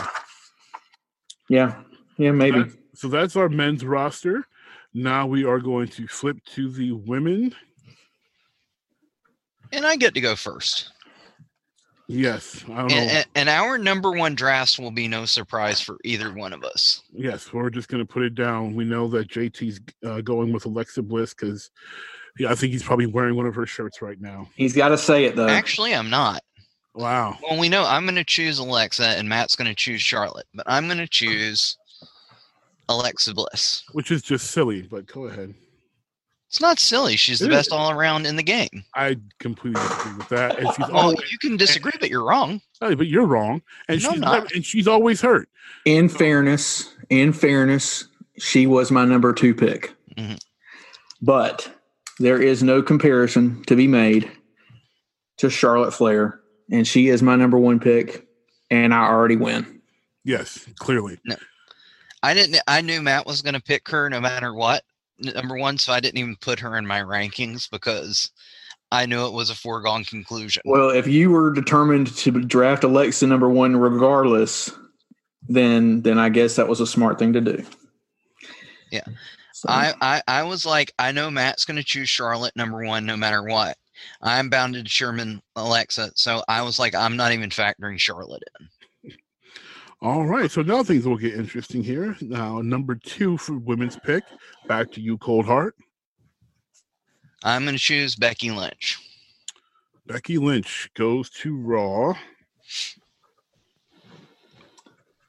[1.50, 1.76] Yeah,
[2.18, 2.64] yeah, maybe.
[2.64, 4.46] That- so that's our men's roster.
[4.94, 7.56] Now we are going to flip to the women.
[9.72, 10.92] And I get to go first.
[12.08, 12.92] Yes, I don't.
[12.92, 16.64] And, and, and our number one drafts will be no surprise for either one of
[16.64, 17.04] us.
[17.14, 18.74] Yes, we're just going to put it down.
[18.74, 21.70] We know that JT's uh, going with Alexa Bliss because
[22.40, 24.50] yeah, I think he's probably wearing one of her shirts right now.
[24.56, 25.48] He's got to say it though.
[25.48, 26.42] Actually, I'm not.
[27.00, 27.38] Wow.
[27.42, 30.66] Well, we know I'm going to choose Alexa, and Matt's going to choose Charlotte, but
[30.68, 31.78] I'm going to choose
[32.90, 33.84] Alexa Bliss.
[33.94, 34.82] which is just silly.
[34.82, 35.54] But go ahead.
[36.50, 37.16] It's not silly.
[37.16, 38.84] She's the It best all around in the game.
[38.96, 40.60] I completely disagree with that.
[40.60, 42.60] And she's Well, always, you can disagree, but you're wrong.
[42.82, 43.62] Hey, but you're wrong.
[43.88, 44.52] And No, she's not.
[44.52, 45.48] and she's always hurt.
[45.86, 49.94] In fairness, in fairness, she was my number two pick.
[50.18, 50.38] Mhm.
[51.22, 51.72] But
[52.18, 54.30] there is no comparison to be made
[55.38, 56.42] to Charlotte Flair,
[56.72, 58.28] and she is my number one pick,
[58.70, 59.82] and I already win.
[60.24, 61.20] Yes, clearly.
[61.26, 61.36] No.
[62.22, 62.58] I didn't.
[62.68, 64.84] I knew Matt was going to pick her no matter what.
[65.20, 68.32] Number one, so I didn't even put her in my rankings because
[68.92, 70.64] I knew it was a foregone conclusion.
[70.66, 74.72] Well, if you were determined to draft Alexa number one regardless,
[75.48, 77.64] then then I guess that was a smart thing to do.
[78.92, 79.04] Yeah.
[79.54, 83.06] So, I, I, I was like, I know Matt's going to choose Charlotte number one
[83.06, 83.78] no matter what.
[84.22, 88.68] I'm bounded to determine Alexa, so I was like, I'm not even factoring Charlotte in.
[90.02, 90.50] All right.
[90.50, 92.16] So now things will get interesting here.
[92.22, 94.24] Now, number two for women's pick.
[94.68, 95.76] Back to you, Cold Heart.
[97.44, 98.98] I'm going to choose Becky Lynch.
[100.06, 102.14] Becky Lynch goes to Raw.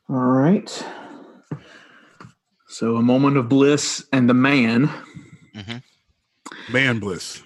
[0.08, 0.84] all right.
[2.68, 4.88] So a moment of bliss and the man,
[5.54, 5.78] hmm
[6.72, 7.42] Man Bliss.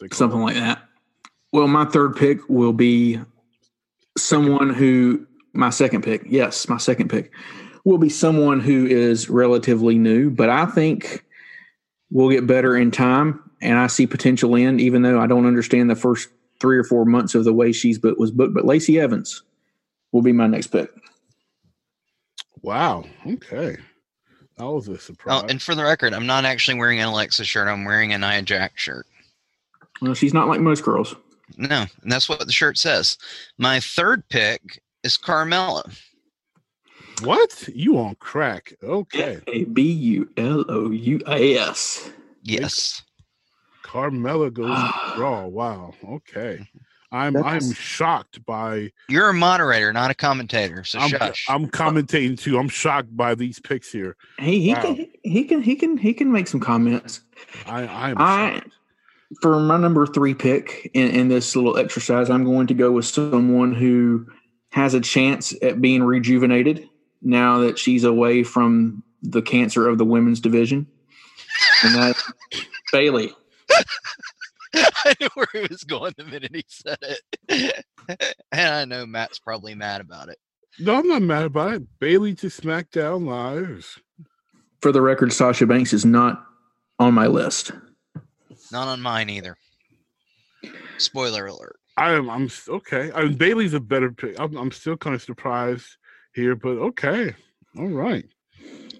[0.00, 0.82] They call something like that.
[1.52, 3.20] Well, my third pick will be
[4.18, 6.22] someone who my second pick.
[6.26, 7.32] Yes, my second pick
[7.84, 11.24] will be someone who is relatively new, but I think
[12.10, 15.88] will get better in time, and I see potential in, even though I don't understand
[15.88, 16.28] the first
[16.60, 18.54] three or four months of the way she's but was booked.
[18.54, 19.42] But Lacey Evans
[20.12, 20.90] will be my next pick.
[22.62, 23.04] Wow.
[23.26, 23.76] Okay.
[24.56, 25.42] That was a surprise.
[25.42, 27.68] Oh, and for the record, I'm not actually wearing an Alexa shirt.
[27.68, 29.06] I'm wearing a Nia Jax shirt.
[30.00, 31.14] Well, she's not like most girls.
[31.56, 33.16] No, and that's what the shirt says.
[33.58, 35.96] My third pick is Carmella.
[37.22, 37.68] what?
[37.72, 38.74] You on crack.
[38.82, 39.40] Okay.
[39.46, 42.10] A B U L O U A S.
[42.42, 43.02] Yes.
[43.84, 45.14] Carmella goes ah.
[45.18, 45.46] Raw.
[45.46, 45.94] Wow.
[46.08, 46.58] Okay.
[46.60, 46.78] Mm-hmm.
[47.12, 50.82] I'm That's- I'm shocked by You're a moderator, not a commentator.
[50.82, 51.46] So I'm, shush.
[51.48, 52.58] I'm commentating too.
[52.58, 54.16] I'm shocked by these picks here.
[54.40, 54.82] He he Wow.
[54.82, 57.20] can he can he can he can make some comments.
[57.64, 58.72] I I am I shocked.
[59.42, 63.06] For my number three pick in, in this little exercise, I'm going to go with
[63.06, 64.26] someone who
[64.70, 66.88] has a chance at being rejuvenated
[67.22, 70.86] now that she's away from the cancer of the women's division,
[71.82, 72.22] and that
[72.92, 73.32] Bayley.
[74.74, 76.98] I knew where he was going the minute he said
[77.48, 77.84] it.
[78.52, 80.38] and I know Matt's probably mad about it.
[80.78, 81.82] No, I'm not mad about it.
[81.98, 84.00] Bayley to SmackDown Live.
[84.82, 86.44] For the record, Sasha Banks is not
[86.98, 87.72] on my list.
[88.72, 89.56] Not on mine either.
[90.98, 91.76] Spoiler alert.
[91.96, 93.10] I'm I'm okay.
[93.14, 94.38] I mean, Bayley's a better pick.
[94.38, 95.96] I'm, I'm still kind of surprised
[96.34, 97.34] here, but okay.
[97.78, 98.24] All right.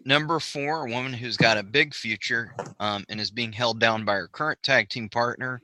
[0.04, 4.04] Number four, a woman who's got a big future um, and is being held down
[4.04, 5.60] by her current tag team partner,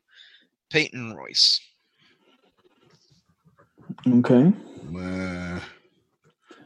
[0.68, 1.60] Peyton Royce.
[4.06, 4.52] Okay.
[4.98, 5.60] Uh,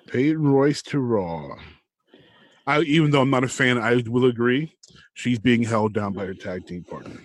[0.07, 1.57] Peyton Royce to Raw.
[2.67, 4.75] I even though I'm not a fan, I will agree.
[5.15, 7.21] She's being held down by her tag team partner.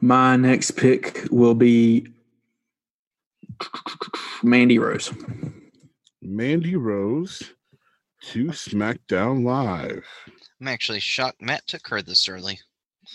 [0.00, 2.06] My next pick will be
[4.42, 5.12] Mandy Rose.
[6.22, 7.42] Mandy Rose
[8.22, 10.04] to SmackDown Live.
[10.60, 12.58] I'm actually shocked Matt took her this early.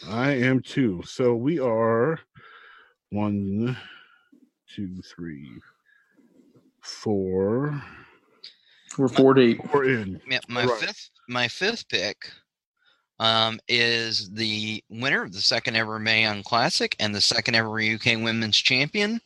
[0.07, 1.01] I am too.
[1.05, 2.19] So we are
[3.11, 3.77] one,
[4.75, 5.49] two, three,
[6.81, 7.81] four.
[8.97, 9.59] We're four deep.
[9.73, 10.21] We're in.
[10.29, 10.79] Yeah, my Right.
[10.79, 12.29] fifth my fifth pick
[13.19, 17.79] um, is the winner of the second ever Mae Young Classic and the second ever
[17.81, 19.19] UK Women's Champion.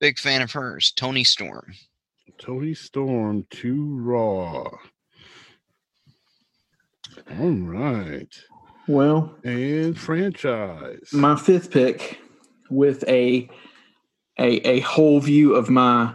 [0.00, 1.72] Big fan of hers, Toni Storm.
[2.38, 4.68] Toni Storm to Raw.
[7.38, 8.28] All right.
[8.88, 11.08] Well, And franchise.
[11.12, 12.18] my fifth pick
[12.70, 13.48] with a
[14.38, 16.14] a a whole view of my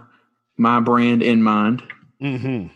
[0.57, 1.81] my brand in mind.
[2.21, 2.67] mm-hmm.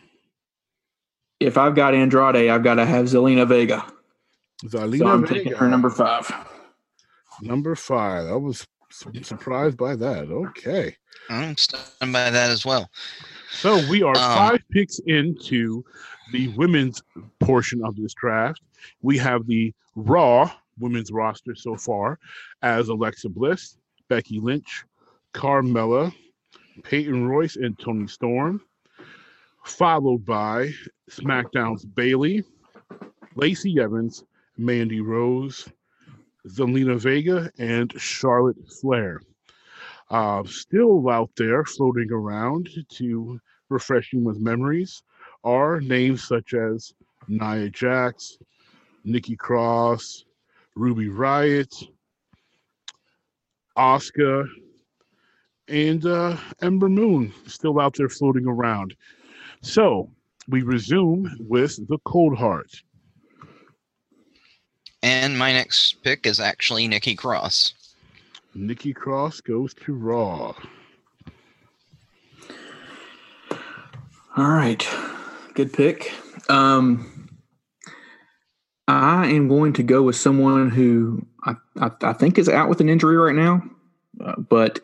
[1.40, 3.86] If I've got Andrade, I've got to have Zelina Vega.
[4.70, 5.28] So I'm Vega.
[5.28, 6.32] taking her number five.
[7.42, 8.28] Number five.
[8.28, 8.66] I was
[9.22, 10.30] surprised by that.
[10.32, 10.96] Okay.
[11.30, 12.90] I'm stunned by that as well.
[13.52, 15.84] So we are Um, five picks into
[16.32, 17.02] the women's
[17.40, 18.62] portion of this draft.
[19.02, 22.20] We have the Raw women's roster so far
[22.62, 23.78] as Alexa Bliss,
[24.10, 24.84] Becky Lynch,
[25.34, 26.14] Carmella,
[26.84, 28.62] Peyton Royce, and Toni Storm,
[29.66, 30.72] followed by
[31.10, 32.44] SmackDown's Bayley,
[33.36, 34.24] Lacey Evans,
[34.58, 35.68] Mandy Rose,
[36.48, 39.22] Zelina Vega, and Charlotte Flair.
[40.10, 43.40] Uh, still out there floating around to
[43.70, 45.02] refresh you with memories
[45.44, 46.94] are names such as
[47.28, 48.38] Nia Jax,
[49.04, 50.26] Nikki Cross,
[50.76, 51.88] Ruby Riott,
[53.76, 54.46] Oscar,
[55.68, 58.96] and uh, Ember Moon still out there floating around.
[59.66, 60.12] So
[60.48, 62.70] we resume with the Cold Heart.
[65.02, 67.74] And my next pick is actually Nikki Cross.
[68.54, 70.54] Nikki Cross goes to Raw.
[74.38, 74.88] All right,
[75.56, 76.14] good pick.
[76.48, 77.28] Um,
[78.88, 82.82] I am going to go with someone who I, I, I think is out with
[82.82, 83.64] an injury right now,
[84.24, 84.80] uh, but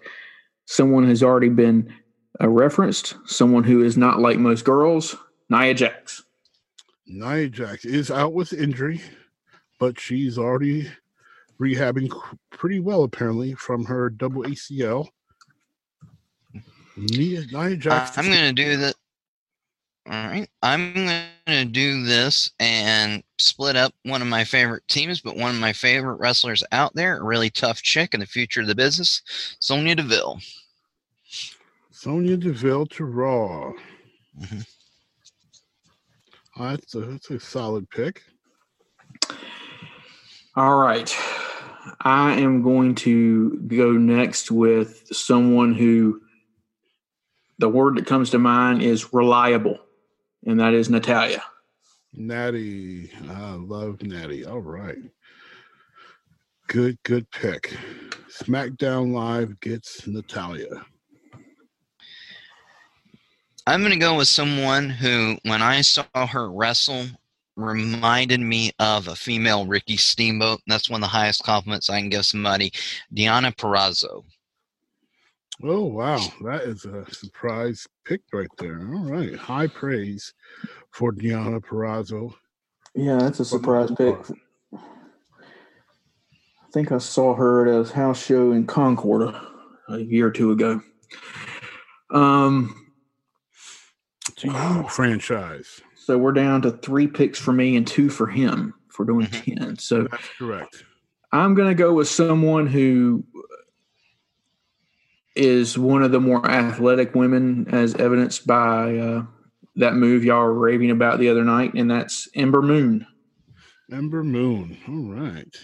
[0.65, 1.93] someone has already been
[2.39, 3.15] uh, referenced.
[3.25, 5.15] Someone who is not like most girls,
[5.49, 6.23] Nia Jax.
[7.07, 9.01] Nia Jax is out with injury,
[9.79, 10.89] but she's already
[11.59, 12.11] rehabbing
[12.49, 15.07] pretty well apparently from her double ACL.
[16.97, 18.17] Nia, Nia Uh, Jax.
[18.17, 18.95] I'm going to do that.
[20.07, 20.47] All right.
[20.63, 25.53] I'm going to do this and split up one of my favorite teams, but one
[25.53, 28.75] of my favorite wrestlers out there, a really tough chick in the future of the
[28.75, 29.21] business,
[29.59, 30.39] Sonya Deville.
[32.02, 33.74] Sonya Deville to Raw.
[36.58, 38.24] Oh, that's, a, that's a solid pick.
[40.56, 41.16] All right.
[42.02, 46.22] I am going to go next with someone who
[47.60, 49.78] the word that comes to mind is reliable,
[50.47, 51.43] and that is Natalya.
[52.14, 53.12] Natty.
[53.30, 54.43] I love Natty.
[54.43, 54.97] All right.
[56.68, 57.78] Good, good pick.
[58.28, 60.84] SmackDown Live gets Natalya.
[63.68, 67.05] I'm going to go with someone who, when I saw her wrestle,
[67.55, 70.62] reminded me of a female Ricky Steamboat.
[70.68, 72.72] That's one of the highest compliments I can give somebody.
[73.14, 74.24] Dianna Purrazzo.
[75.64, 76.20] Oh, wow.
[76.43, 78.80] That is a surprise pick right there.
[78.80, 79.36] All right.
[79.36, 80.34] High praise
[80.89, 82.34] for Dianna Purrazzo.
[82.95, 84.28] Yeah, that's a surprise surprise pick.
[84.28, 84.38] pick.
[84.74, 89.49] I think I saw her at a house show in Concord a,
[89.89, 90.82] a year or two ago.
[92.09, 92.80] Um,
[94.43, 95.81] You, franchise.
[95.95, 99.57] so we're down to three picks for me and two for him for doing Mhm.
[99.57, 99.77] 10.
[99.77, 100.83] So That's correct.
[101.31, 103.23] I'm going to go with someone who
[105.35, 109.23] is one of the more athletic women, as evidenced by uh,
[109.77, 113.07] that move y'all were raving about the other night, and that's Ember Moon.
[113.91, 114.77] Ember Moon.
[114.89, 115.55] All right.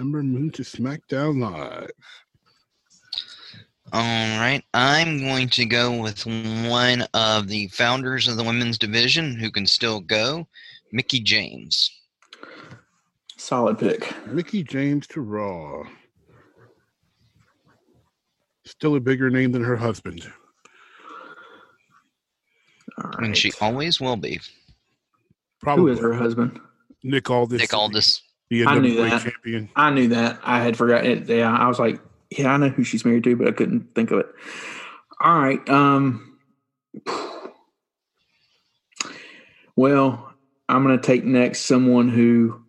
[0.00, 1.90] Ember Moon to SmackDown Live.
[3.92, 4.62] All right.
[4.72, 9.66] I'm going to go with one of the founders of the women's division who can
[9.66, 10.48] still go,
[10.92, 11.90] Mickie James.
[13.36, 14.14] Solid pick.
[14.28, 15.82] Mickie James to Raw.
[18.64, 20.24] Still a bigger name than her husband.
[23.02, 24.40] All I mean, she always will be.
[25.60, 26.58] Probably is her husband?
[27.02, 27.60] Nick Aldis.
[27.60, 28.22] Nick Aldis.
[28.48, 29.22] the I knew that.
[29.22, 29.68] champion.
[29.76, 30.38] I knew that.
[30.42, 31.28] I had forgotten it.
[31.28, 32.00] Yeah, I was like,
[32.38, 34.26] yeah, I know who she's married to, but I couldn't think of it.
[35.20, 35.68] All right.
[35.68, 36.38] Um.
[39.74, 40.32] Well,
[40.68, 42.62] I'm going to take next someone who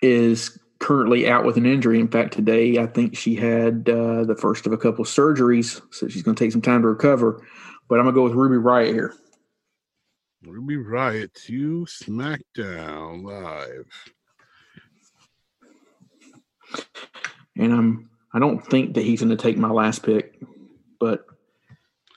[0.00, 1.98] is currently out with an injury.
[1.98, 5.80] In fact, today I think she had uh, the first of a couple of surgeries,
[5.92, 7.42] so she's going to take some time to recover.
[7.88, 9.14] But I'm going to go with Ruby Riott here.
[10.42, 13.86] Ruby Riott to SmackDown Live.
[17.56, 20.40] And I'm I don't think that he's going to take my last pick,
[20.98, 21.24] but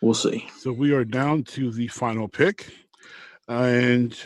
[0.01, 0.49] we'll see.
[0.57, 2.73] So we are down to the final pick.
[3.47, 4.17] And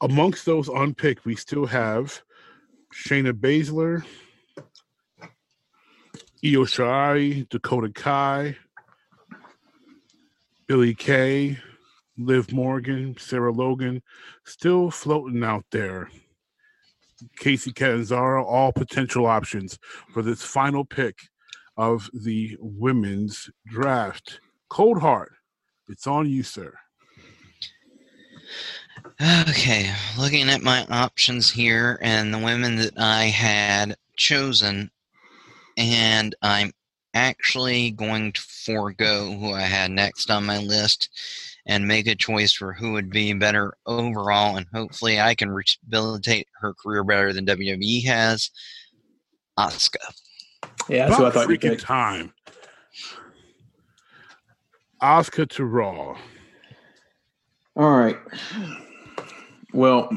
[0.00, 2.22] amongst those unpicked, we still have
[2.94, 4.04] Shayna Baszler,
[6.44, 8.56] Io Shirai, Dakota Kai,
[10.68, 11.58] Billie Kay,
[12.16, 14.00] Liv Morgan, Sarah Logan,
[14.44, 16.08] still floating out there.
[17.40, 19.78] Kacy Catanzaro, all potential options
[20.12, 21.18] for this final pick
[21.76, 24.40] of the women's draft.
[24.68, 25.32] Cold Heart,
[25.88, 26.74] it's on you, sir.
[29.48, 34.90] Okay, looking at my options here and the women that I had chosen,
[35.76, 36.72] and I'm
[37.14, 41.08] actually going to forego who I had next on my list
[41.66, 46.46] and make a choice for who would be better overall, and hopefully I can rehabilitate
[46.60, 48.50] her career better than WWE has.
[49.58, 49.96] Asuka.
[50.88, 51.82] Yeah, that's who I thought you freaking picked.
[51.82, 52.32] time.
[55.02, 56.16] Asuka to Raw.
[57.74, 58.18] All right.
[59.72, 60.10] Well,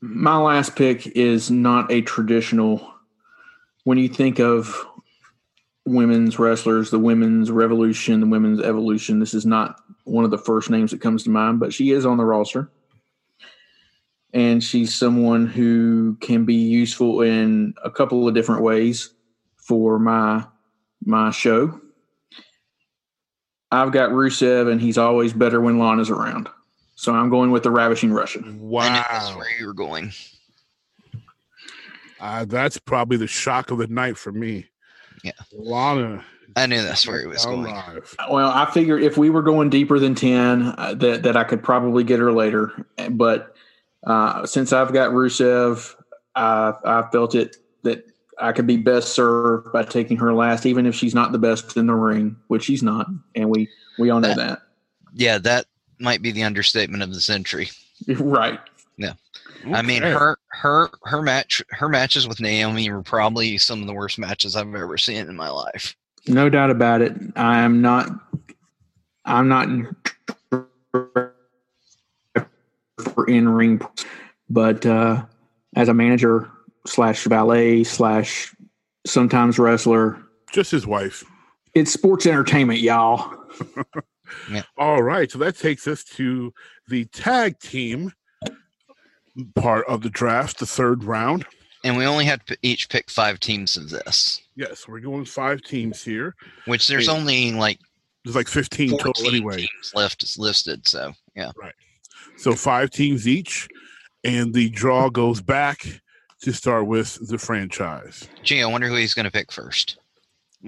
[0.00, 2.94] my last pick is not a traditional.
[3.84, 4.86] When you think of
[5.88, 10.70] women's wrestlers, the women's revolution, the women's evolution, this is not one of the first
[10.70, 12.70] names that comes to mind, but she is on the roster.
[14.34, 19.10] And she's someone who can be useful in a couple of different ways
[19.56, 20.44] for my
[21.04, 21.80] my show.
[23.70, 26.48] I've got Rusev, and he's always better when Lana's around.
[26.94, 28.44] So I'm going with the Ravishing Russian.
[28.44, 29.04] I knew Wow.
[29.10, 30.12] that's where you were going.
[32.20, 34.66] Uh, that's probably the shock of the night for me.
[35.22, 35.32] Yeah.
[35.52, 36.24] Lana.
[36.56, 37.62] I knew that's where he was going.
[37.62, 38.16] live.
[38.30, 41.62] Well, I figured if we were going deeper than ten, uh, that that I could
[41.62, 42.86] probably get her later.
[43.10, 43.54] But
[44.04, 45.94] uh, since I've got Rusev,
[46.34, 48.04] I I felt it that
[48.40, 51.76] I could be best served by taking her last, even if she's not the best
[51.76, 54.62] in the ring, which she's not, and we we all know that.
[55.14, 55.66] Yeah, that
[55.98, 57.68] might be the understatement of the century.
[58.08, 58.60] right.
[58.96, 59.14] Yeah.
[59.72, 63.94] I mean, her her her match her matches with Naomi were probably some of the
[63.94, 65.94] worst matches I've ever seen in my life.
[66.26, 67.14] No doubt about it.
[67.36, 68.08] I am not.
[69.24, 69.68] I'm not
[73.12, 73.80] for in ring,
[74.50, 75.24] but uh,
[75.76, 76.50] as a manager
[76.86, 78.54] slash valet slash
[79.06, 80.20] sometimes wrestler,
[80.52, 81.24] just his wife.
[81.74, 83.44] it's sports entertainment, y'all.
[84.76, 86.52] All right, so that takes us to
[86.88, 88.12] the tag team
[89.54, 91.44] part of the draft, the third round.
[91.84, 95.62] And we only had to each pick five teams of this, Yes, we're going five
[95.62, 96.34] teams here.
[96.64, 97.78] which there's Hey, only like
[98.24, 99.58] There's like 15 total anyway.
[99.58, 100.86] teams left is listed.
[100.88, 101.74] So yeah, Right.
[102.36, 103.68] So five teams each,
[104.24, 105.86] and the draw goes back
[106.42, 108.28] to start with the franchise.
[108.42, 109.98] gee, I wonder who he's going to pick first.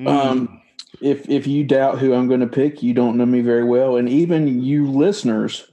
[0.07, 0.63] Um,
[1.01, 3.97] if if you doubt who I'm going to pick, you don't know me very well,
[3.97, 5.70] and even you listeners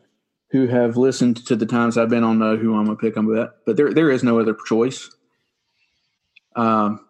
[0.51, 3.17] who have listened to the times I've been on know who I'm going to pick.
[3.17, 5.09] I'm bet, but there there is no other choice.
[6.55, 7.05] Um,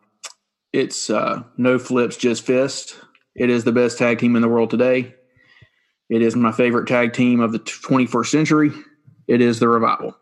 [0.73, 2.99] it's uh, no flips, just fist.
[3.35, 5.13] It is the best tag team in the world today.
[6.09, 8.71] It is my favorite tag team of the 21st century.
[9.27, 10.15] It is the revival,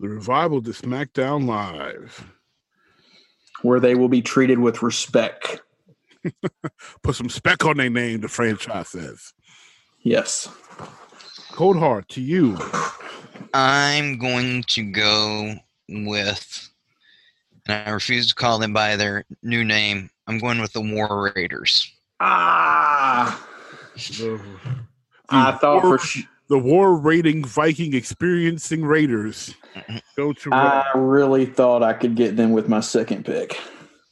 [0.00, 2.26] the revival to SmackDown Live.
[3.62, 5.60] where they will be treated with respect.
[7.02, 9.32] Put some spec on their name, the franchise says.
[10.02, 10.48] Yes.
[11.54, 12.58] Cold Heart to you.
[13.54, 15.54] I'm going to go
[15.88, 16.68] with,
[17.64, 20.10] and I refuse to call them by their new name.
[20.26, 21.92] I'm going with the War Raiders.
[22.18, 23.46] Ah.
[23.94, 24.40] The,
[25.28, 29.54] I the thought war, for sh- the war raiding Viking experiencing Raiders.
[30.16, 33.60] Go to I really thought I could get them with my second pick.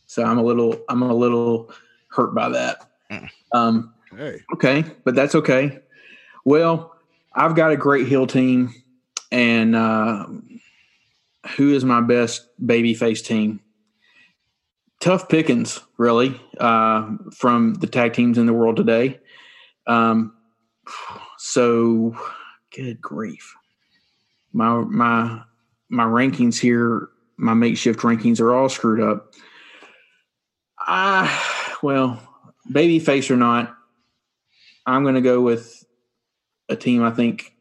[0.06, 1.72] So I'm a little I'm a little
[2.06, 2.88] hurt by that.
[3.10, 3.28] Mm.
[3.52, 5.80] Um Hey, okay, but that's okay.
[6.44, 6.91] Well,
[7.34, 8.74] I've got a great heel team
[9.30, 10.26] and uh
[11.56, 13.60] who is my best babyface team?
[15.00, 19.18] Tough pickings, really, uh, from the tag teams in the world today.
[19.86, 20.34] Um,
[21.38, 22.16] so,
[22.74, 23.54] good grief,
[24.52, 25.42] my my
[25.88, 29.34] my rankings here, my makeshift rankings are all screwed up.
[30.78, 32.20] Ah, well,
[32.70, 33.76] babyface or not,
[34.86, 35.81] I'm going to go with
[36.72, 37.02] a team.
[37.02, 37.52] I think.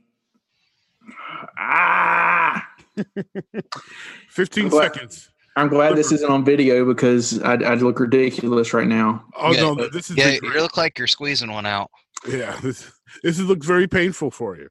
[1.57, 2.67] Ah,
[4.29, 4.93] 15 What?
[4.93, 5.29] seconds.
[5.57, 9.25] I'm glad this isn't on video because I'd, I'd look ridiculous right now.
[9.35, 11.91] Oh Yeah, no, this is Yeah, you look like you're squeezing one out.
[12.27, 12.57] yeah.
[12.61, 12.89] This
[13.23, 14.69] this looks very painful for you.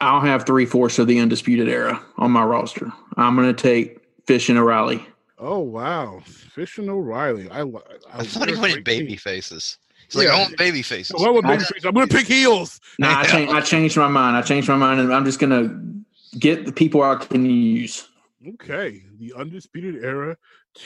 [0.00, 2.92] I'll have three fourths of the undisputed era on my roster.
[3.16, 5.04] I'm going to take Fish and O'Reilly.
[5.38, 7.48] Oh wow, Fish and O'Reilly.
[7.50, 7.64] I, I,
[8.12, 9.04] I thought he what a wanted great team.
[9.04, 9.78] baby faces.
[10.06, 10.34] He's like, Yeah.
[10.34, 11.16] I want baby faces.
[11.18, 12.80] Well, with I- babyface, I'm going to pick heels.
[12.98, 14.36] No, I, changed, I changed my mind.
[14.36, 18.08] I changed my mind, and I'm just going to get the people I can use.
[18.46, 20.36] Okay, the undisputed era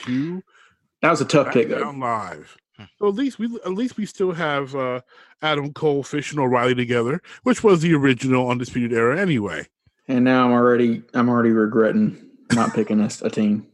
[0.03, 0.41] to
[1.01, 1.91] That was a tough pick, though.
[1.91, 2.57] Live.
[2.97, 5.01] So at least we at least we still have uh,
[5.43, 9.67] Adam Cole, Fish, and O'Reilly together, which was the original undisputed era anyway.
[10.07, 13.67] And now I'm already I'm already regretting not picking a, a team.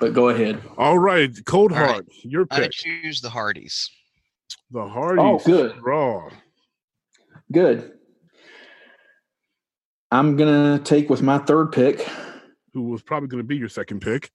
[0.00, 0.60] But go ahead.
[0.76, 1.90] All right, Cold All right.
[1.90, 2.58] Heart, your pick.
[2.58, 2.72] I pick.
[2.72, 3.90] choose the Hardys.
[4.70, 5.24] The Hardys.
[5.24, 5.82] Oh, good.
[5.82, 6.28] Raw.
[7.50, 7.92] Good.
[10.10, 12.06] I'm gonna take with my third pick,
[12.74, 14.30] Who was probably going to be your second pick?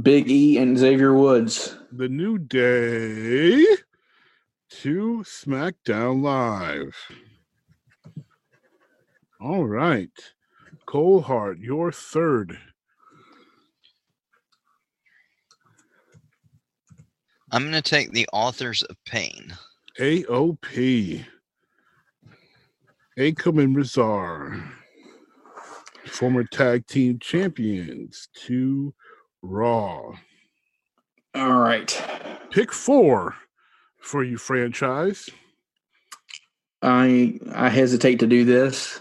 [0.00, 1.76] Big E and Xavier Woods.
[1.92, 3.64] The New Day
[4.70, 6.96] to SmackDown Live.
[9.40, 10.10] All right.
[10.86, 12.58] Cole Hart, your third.
[17.54, 19.54] I'm going to take the Authors of Pain.
[20.00, 21.24] AOP.
[23.16, 24.72] Akam and Rezar.
[26.04, 28.92] Former tag team champions to
[29.40, 30.14] Raw.
[31.36, 32.02] All right.
[32.50, 33.36] Pick four
[34.00, 35.30] for you franchise.
[36.82, 39.00] I I hesitate to do this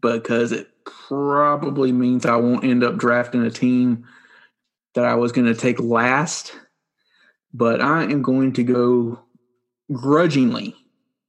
[0.00, 4.04] because it probably means I won't end up drafting a team
[4.96, 6.56] that I was going to take last.
[7.54, 9.20] But I am going to go
[9.92, 10.74] grudgingly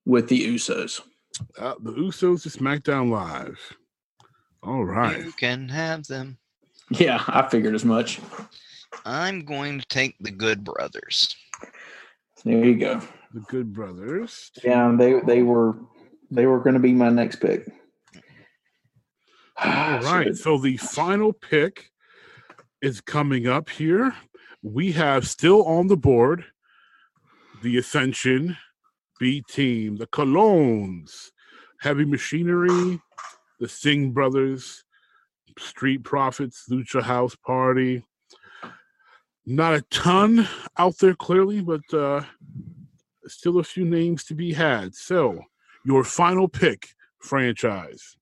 [0.06, 1.02] with the Usos.
[1.58, 3.60] Uh, the Usos to SmackDown Live.
[4.62, 5.26] All right.
[5.26, 6.38] You can have them.
[6.90, 8.20] Yeah, I figured as much.
[9.06, 11.36] I'm going to take the Good Brothers.
[12.46, 13.02] There you go.
[13.34, 14.52] The Good Brothers.
[14.64, 15.78] Yeah, they they were
[16.30, 17.68] they were going to be my next pick.
[19.58, 20.36] All right.
[20.36, 21.90] So the final pick
[22.82, 24.14] is coming up here.
[24.64, 26.46] We have still on the board
[27.62, 28.58] the Ascension
[29.20, 31.32] B team, the Colóns,
[31.80, 33.00] Heavy Machinery,
[33.60, 34.84] the Singh Brothers,
[35.58, 38.04] Street Profits, Lucha House Party.
[39.46, 42.22] Not a ton out there, clearly, but uh,
[43.28, 44.96] still a few names to be had.
[44.96, 45.42] So,
[45.86, 48.18] your final pick franchise.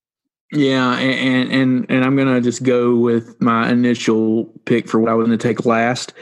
[0.51, 5.13] Yeah, and and and I'm gonna just go with my initial pick for what I
[5.13, 6.13] was to take last,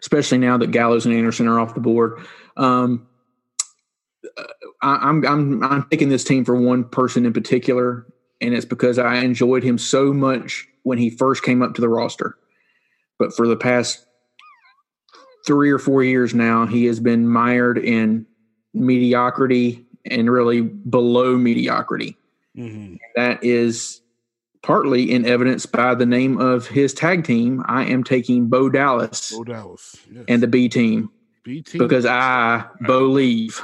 [0.00, 2.20] especially now that Gallows and Anderson are off the board.
[2.58, 3.06] Um,
[4.82, 8.06] I, am I'm I'm picking this team for one person in particular,
[8.42, 11.88] and it's because I enjoyed him so much when he first came up to the
[11.88, 12.36] roster.
[13.18, 14.06] But for the past
[15.46, 18.26] three or four years now, he has been mired in
[18.74, 22.16] mediocrity and really below mediocrity.
[22.58, 22.96] Mm-hmm.
[23.14, 24.02] That is
[24.62, 27.62] partly in evidence by the name of his tag team.
[27.66, 30.24] I am taking Bo Dallas, Bo Dallas, yes.
[30.28, 31.10] and the B team,
[31.44, 33.62] B team, because I believe.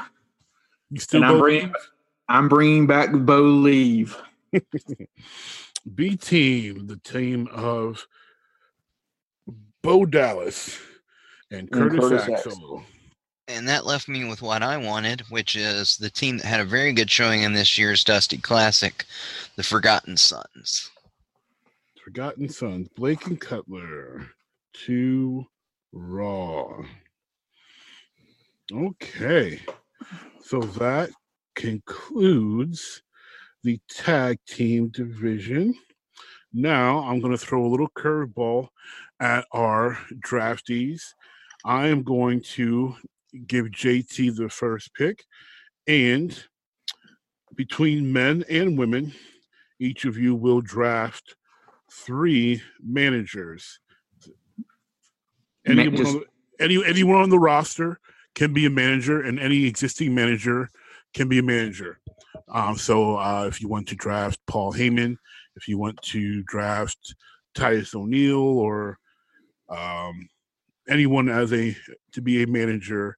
[0.90, 1.72] You still I'm bringing,
[2.28, 4.16] I'm bringing back believe.
[5.94, 8.06] B team, the team of
[9.82, 10.78] Bo Dallas
[11.50, 12.52] and Curtis, and Curtis Axel.
[12.52, 12.84] Axel.
[13.46, 16.64] And that left me with what I wanted, which is the team that had a
[16.64, 19.04] very good showing in this year's Dusty Classic,
[19.56, 20.90] the Forgotten Sons.
[22.02, 24.28] Forgotten Sons, Blake and Cutler
[24.86, 25.44] to
[25.92, 26.82] Raw.
[28.72, 29.60] Okay.
[30.42, 31.10] So that
[31.54, 33.02] concludes
[33.62, 35.74] the tag team division.
[36.52, 38.68] Now I'm going to throw a little curveball
[39.20, 41.02] at our draftees.
[41.64, 42.94] I am going to
[43.46, 45.24] give JT the first pick,
[45.86, 46.44] and
[47.54, 49.12] between men and women,
[49.78, 51.36] each of you will draft
[51.92, 53.80] three managers.
[55.66, 57.98] Anyone, just, on the, any, anyone on the roster
[58.34, 60.68] can be a manager, and any existing manager
[61.14, 61.98] can be a manager.
[62.48, 65.16] Um, so uh, if you want to draft Paul Heyman,
[65.56, 67.14] if you want to draft
[67.54, 68.98] Titus O'Neil or
[69.68, 70.28] um,
[70.88, 71.76] anyone as a
[72.12, 73.16] to be a manager,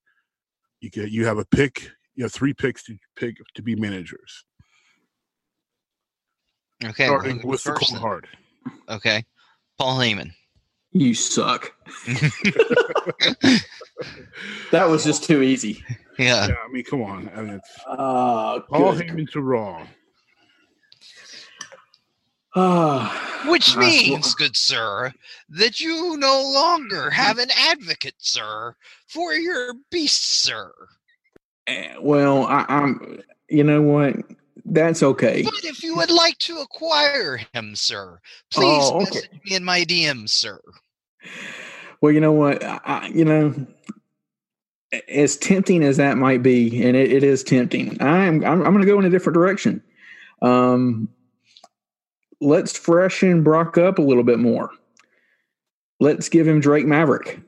[0.81, 1.91] you get you have a pick.
[2.15, 4.45] You have three picks to pick to be managers.
[6.85, 8.29] Okay, starting with the cold hard.
[8.89, 9.25] Okay,
[9.79, 10.33] Paul Heyman.
[10.93, 11.75] You suck.
[14.71, 15.85] that was just too easy.
[16.19, 16.49] Yeah.
[16.49, 17.31] Yeah, I mean, come on.
[17.35, 19.87] I mean, it's uh, Paul Heyman to Raw.
[22.57, 23.07] Uh,
[23.49, 25.13] Which means, good sir,
[25.51, 28.75] that you no longer have an advocate, sir,
[29.07, 30.73] for your beast, sir.
[31.67, 33.21] Eh, well, I, I'm.
[33.51, 34.17] You know what?
[34.65, 35.43] That's okay.
[35.43, 38.19] But if you would like to acquire him, sir,
[38.51, 39.05] please oh, okay.
[39.05, 40.59] message me in my DM, sir.
[42.01, 42.65] Well, you know what?
[42.65, 43.55] I, you know,
[45.09, 48.81] as tempting as that might be, and it, it is tempting, I'm I'm, I'm going
[48.81, 49.83] to go in a different direction.
[50.41, 51.11] Um,
[52.41, 54.71] let's freshen Brock up a little bit more.
[56.01, 57.41] Let's give him Drake Maverick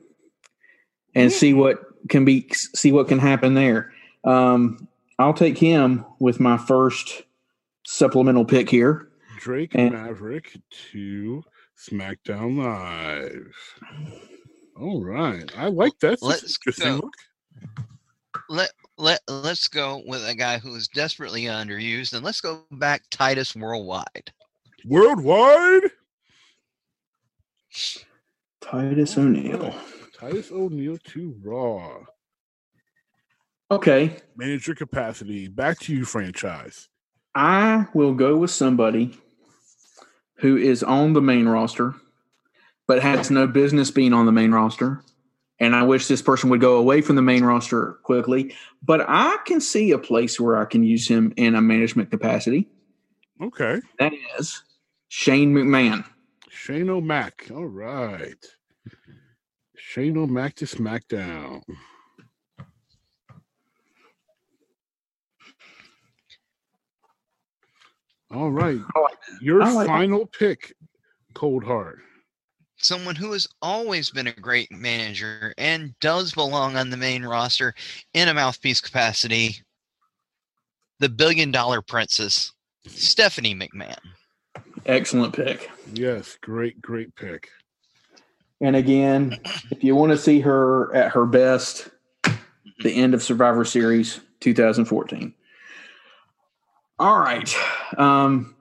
[1.13, 1.79] and see what
[2.09, 3.91] can be see what can happen there.
[4.23, 4.87] Um,
[5.19, 7.23] I'll take him with my first
[7.85, 9.09] supplemental pick here.
[9.39, 10.57] Drake and, Maverick
[10.91, 11.43] to
[11.77, 13.53] SmackDown Live.
[14.79, 16.21] All right, I like that.
[16.21, 17.09] Let's go.
[18.49, 23.03] Let let let's go with a guy who is desperately underused, and let's go back
[23.11, 24.31] Titus Worldwide.
[24.85, 25.91] Worldwide.
[28.61, 29.73] Titus O'Neil.
[29.73, 29.83] Oh,
[30.17, 32.05] Titus O'Neil to Raw.
[33.71, 34.17] Okay.
[34.35, 35.47] Manager capacity.
[35.47, 36.87] Back to you, franchise.
[37.35, 39.17] I will go with somebody
[40.35, 41.95] who is on the main roster,
[42.87, 45.03] but has no business being on the main roster.
[45.59, 48.55] And I wish this person would go away from the main roster quickly.
[48.81, 52.67] But I can see a place where I can use him in a management capacity.
[53.41, 53.81] Okay.
[53.99, 54.63] That is
[55.09, 56.05] Shane McMahon.
[56.49, 57.47] Shane O'Mac.
[57.51, 58.45] All right.
[59.75, 61.61] Shane O'Mac to SmackDown.
[68.31, 68.79] All right.
[68.95, 70.75] Oh, like- Your like- final pick,
[71.33, 71.99] Cold Heart.
[72.77, 77.73] Someone who has always been a great manager and does belong on the main roster
[78.13, 79.57] in a mouthpiece capacity.
[80.99, 82.53] The billion dollar princess,
[82.87, 83.99] Stephanie McMahon.
[84.85, 85.69] Excellent pick.
[85.93, 87.49] Yes, great, great pick.
[88.61, 89.39] And again,
[89.71, 91.89] if you want to see her at her best,
[92.83, 95.33] the end of Survivor Series 2014.
[96.99, 97.53] All right.
[97.97, 98.55] Um,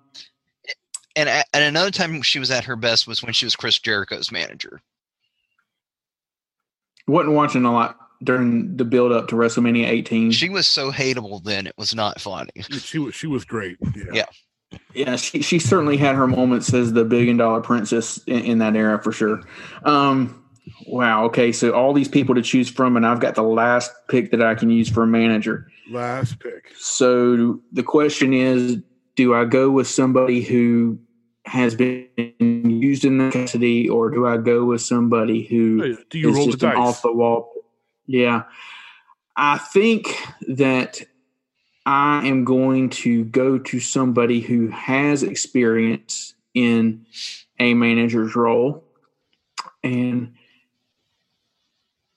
[1.16, 3.78] And at, at another time she was at her best was when she was Chris
[3.78, 4.80] Jericho's manager.
[7.08, 10.30] wasn't watching a lot during the build up to WrestleMania 18.
[10.30, 12.50] She was so hateable then it was not funny.
[12.70, 13.78] She was she was great.
[13.96, 14.04] Yeah.
[14.12, 14.26] Yeah.
[14.94, 18.76] Yeah, she, she certainly had her moments as the billion dollar princess in, in that
[18.76, 19.40] era for sure.
[19.84, 20.44] Um,
[20.86, 21.24] wow.
[21.26, 21.52] Okay.
[21.52, 24.54] So all these people to choose from, and I've got the last pick that I
[24.54, 25.70] can use for a manager.
[25.90, 26.72] Last pick.
[26.78, 28.78] So the question is,
[29.16, 30.98] do I go with somebody who
[31.44, 32.08] has been
[32.38, 36.50] used in the custody, or do I go with somebody who Do you is roll
[36.50, 36.76] the dice?
[36.76, 37.50] off the wall?
[38.06, 38.44] Yeah,
[39.36, 40.14] I think
[40.46, 41.00] that
[41.88, 47.06] I am going to go to somebody who has experience in
[47.58, 48.84] a manager's role,
[49.82, 50.34] and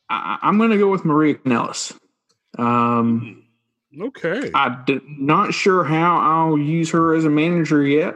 [0.10, 1.98] I, I'm going to go with Maria Kanellis.
[2.58, 3.46] Um,
[3.98, 4.52] Okay.
[4.54, 8.16] I'm not sure how I'll use her as a manager yet.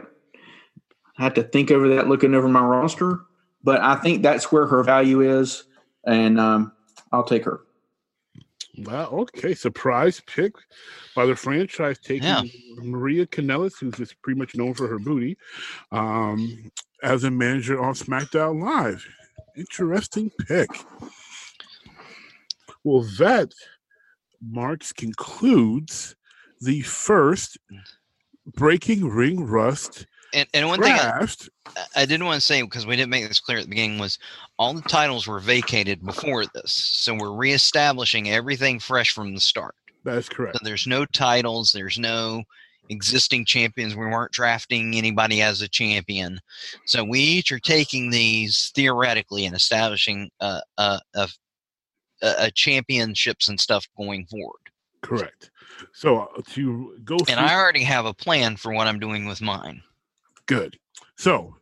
[1.18, 3.20] I have to think over that looking over my roster,
[3.64, 5.64] but I think that's where her value is,
[6.06, 6.72] and um,
[7.12, 7.65] I'll take her.
[8.78, 9.08] Wow.
[9.10, 9.54] Okay.
[9.54, 10.52] Surprise pick
[11.14, 12.42] by the franchise taking Yeah.
[12.76, 15.36] Maria Kanellis, who's just pretty much known for her booty,
[15.92, 16.70] um,
[17.02, 19.06] as a manager on SmackDown Live.
[19.56, 20.68] Interesting pick.
[22.84, 23.52] Well, that
[24.40, 26.14] marks concludes
[26.60, 27.58] the first
[28.54, 31.26] Breaking Ring Rust And, and one thing I.
[31.94, 34.18] I did want to say because we didn't make this clear at the beginning was
[34.58, 39.74] all the titles were vacated before this, so we're reestablishing everything fresh from the start.
[40.04, 40.56] That is correct.
[40.56, 42.44] So there's no titles, there's no
[42.88, 43.96] existing champions.
[43.96, 46.40] We weren't drafting anybody as a champion,
[46.84, 51.28] so we each are taking these theoretically and establishing a a, a,
[52.22, 54.60] a championships and stuff going forward.
[55.02, 55.50] Correct.
[55.92, 59.26] So uh, to go through And I already have a plan for what I'm doing
[59.26, 59.82] with mine.
[60.46, 60.78] Good.
[61.16, 61.56] So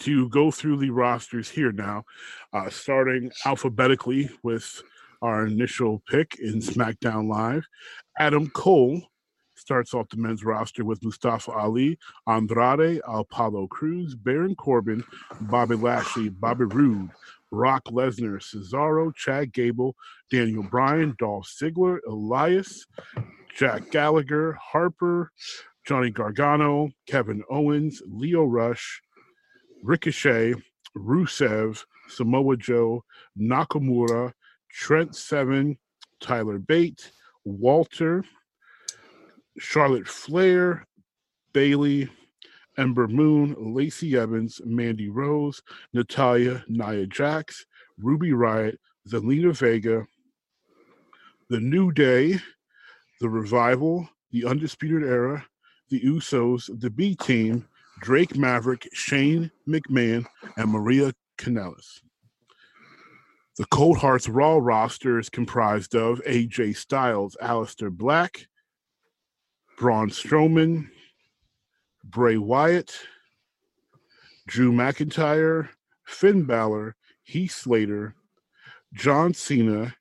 [0.00, 2.04] to go through the rosters here now,
[2.52, 4.82] uh, starting alphabetically with
[5.22, 7.66] our initial pick in SmackDown Live,
[8.18, 9.00] Adam Cole
[9.54, 15.02] starts off the men's roster with Mustafa Ali, Andrade, Apollo Crews, Baron Corbin,
[15.42, 17.10] Bobby Lashley, Bobby Roode,
[17.50, 19.94] Brock Lesnar, Cesaro, Chad Gable,
[20.30, 22.86] Daniel Bryan, Dolph Ziggler, Elias,
[23.56, 25.32] Jack Gallagher, Harper,
[25.86, 29.00] Johnny Gargano, Kevin Owens, Lio Rush,
[29.84, 30.54] Ricochet,
[30.96, 33.04] Rusev, Samoa Joe,
[33.38, 34.32] Nakamura,
[34.68, 35.78] Trent Seven,
[36.20, 37.10] Tyler Bate,
[37.44, 38.24] Walter,
[39.58, 40.84] Charlotte Flair,
[41.52, 42.08] Bayley,
[42.76, 47.64] Ember Moon, Lacey Evans, Mandy Rose, Natalya, Nia Jax,
[47.96, 48.76] Ruby Riott,
[49.08, 50.04] Zelina Vega,
[51.48, 52.40] The New Day,
[53.20, 55.46] The Revival, The Undisputed Era,
[55.88, 57.66] The Usos, The B Team,
[58.00, 60.26] Drake Maverick, Shane McMahon,
[60.56, 62.00] and Maria Kanellis.
[63.56, 68.48] The Cold Hearts Raw roster is comprised of AJ Styles, Aleister Black,
[69.78, 70.88] Braun Strowman,
[72.04, 72.98] Bray Wyatt,
[74.46, 75.70] Drew McIntyre,
[76.04, 78.14] Finn Balor, Heath Slater,
[78.92, 79.94] John Cena,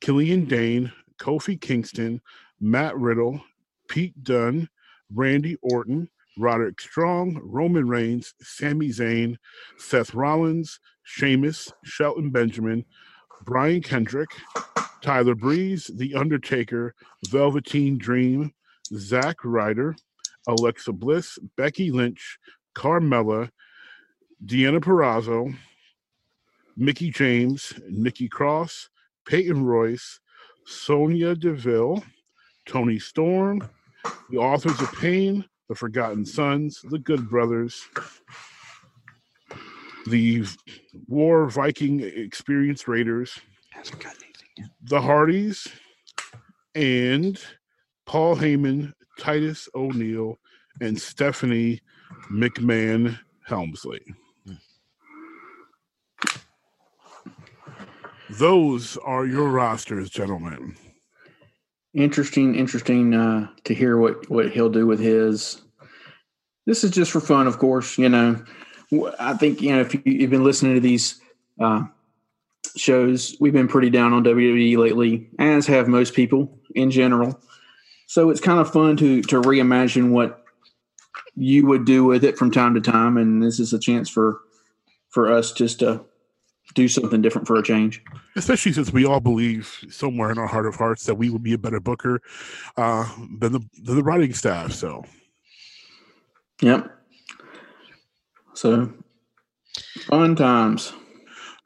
[0.00, 2.20] Killian Dain, Kofi Kingston,
[2.60, 3.40] Matt Riddle,
[3.88, 4.68] Pete Dunne,
[5.12, 6.08] Randy Orton,
[6.38, 9.36] Roderick Strong, Roman Reigns, Sami Zayn,
[9.78, 12.84] Seth Rollins, Sheamus, Shelton Benjamin,
[13.44, 14.30] Brian Kendrick,
[15.02, 16.94] Tyler Breeze, The Undertaker,
[17.28, 18.52] Velveteen Dream,
[18.94, 19.94] Zack Ryder,
[20.48, 22.38] Alexa Bliss, Becky Lynch,
[22.74, 23.50] Carmella,
[24.44, 25.54] Dianna Purrazzo,
[26.76, 28.90] Mickie James, Nikki Cross,
[29.26, 30.20] Peyton Royce,
[30.66, 32.02] Sonya Deville,
[32.66, 33.68] Toni Storm,
[34.30, 37.86] the authors of Pain, The Forgotten Sons, The Good Brothers,
[40.06, 40.44] the
[41.08, 43.38] War Viking Experience Raiders,
[44.82, 45.66] the Hardys,
[46.74, 47.40] and
[48.06, 50.38] Paul Heyman, Titus O'Neil,
[50.80, 51.80] and Stephanie
[52.30, 54.00] McMahon Helmsley.
[58.30, 60.76] Those are your rosters, gentlemen.
[61.94, 65.62] Interesting, interesting uh, to hear what what he'll do with his.
[66.66, 67.96] this is just for fun, of course.
[67.98, 68.44] You know,
[69.20, 71.20] I think you know if you, you've been listening to these
[71.60, 71.84] uh,
[72.76, 77.40] shows, we've been pretty down on WWE lately, as have most people in general.
[78.08, 80.44] So it's kind of fun to to reimagine what
[81.36, 84.40] you would do with it from time to time, and this is a chance for
[85.10, 86.04] for us just to
[86.74, 88.02] do something different for a change.
[88.36, 91.52] especially since we all believe somewhere in our heart of hearts that we would be
[91.52, 92.20] a better booker
[92.76, 93.06] uh,
[93.38, 94.72] than the than the writing staff.
[94.72, 95.04] So
[96.62, 96.90] Yep.
[98.54, 98.92] So
[100.08, 100.92] fun times.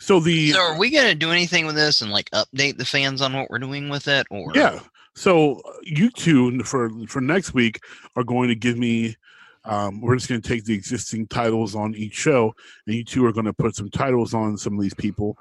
[0.00, 3.20] so the So are we gonna do anything with this and like update the fans
[3.20, 4.80] on what we're doing with it, or yeah.
[5.14, 7.80] So uh, you two for for next week
[8.16, 9.16] are going to give me.
[9.64, 12.54] Um, we're just going to take the existing titles on each show,
[12.86, 15.36] and you two are going to put some titles on some of these people,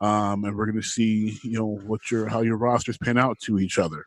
[0.00, 3.38] um, and we're going to see, you know, what your how your rosters pan out
[3.40, 4.06] to each other.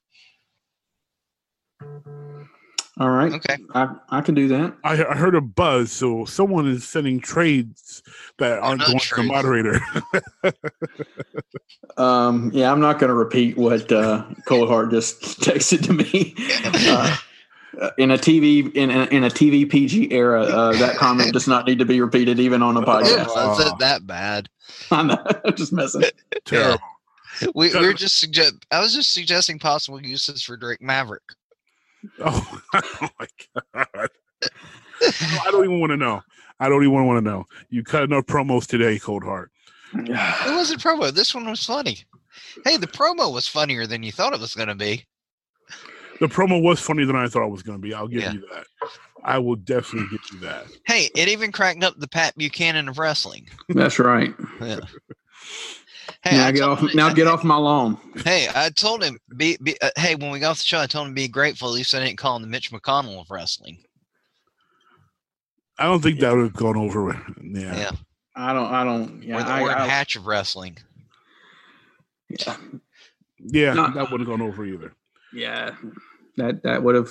[2.98, 3.34] All right.
[3.34, 3.58] Okay.
[3.74, 4.74] I, I can do that.
[4.86, 8.02] I, I heard a buzz, so someone is sending trades
[8.38, 9.80] that aren't not going to the moderator.
[11.98, 16.36] Um, yeah, I'm not going to repeat what uh, Cole Hart just texted to me.
[16.88, 17.16] Uh,
[17.98, 21.66] in a TV in a, in a TV PG era, uh, that comment does not
[21.66, 23.28] need to be repeated even on a podcast.
[23.28, 24.50] wasn't that bad.
[24.92, 26.04] I'm not, just messing.
[26.46, 26.80] Terrible.
[27.54, 28.56] We, we were just suggest.
[28.72, 31.24] I was just suggesting possible uses for Drake Maverick.
[32.20, 33.28] Oh, oh my
[33.74, 34.10] god!
[35.02, 36.22] I don't even want to know.
[36.60, 37.46] I don't even want to know.
[37.70, 39.52] You cut enough promos today, Cold Heart.
[39.94, 41.12] It wasn't promo.
[41.12, 42.00] This one was funny.
[42.64, 45.06] Hey, the promo was funnier than you thought it was going to be.
[46.20, 47.94] The promo was funnier than I thought it was going to be.
[47.94, 48.34] I'll give Yeah.
[48.34, 48.66] you that.
[49.24, 50.66] I will definitely give you that.
[50.86, 53.48] Hey, it even cracked up the Pat Buchanan of wrestling.
[53.70, 54.34] That's right.
[54.62, 54.80] Yeah.
[56.24, 56.80] Hey, now I get off.
[56.80, 57.98] him- Now I- get off my lawn.
[58.24, 60.86] Hey, I told him be, be uh, hey when we got off the show, I
[60.88, 61.68] told him be grateful.
[61.70, 63.84] At least I didn't call him the Mitch McConnell of wrestling.
[65.78, 67.14] I don't think that would have gone over.
[67.44, 67.76] Yeah.
[67.76, 67.92] Yeah,
[68.36, 68.72] I don't.
[68.72, 69.24] I don't.
[69.24, 69.38] Yeah.
[69.38, 70.78] or the I, word I- hatch of wrestling.
[72.30, 72.56] yeah.
[73.40, 73.88] Yeah, No.
[73.94, 74.94] that wouldn't have gone over either.
[75.36, 75.76] Yeah.
[76.38, 77.10] That that would have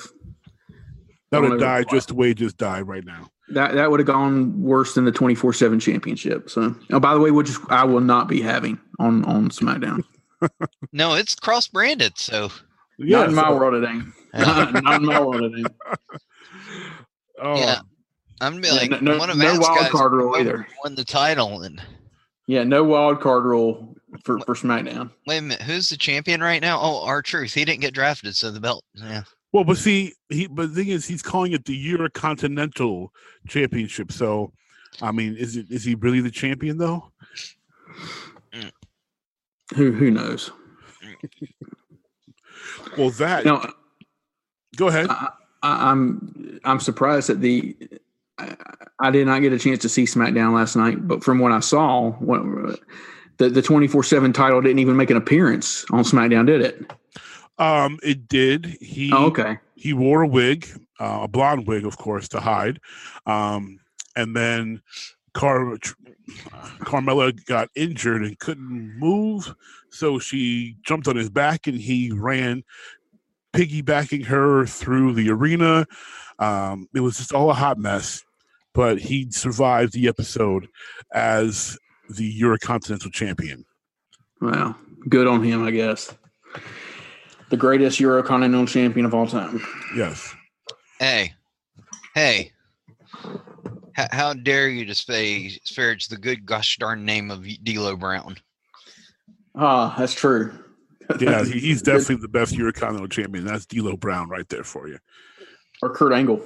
[1.30, 3.28] That would Don't have died just the way it just died right now.
[3.50, 6.48] that that would have gone worse than the twenty four seven championship.
[6.50, 10.02] So, oh, by the way, which I will not be having on on SmackDown.
[10.92, 12.18] No, it's cross branded.
[12.18, 12.50] So
[12.98, 13.20] Yeah.
[13.20, 14.04] not in my world, it ain't.
[14.34, 15.66] not, not in my world, it ain't.
[17.42, 17.80] oh, Yeah.
[18.40, 20.66] I'm gonna be Yeah, like no- no- one of no wild guys card rule either.
[20.84, 21.62] won the title.
[21.62, 21.80] And
[22.46, 25.10] Yeah, no wild card rule for for SmackDown.
[25.26, 26.78] wait a minute, who's the champion right now?
[26.80, 27.54] Oh, R-Truth.
[27.54, 28.84] He didn't get drafted, so the belt.
[28.94, 29.22] Yeah.
[29.52, 33.08] Well, but see, he but the thing is, he's calling it the Eurocontinental
[33.48, 34.10] Championship.
[34.10, 34.52] So,
[35.00, 37.12] I mean, is it is he really the champion though?
[39.74, 40.50] Who who knows?
[42.98, 43.64] Well, that No,
[44.76, 45.06] go ahead.
[45.08, 45.28] I,
[45.62, 47.76] I, I'm I'm surprised that the
[48.38, 48.56] I,
[49.00, 51.60] I did not get a chance to see SmackDown last night, but from what I
[51.60, 52.42] saw, what,
[53.38, 56.92] the the twenty four seven title didn't even make an appearance on SmackDown, did it?
[57.58, 58.66] Um, it did.
[58.80, 59.58] He Oh, okay.
[59.76, 60.66] he wore a wig,
[61.00, 62.80] uh, a blonde wig, of course, to hide.
[63.26, 63.78] Um,
[64.16, 64.82] and then
[65.34, 65.76] Car-
[66.80, 69.54] Carmella got injured and couldn't move,
[69.90, 72.64] so she jumped on his back and he ran,
[73.52, 75.86] piggybacking her through the arena.
[76.38, 78.24] Um, it was just all a hot mess,
[78.72, 80.66] but he survived the episode
[81.12, 81.78] as
[82.10, 83.64] the Eurocontinental champion.
[84.40, 84.76] Wow.
[85.08, 86.14] good on him, I guess.
[87.50, 89.62] The greatest Eurocontinental champion of all time.
[89.96, 90.34] Yes.
[90.98, 91.32] Hey,
[92.14, 92.52] hey.
[93.94, 98.36] How, how dare you disparage disparage the good gosh darn name of D'Lo Brown?
[99.54, 100.52] Ah, that's true.
[101.20, 103.44] Yeah, he's definitely the best Eurocontinental champion.
[103.44, 104.98] That's D'Lo Brown right there for you.
[105.82, 106.42] or Kurt Angle.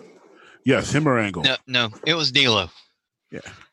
[0.64, 1.42] Yes, him or Angle.
[1.44, 2.68] No, no, it was D'Lo.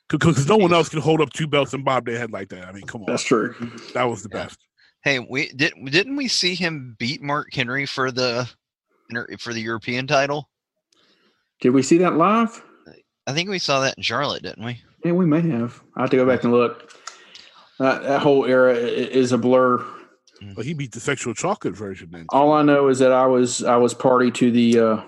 [0.10, 2.68] Because no one else can hold up two belts and bob their head like that.
[2.68, 3.07] I mean, come on.
[3.07, 3.56] That's true.
[3.94, 4.60] that was the best.
[5.03, 8.49] Hey, we did didn't we see him beat Mark Henry for the
[9.40, 10.49] for the European title?
[11.61, 12.64] Did we see that live?
[13.27, 14.82] I think we saw that in Charlotte, didn't we?
[15.03, 15.82] Yeah, we may have.
[15.95, 16.91] I have to go back and look.
[17.80, 19.86] That, that whole era is a blur.
[20.56, 22.26] But he beat the sexual chocolate version then.
[22.30, 25.02] All I know is that I was I was party to the uh,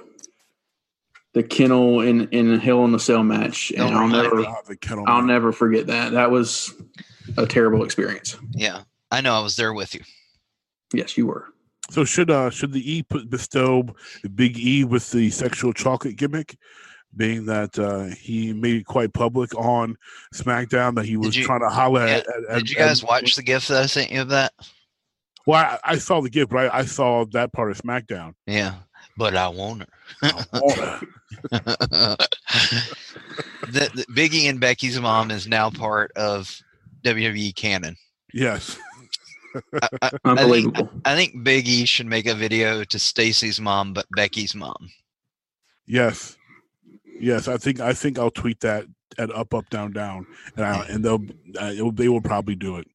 [1.38, 4.44] the kennel in in Hill in the Cell match, and Don't I'll never.
[4.68, 5.28] The kettle I'll man.
[5.28, 6.12] never forget that.
[6.14, 6.74] That was
[7.38, 8.36] a terrible experience.
[8.54, 8.82] Yeah,
[9.12, 9.34] I know.
[9.36, 10.02] I was there with you.
[10.94, 11.46] Yes, you were.
[11.92, 13.84] So should uh should the E put bestow
[14.24, 16.58] the Big E with the sexual chocolate gimmick,
[17.16, 19.96] being that uh he made it quite public on
[20.34, 22.58] SmackDown that he was you- trying to holler yeah, at, at, at.
[22.58, 24.54] Did you guys at- watch the gift that I sent you of that?
[25.46, 28.34] Well, I, I saw the gift, but I, I saw that part of SmackDown.
[28.48, 28.74] Yeah.
[29.18, 29.88] But I want her.
[30.22, 31.08] I want her.
[33.62, 36.62] the, the Biggie and Becky's mom is now part of
[37.04, 37.96] WWE canon.
[38.34, 38.78] yes.
[39.82, 40.90] I, I, Unbelievable.
[41.06, 44.90] I think Biggie should make a video to Stacy's mom, but Becky's mom.
[45.88, 46.38] Yes.
[47.20, 47.48] Yes.
[47.48, 48.86] I think I think I'll tweet that
[49.18, 51.24] at up up down down, and I, and they'll
[51.60, 52.88] uh, it will, they will probably do it.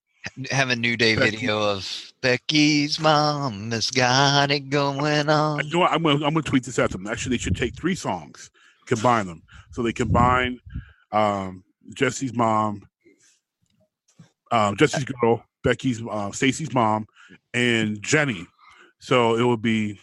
[0.50, 5.68] Have a new day Becky- video of Becky's mom has got it going on.
[5.68, 7.06] know I'm gonna I'm gonna tweet this at them.
[7.06, 8.50] Actually, they should take three songs,
[8.86, 9.42] combine them.
[9.72, 10.60] So they combine
[11.10, 12.82] um, Jesse's mom,
[14.52, 17.06] um, Jesse's girl, Becky's uh, Stacy's mom,
[17.52, 18.46] and Jenny.
[19.00, 19.98] So it would be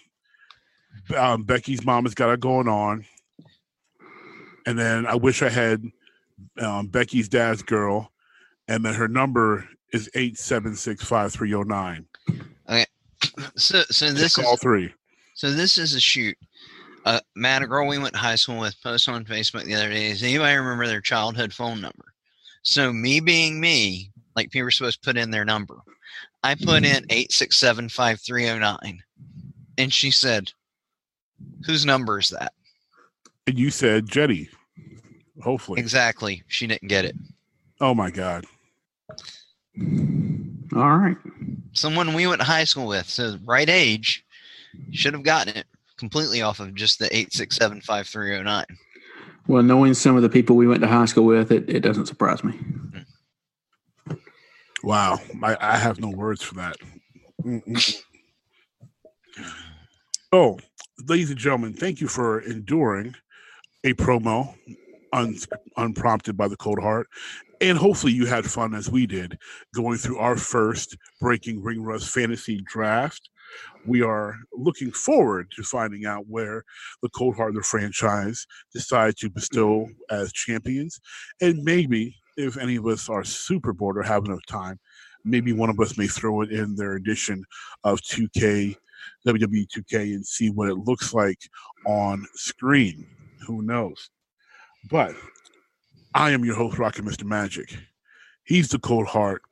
[1.16, 3.06] um, Becky's mom has got it going on,
[4.66, 5.84] and then I wish I had
[6.60, 8.12] um, Becky's dad's girl,
[8.68, 12.06] and then her number is eight seven six five three zero nine.
[13.56, 14.94] So, so this is all three.
[15.34, 16.38] So this is a shoot.
[17.06, 19.90] Uh, Matt, a girl we went to high school with, posted on Facebook the other
[19.90, 20.10] day.
[20.10, 22.06] Does anybody remember their childhood phone number?
[22.61, 25.78] So me being me, like people were supposed to put in their number.
[26.44, 29.02] I put in eight six seven five three zero nine,
[29.78, 30.52] and she said,
[31.66, 32.53] "Whose number is that?"
[33.48, 34.49] And you said Jetty.
[35.41, 35.80] Hopefully.
[35.80, 36.44] Exactly.
[36.48, 37.16] She didn't get it.
[37.82, 38.45] Oh my God.
[40.76, 41.18] All right.
[41.74, 44.26] Someone we went to high school with, so right age,
[44.92, 45.66] should have gotten it
[45.98, 48.66] completely off of just the eight six seven five three zero nine.
[49.48, 52.06] Well, knowing some of the people we went to high school with, it, it doesn't
[52.06, 52.58] surprise me.
[54.84, 55.18] Wow.
[55.42, 56.76] I, I have no words for that.
[57.44, 57.80] Mm-mm.
[57.80, 59.44] So,
[60.32, 60.60] oh,
[61.08, 63.16] ladies and gentlemen, thank you for enduring
[63.84, 64.54] a promo
[65.14, 65.36] un,
[65.78, 67.08] unprompted by the cold heart.
[67.61, 69.38] And hopefully you had fun as we did
[69.76, 73.30] going through our first Breaking Ring Rust fantasy draft.
[73.86, 76.64] We are looking forward to finding out where
[77.02, 81.02] the Cold the franchise decide to bestow as champions.
[81.41, 84.80] And maybe if any of us are super bored or have enough time,
[85.26, 87.44] maybe one of us may throw it in their edition
[87.84, 88.76] of 2K,
[89.27, 91.40] WWE 2K, and see what it looks like
[91.86, 93.06] on screen.
[93.45, 94.10] Who knows?
[94.90, 95.15] But
[96.14, 97.23] I am your host, Rocket Mr.
[97.23, 97.77] Magic.
[98.44, 99.44] He's the cold heart.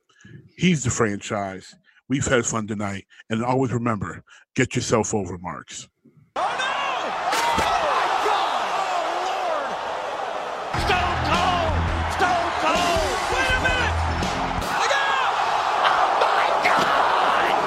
[0.57, 1.75] He's the franchise.
[2.09, 3.05] We've had fun tonight.
[3.29, 4.23] And always remember
[4.55, 5.88] get yourself over, Marks.
[6.35, 6.47] Oh no!
[6.49, 8.73] Oh my God!
[8.73, 10.81] Oh Lord!
[10.81, 11.73] Stone Cold!
[12.17, 13.13] Stone Cold!
[13.34, 13.95] Wait a minute!
[14.81, 14.93] Look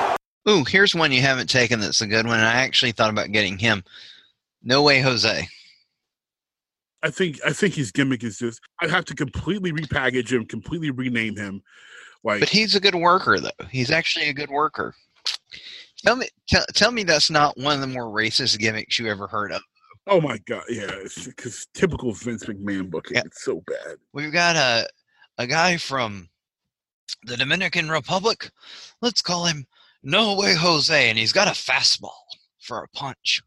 [0.08, 0.18] out!
[0.48, 2.38] Ooh, here's one you haven't taken that's a good one.
[2.38, 3.84] and I actually thought about getting him.
[4.64, 5.46] No way, Jose.
[7.02, 10.90] I think I think his gimmick is just I have to completely repackage him, completely
[10.90, 11.62] rename him.
[12.22, 13.50] Like But he's a good worker, though.
[13.70, 14.94] He's actually a good worker.
[16.04, 19.26] Tell me, tell, tell me that's not one of the more racist gimmicks you ever
[19.26, 19.62] heard of.
[20.06, 20.90] oh my god, yeah,
[21.24, 23.16] because typical Vince McMahon booking.
[23.16, 23.22] Yeah.
[23.26, 23.96] It's so bad.
[24.12, 24.88] We've got a
[25.38, 26.28] a guy from
[27.24, 28.50] the Dominican Republic.
[29.00, 29.66] Let's call him
[30.02, 32.10] No Way Jose, and he's got a fastball
[32.60, 33.42] for a punch.